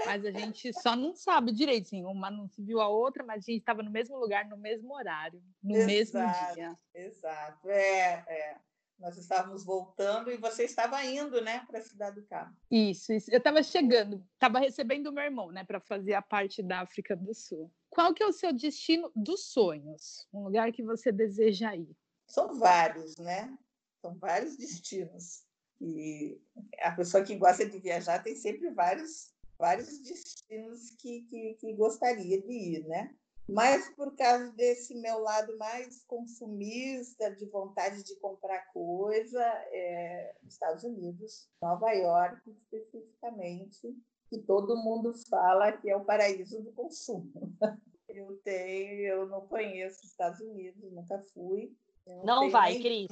mas 0.06 0.24
a 0.24 0.32
gente 0.32 0.72
só 0.74 0.96
não 0.96 1.16
sabe 1.16 1.52
direito, 1.52 1.88
assim, 1.88 2.06
uma 2.06 2.30
não 2.30 2.48
se 2.48 2.62
viu 2.62 2.80
a 2.80 2.88
outra, 2.88 3.24
mas 3.24 3.44
a 3.44 3.52
gente 3.52 3.60
estava 3.60 3.82
no 3.82 3.90
mesmo 3.90 4.18
lugar, 4.18 4.48
no 4.48 4.58
mesmo 4.58 4.94
horário, 4.94 5.42
no 5.64 5.76
exato, 5.76 6.28
mesmo 6.28 6.54
dia. 6.54 6.76
Exato, 6.94 7.70
é, 7.70 8.24
é. 8.28 8.58
Nós 9.00 9.16
estávamos 9.18 9.64
voltando 9.64 10.32
e 10.32 10.38
você 10.38 10.64
estava 10.64 11.04
indo, 11.06 11.40
né, 11.42 11.64
para 11.68 11.80
a 11.80 11.84
cidade 11.84 12.20
do 12.20 12.28
Cabo. 12.28 12.56
Isso, 12.70 13.14
isso. 13.14 13.32
eu 13.32 13.38
estava 13.38 13.62
chegando, 13.62 14.26
estava 14.34 14.60
recebendo 14.60 15.08
o 15.08 15.12
meu 15.12 15.24
irmão, 15.24 15.52
né, 15.52 15.64
para 15.64 15.80
fazer 15.80 16.14
a 16.14 16.22
parte 16.22 16.64
da 16.64 16.82
África 16.82 17.16
do 17.16 17.34
Sul. 17.34 17.72
Qual 17.90 18.14
que 18.14 18.24
é 18.24 18.26
o 18.26 18.34
seu 18.34 18.52
destino 18.52 19.12
dos 19.16 19.52
sonhos? 19.52 20.28
Um 20.34 20.44
lugar 20.44 20.72
que 20.72 20.84
você 20.84 21.12
deseja 21.12 21.76
ir? 21.76 21.96
São 22.26 22.56
vários, 22.56 23.18
né? 23.18 23.58
São 24.02 24.16
vários 24.16 24.58
destinos. 24.58 25.44
E 25.80 26.42
a 26.82 26.92
pessoa 26.92 27.24
que 27.24 27.36
gosta 27.36 27.68
de 27.68 27.78
viajar 27.80 28.24
tem 28.24 28.36
sempre 28.36 28.72
vários, 28.72 29.32
vários 29.58 30.00
destinos 30.00 30.90
que, 30.98 31.22
que, 31.22 31.54
que 31.56 31.74
gostaria 31.74 32.42
de 32.42 32.52
ir, 32.52 32.88
né? 32.88 33.16
Mas 33.50 33.90
por 33.96 34.16
causa 34.16 34.52
desse 34.52 34.94
meu 34.96 35.20
lado 35.20 35.58
mais 35.58 36.04
consumista, 36.06 37.34
de 37.36 37.46
vontade 37.46 38.04
de 38.04 38.16
comprar 38.18 38.72
coisa, 38.74 39.42
é, 39.72 40.36
Estados 40.48 40.84
Unidos, 40.84 41.50
Nova 41.62 41.92
York 41.92 42.42
especificamente, 42.50 43.96
que 44.30 44.40
todo 44.40 44.76
mundo 44.76 45.14
fala 45.30 45.72
que 45.72 45.90
é 45.90 45.96
o 45.96 46.04
paraíso 46.04 46.62
do 46.62 46.72
consumo. 46.74 47.32
Eu 48.10 48.38
tenho, 48.38 49.02
eu 49.02 49.28
não 49.28 49.46
conheço 49.48 50.00
os 50.00 50.12
Estados 50.12 50.40
Unidos, 50.40 50.82
nunca 50.92 51.20
fui. 51.34 51.76
Não, 52.06 52.24
não 52.24 52.50
vai, 52.50 52.80
Cris. 52.80 53.06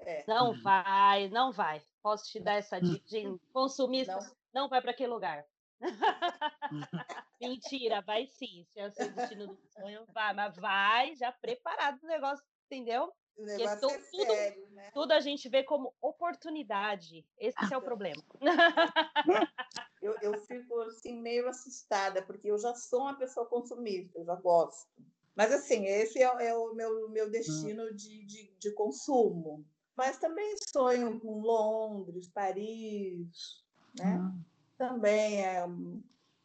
É. 0.00 0.24
Não 0.26 0.52
vai, 0.60 1.28
não 1.28 1.52
vai. 1.52 1.80
Posso 2.02 2.24
te 2.24 2.40
dar 2.40 2.54
essa 2.54 2.80
dica? 2.80 3.38
Consumista, 3.52 4.16
não, 4.52 4.62
não 4.62 4.68
vai 4.68 4.82
para 4.82 4.90
aquele 4.90 5.12
lugar. 5.12 5.46
Mentira, 7.40 8.02
vai 8.02 8.26
sim. 8.26 8.64
Se 8.72 8.80
é 8.80 8.86
o 8.86 8.92
seu 8.92 9.10
destino 9.12 9.46
do 9.46 9.58
sonho, 9.72 10.06
vai, 10.12 10.34
mas 10.34 10.56
vai 10.56 11.16
já 11.16 11.32
preparado 11.32 12.02
o 12.02 12.06
negócio, 12.06 12.44
entendeu? 12.66 13.12
O 13.36 13.44
negócio 13.44 13.90
é 13.90 13.98
tudo, 13.98 14.26
sério, 14.26 14.68
né? 14.72 14.90
tudo 14.92 15.12
a 15.12 15.20
gente 15.20 15.48
vê 15.48 15.62
como 15.62 15.94
oportunidade. 16.00 17.24
Esse 17.38 17.72
é 17.72 17.76
o 17.76 17.82
problema. 17.82 18.22
Eu, 20.02 20.16
eu 20.22 20.40
fico 20.46 20.80
assim, 20.80 21.20
meio 21.20 21.46
assustada, 21.46 22.22
porque 22.22 22.50
eu 22.50 22.58
já 22.58 22.74
sou 22.74 23.02
uma 23.02 23.18
pessoa 23.18 23.44
consumista, 23.44 24.18
eu 24.18 24.24
já 24.24 24.34
gosto. 24.34 24.88
Mas 25.36 25.52
assim, 25.52 25.84
esse 25.84 26.22
é, 26.22 26.22
é 26.22 26.54
o 26.54 26.72
meu, 26.72 27.10
meu 27.10 27.26
hum. 27.26 27.30
destino 27.30 27.94
de, 27.94 28.24
de, 28.24 28.50
de 28.58 28.72
consumo. 28.72 29.62
Mas 29.94 30.16
também 30.16 30.54
sonho 30.72 31.20
com 31.20 31.40
Londres, 31.40 32.28
Paris, 32.28 33.62
né? 33.98 34.16
Hum. 34.16 34.42
Também 34.78 35.44
é 35.44 35.62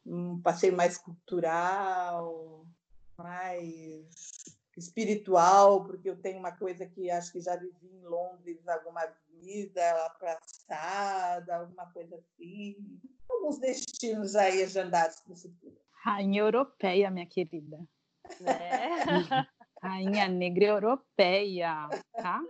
um, 0.05 0.41
passeio 0.41 0.75
mais 0.75 0.97
cultural, 0.97 2.65
mais 3.17 4.05
espiritual, 4.77 5.85
porque 5.85 6.09
eu 6.09 6.17
tenho 6.17 6.39
uma 6.39 6.51
coisa 6.51 6.85
que 6.85 7.09
acho 7.09 7.31
que 7.31 7.39
já 7.39 7.55
vivi 7.55 7.87
em 7.87 8.01
Londres 8.01 8.67
alguma 8.67 9.05
vida 9.41 10.09
passada, 10.19 11.55
alguma 11.57 11.89
coisa 11.91 12.17
assim. 12.17 12.99
Alguns 13.29 13.57
destinos 13.59 14.35
aí 14.35 14.63
agendados 14.63 15.21
para 15.21 15.33
o 15.33 15.37
futuro. 15.37 15.77
Rainha 16.03 16.41
europeia, 16.41 17.09
minha 17.09 17.25
querida. 17.25 17.79
É. 18.41 19.05
Rainha 19.81 20.27
negra 20.27 20.65
europeia, 20.65 21.87
tá? 22.13 22.41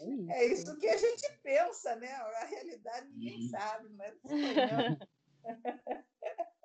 É 0.00 0.04
isso. 0.04 0.30
é 0.30 0.46
isso 0.46 0.78
que 0.78 0.88
a 0.88 0.96
gente 0.96 1.28
pensa, 1.42 1.96
né? 1.96 2.12
A 2.12 2.44
realidade 2.44 3.08
ninguém 3.08 3.42
uhum. 3.42 3.48
sabe, 3.48 3.88
mas 3.90 4.14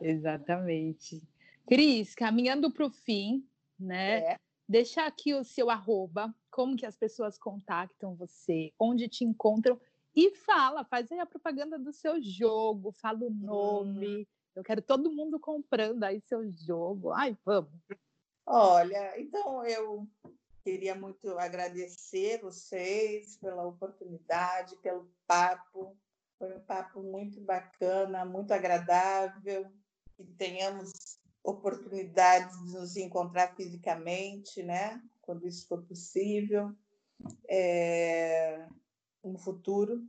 Exatamente. 0.00 1.22
Cris, 1.66 2.14
caminhando 2.14 2.70
para 2.70 2.86
o 2.86 2.90
fim, 2.90 3.46
né? 3.78 4.18
É. 4.18 4.36
Deixa 4.68 5.04
aqui 5.04 5.34
o 5.34 5.44
seu 5.44 5.68
arroba, 5.68 6.34
como 6.50 6.76
que 6.76 6.86
as 6.86 6.96
pessoas 6.96 7.38
contactam 7.38 8.14
você, 8.14 8.72
onde 8.78 9.08
te 9.08 9.24
encontram 9.24 9.78
e 10.16 10.30
fala, 10.30 10.84
faz 10.84 11.10
aí 11.10 11.18
a 11.18 11.26
propaganda 11.26 11.78
do 11.78 11.92
seu 11.92 12.22
jogo, 12.22 12.92
fala 12.92 13.24
o 13.24 13.30
nome. 13.30 14.22
Hum. 14.22 14.26
Eu 14.54 14.62
quero 14.62 14.80
todo 14.80 15.12
mundo 15.12 15.38
comprando 15.40 16.04
aí 16.04 16.20
seu 16.20 16.48
jogo. 16.50 17.10
Ai, 17.10 17.36
vamos. 17.44 17.72
Olha, 18.46 19.20
então 19.20 19.66
eu 19.66 20.08
queria 20.62 20.94
muito 20.94 21.36
agradecer 21.38 22.40
vocês 22.40 23.36
pela 23.38 23.66
oportunidade, 23.66 24.76
pelo 24.76 25.10
papo. 25.26 25.96
Foi 26.44 26.56
um 26.56 26.60
papo 26.60 27.02
muito 27.02 27.40
bacana, 27.40 28.22
muito 28.26 28.52
agradável. 28.52 29.66
Que 30.14 30.24
tenhamos 30.36 30.92
oportunidades 31.42 32.54
de 32.66 32.72
nos 32.74 32.96
encontrar 32.96 33.56
fisicamente, 33.56 34.62
né? 34.62 35.02
Quando 35.22 35.48
isso 35.48 35.66
for 35.66 35.82
possível, 35.84 36.70
é, 37.48 38.66
no 39.22 39.38
futuro. 39.38 40.06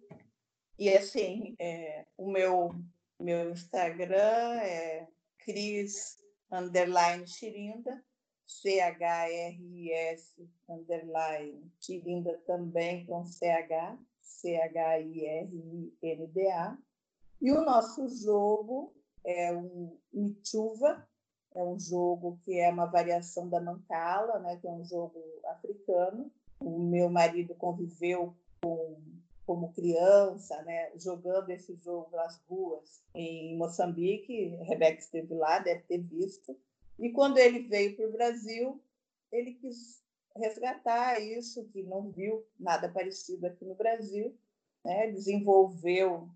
E 0.78 0.90
assim, 0.90 1.56
é, 1.58 2.06
o 2.18 2.30
meu 2.30 2.76
meu 3.18 3.52
Instagram 3.52 4.60
é 4.60 5.08
Cris 5.38 6.18
underline 6.52 7.26
Chirinda, 7.26 8.04
C-H-R-I-S 8.46 10.36
underline 10.68 11.72
Chirinda 11.80 12.38
também 12.46 13.06
com 13.06 13.26
C-H, 13.26 13.98
C-H-I-R-I-N-D-A. 14.26 15.58
E 17.42 17.52
o 17.52 17.62
nosso 17.64 18.08
jogo 18.10 18.94
é 19.24 19.54
um 19.56 19.98
Michuva, 20.12 21.08
é 21.54 21.64
um 21.64 21.80
jogo 21.80 22.40
que 22.44 22.60
é 22.60 22.70
uma 22.70 22.86
variação 22.86 23.48
da 23.50 23.62
Mancala, 23.62 24.40
né, 24.40 24.58
que 24.58 24.68
é 24.68 24.72
um 24.72 24.84
jogo 24.84 25.22
africano. 25.46 26.32
O 26.60 26.80
meu 26.80 27.10
marido 27.10 27.56
conviveu 27.56 28.36
com 28.62 28.98
como 29.46 29.72
criança, 29.74 30.60
né, 30.64 30.92
jogando 30.98 31.52
esse 31.52 31.76
jogo 31.76 32.10
nas 32.16 32.42
ruas 32.50 33.04
em 33.14 33.56
Moçambique. 33.56 34.56
Rebeca 34.64 35.00
esteve 35.00 35.36
lá, 35.36 35.60
deve 35.60 35.84
ter 35.84 36.00
visto. 36.00 36.58
E 36.98 37.12
quando 37.12 37.38
ele 37.38 37.68
veio 37.68 37.96
para 37.96 38.08
o 38.08 38.12
Brasil, 38.12 38.82
ele 39.32 39.54
quis 39.54 40.04
resgatar 40.36 41.20
isso, 41.20 41.68
que 41.70 41.84
não 41.84 42.12
viu 42.12 42.46
nada 42.60 42.92
parecido 42.92 43.48
aqui 43.48 43.66
no 43.66 43.76
Brasil, 43.76 44.38
né? 44.84 45.12
desenvolveu 45.12 46.30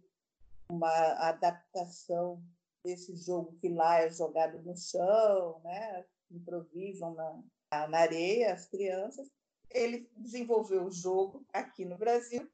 uma 0.70 0.89
adaptação 1.30 2.41
desse 2.84 3.16
jogo 3.16 3.58
que 3.60 3.70
lá 3.70 4.00
é 4.00 4.10
jogado 4.10 4.62
no 4.62 4.76
chão, 4.78 5.62
né? 5.64 6.06
improvisam 6.32 7.14
na, 7.14 7.43
na 7.88 8.00
areia 8.00 8.54
as 8.54 8.68
crianças. 8.68 9.30
Ele 9.70 10.10
desenvolveu 10.16 10.86
o 10.86 10.91
jogo 10.91 11.45
aqui 11.54 11.86
no 11.86 11.97
Brasil 11.97 12.50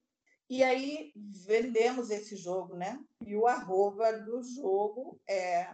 e 0.50 0.64
aí 0.64 1.12
vendemos 1.16 2.10
esse 2.12 2.36
jogo, 2.36 2.76
né? 2.76 3.04
E 3.26 3.36
o 3.36 3.48
arroba 3.48 4.12
do 4.20 4.44
jogo 4.44 5.20
é 5.28 5.68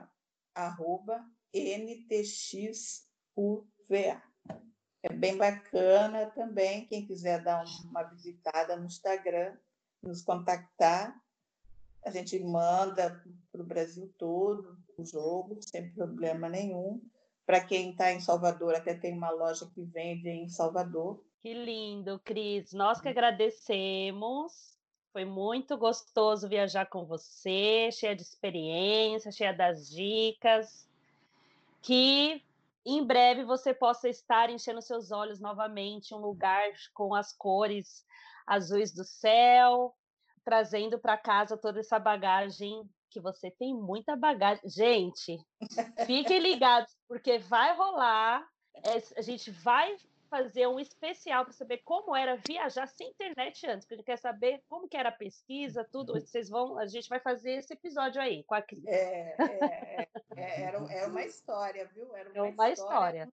arroba 0.55 1.25
NTXUVA. 1.53 3.03
É 5.03 5.11
bem 5.11 5.35
bacana 5.37 6.27
também. 6.27 6.85
Quem 6.85 7.05
quiser 7.05 7.43
dar 7.43 7.63
uma 7.89 8.03
visitada 8.03 8.75
no 8.75 8.85
Instagram, 8.85 9.55
nos 10.01 10.21
contactar, 10.21 11.19
a 12.05 12.11
gente 12.11 12.39
manda 12.39 13.23
para 13.51 13.61
o 13.61 13.65
Brasil 13.65 14.11
todo 14.17 14.77
o 14.97 15.05
jogo, 15.05 15.57
sem 15.61 15.91
problema 15.91 16.49
nenhum. 16.49 17.01
Para 17.45 17.63
quem 17.63 17.91
está 17.91 18.11
em 18.11 18.19
Salvador, 18.19 18.75
até 18.75 18.93
tem 18.93 19.13
uma 19.13 19.29
loja 19.29 19.69
que 19.73 19.83
vende 19.83 20.29
em 20.29 20.47
Salvador. 20.49 21.23
Que 21.41 21.53
lindo, 21.53 22.19
Cris. 22.23 22.71
Nós 22.71 23.01
que 23.01 23.09
agradecemos. 23.09 24.71
Foi 25.11 25.25
muito 25.25 25.77
gostoso 25.77 26.47
viajar 26.47 26.85
com 26.85 27.03
você, 27.03 27.89
cheia 27.91 28.15
de 28.15 28.21
experiência, 28.21 29.29
cheia 29.29 29.53
das 29.53 29.89
dicas. 29.89 30.87
Que 31.81 32.41
em 32.85 33.05
breve 33.05 33.43
você 33.43 33.73
possa 33.73 34.09
estar 34.09 34.49
enchendo 34.49 34.81
seus 34.81 35.11
olhos 35.11 35.39
novamente, 35.39 36.13
um 36.13 36.19
lugar 36.19 36.71
com 36.93 37.13
as 37.13 37.31
cores 37.35 38.03
azuis 38.47 38.93
do 38.93 39.03
céu, 39.03 39.95
trazendo 40.43 40.99
para 40.99 41.17
casa 41.17 41.57
toda 41.57 41.79
essa 41.79 41.99
bagagem 41.99 42.83
que 43.09 43.19
você 43.19 43.51
tem 43.51 43.73
muita 43.73 44.15
bagagem. 44.15 44.67
Gente, 44.69 45.37
fiquem 46.05 46.39
ligados, 46.39 46.95
porque 47.07 47.37
vai 47.37 47.75
rolar. 47.75 48.47
É, 48.85 49.19
a 49.19 49.21
gente 49.21 49.51
vai 49.51 49.95
fazer 50.31 50.65
um 50.65 50.79
especial 50.79 51.43
para 51.43 51.51
saber 51.51 51.79
como 51.79 52.15
era 52.15 52.37
viajar 52.37 52.87
sem 52.87 53.09
internet 53.09 53.67
antes, 53.67 53.85
porque 53.85 53.95
a 53.95 53.97
gente 53.97 54.05
quer 54.05 54.17
saber 54.17 54.63
como 54.69 54.87
que 54.87 54.95
era 54.95 55.09
a 55.09 55.11
pesquisa, 55.11 55.83
tudo. 55.91 56.13
Uhum. 56.13 56.21
Vocês 56.21 56.47
vão, 56.47 56.79
a 56.79 56.87
gente 56.87 57.09
vai 57.09 57.19
fazer 57.19 57.51
esse 57.57 57.73
episódio 57.73 58.21
aí 58.21 58.41
com 58.45 58.55
a 58.55 58.61
Cris. 58.61 58.85
É, 58.87 59.35
é, 59.37 60.07
é, 60.37 60.61
era, 60.61 60.77
era 60.89 61.07
uma 61.09 61.23
história, 61.23 61.85
viu? 61.93 62.15
Era 62.15 62.31
uma, 62.31 62.43
uma 62.43 62.69
história. 62.69 62.73
história. 62.73 63.29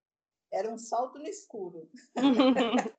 Era 0.53 0.69
um 0.69 0.77
salto 0.77 1.21
no 1.21 1.27
escuro. 1.27 1.89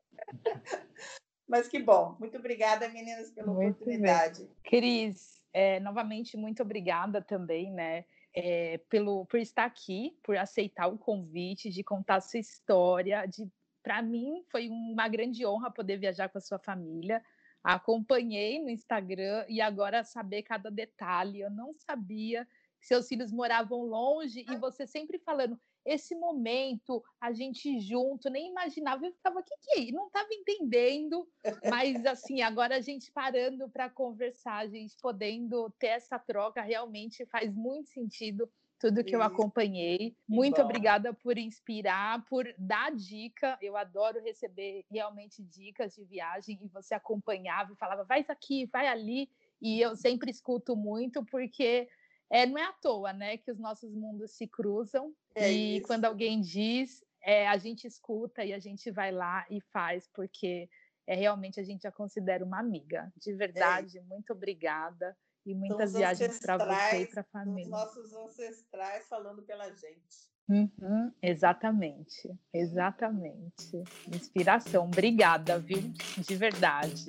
Mas 1.46 1.68
que 1.68 1.80
bom. 1.80 2.16
Muito 2.20 2.38
obrigada, 2.38 2.88
meninas, 2.88 3.32
pela 3.32 3.52
muito 3.52 3.76
oportunidade. 3.76 4.44
Bem. 4.46 4.56
Cris, 4.64 5.42
é, 5.52 5.80
novamente, 5.82 6.38
muito 6.38 6.64
obrigada 6.64 7.22
também, 7.22 7.70
né? 7.70 8.06
É, 8.34 8.78
pelo, 8.88 9.26
por 9.26 9.40
estar 9.40 9.66
aqui, 9.66 10.18
por 10.24 10.38
aceitar 10.38 10.88
o 10.88 10.98
convite, 10.98 11.70
de 11.70 11.84
contar 11.84 12.22
sua 12.22 12.40
história, 12.40 13.26
de 13.26 13.52
para 13.82 14.02
mim 14.02 14.44
foi 14.50 14.70
uma 14.70 15.08
grande 15.08 15.46
honra 15.46 15.72
poder 15.72 15.98
viajar 15.98 16.30
com 16.30 16.38
a 16.38 16.42
sua 16.42 16.60
família. 16.60 17.24
Acompanhei 17.64 18.62
no 18.62 18.70
Instagram 18.70 19.46
e 19.48 19.62
agora 19.62 20.04
saber 20.04 20.44
cada 20.44 20.70
detalhe. 20.70 21.42
Eu 21.42 21.52
não 21.52 21.74
sabia 21.74 22.46
que 22.80 22.88
seus 22.88 23.08
filhos 23.08 23.32
moravam 23.32 23.84
longe 23.84 24.46
e 24.50 24.56
você 24.58 24.88
sempre 24.88 25.20
falando 25.20 25.60
esse 25.86 26.14
momento, 26.16 27.04
a 27.20 27.32
gente 27.32 27.80
junto, 27.80 28.30
nem 28.30 28.50
imaginava, 28.50 29.06
eu 29.06 29.12
ficava, 29.12 29.40
o 29.40 29.44
que, 29.44 29.56
que 29.62 29.90
é? 29.90 29.92
Não 29.92 30.08
estava 30.08 30.28
entendendo, 30.32 31.28
mas 31.70 32.06
assim, 32.06 32.42
agora 32.42 32.76
a 32.76 32.82
gente 32.82 33.12
parando 33.12 33.70
para 33.70 33.90
conversar, 33.90 34.58
a 34.58 34.68
gente 34.68 34.96
podendo 35.02 35.70
ter 35.80 35.88
essa 35.88 36.20
troca, 36.20 36.62
realmente 36.62 37.26
faz 37.26 37.54
muito 37.56 37.90
sentido 37.90 38.50
tudo 38.80 39.04
que 39.04 39.16
eu 39.16 39.22
acompanhei. 39.22 40.16
Muito 40.28 40.56
bom. 40.56 40.64
obrigada 40.64 41.14
por 41.14 41.38
inspirar, 41.38 42.26
por 42.26 42.48
dar 42.58 42.96
dica. 42.96 43.58
Eu 43.62 43.76
adoro 43.76 44.22
receber 44.22 44.86
realmente 44.90 45.44
dicas 45.44 45.94
de 45.94 46.06
viagem 46.06 46.58
e 46.64 46.68
você 46.70 46.96
acompanhava 46.96 47.74
e 47.74 47.76
falava, 47.76 48.06
vai 48.06 48.26
aqui, 48.30 48.66
vai 48.68 48.88
ali. 48.88 49.30
E 49.62 49.82
eu 49.82 49.96
sempre 49.98 50.32
escuto 50.32 50.76
muito, 50.78 51.26
porque 51.26 51.90
é, 52.30 52.46
não 52.46 52.58
é 52.58 52.64
à 52.64 52.74
toa, 52.74 53.12
né, 53.12 53.38
que 53.38 53.52
os 53.52 53.60
nossos 53.60 53.94
mundos 53.94 54.32
se 54.32 54.48
cruzam. 54.48 55.14
É 55.36 55.52
e 55.52 55.78
isso. 55.78 55.88
quando 55.88 56.06
alguém 56.06 56.40
diz, 56.40 57.04
é, 57.22 57.48
a 57.50 57.58
gente 57.58 57.86
escuta 57.86 58.46
e 58.46 58.54
a 58.54 58.60
gente 58.60 58.90
vai 58.92 59.12
lá 59.12 59.46
e 59.50 59.60
faz, 59.60 60.08
porque 60.14 60.70
é 61.06 61.16
realmente 61.16 61.60
a 61.60 61.64
gente 61.64 61.86
a 61.86 61.92
considera 61.92 62.46
uma 62.46 62.60
amiga. 62.60 63.12
De 63.18 63.32
é 63.32 63.36
verdade, 63.36 63.98
é. 63.98 64.02
muito 64.02 64.32
obrigada. 64.32 65.18
E 65.50 65.56
muitas 65.56 65.94
viagens 65.94 66.38
para 66.38 66.58
você 66.58 67.02
e 67.02 67.08
para 67.08 67.22
a 67.22 67.24
família. 67.24 67.64
Os 67.64 67.72
nossos 67.72 68.14
ancestrais 68.14 69.08
falando 69.08 69.42
pela 69.42 69.68
gente. 69.72 70.30
Uhum, 70.48 71.12
exatamente, 71.24 72.30
exatamente. 72.54 73.84
Inspiração. 74.14 74.86
Obrigada, 74.86 75.58
viu? 75.58 75.82
De 76.20 76.36
verdade. 76.36 77.04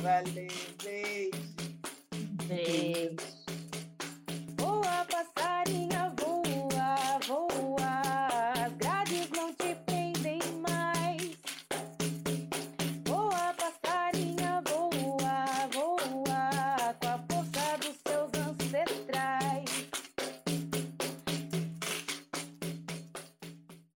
Valeu, 0.00 0.48
beijo. 0.82 1.54
Beijo. 2.48 3.43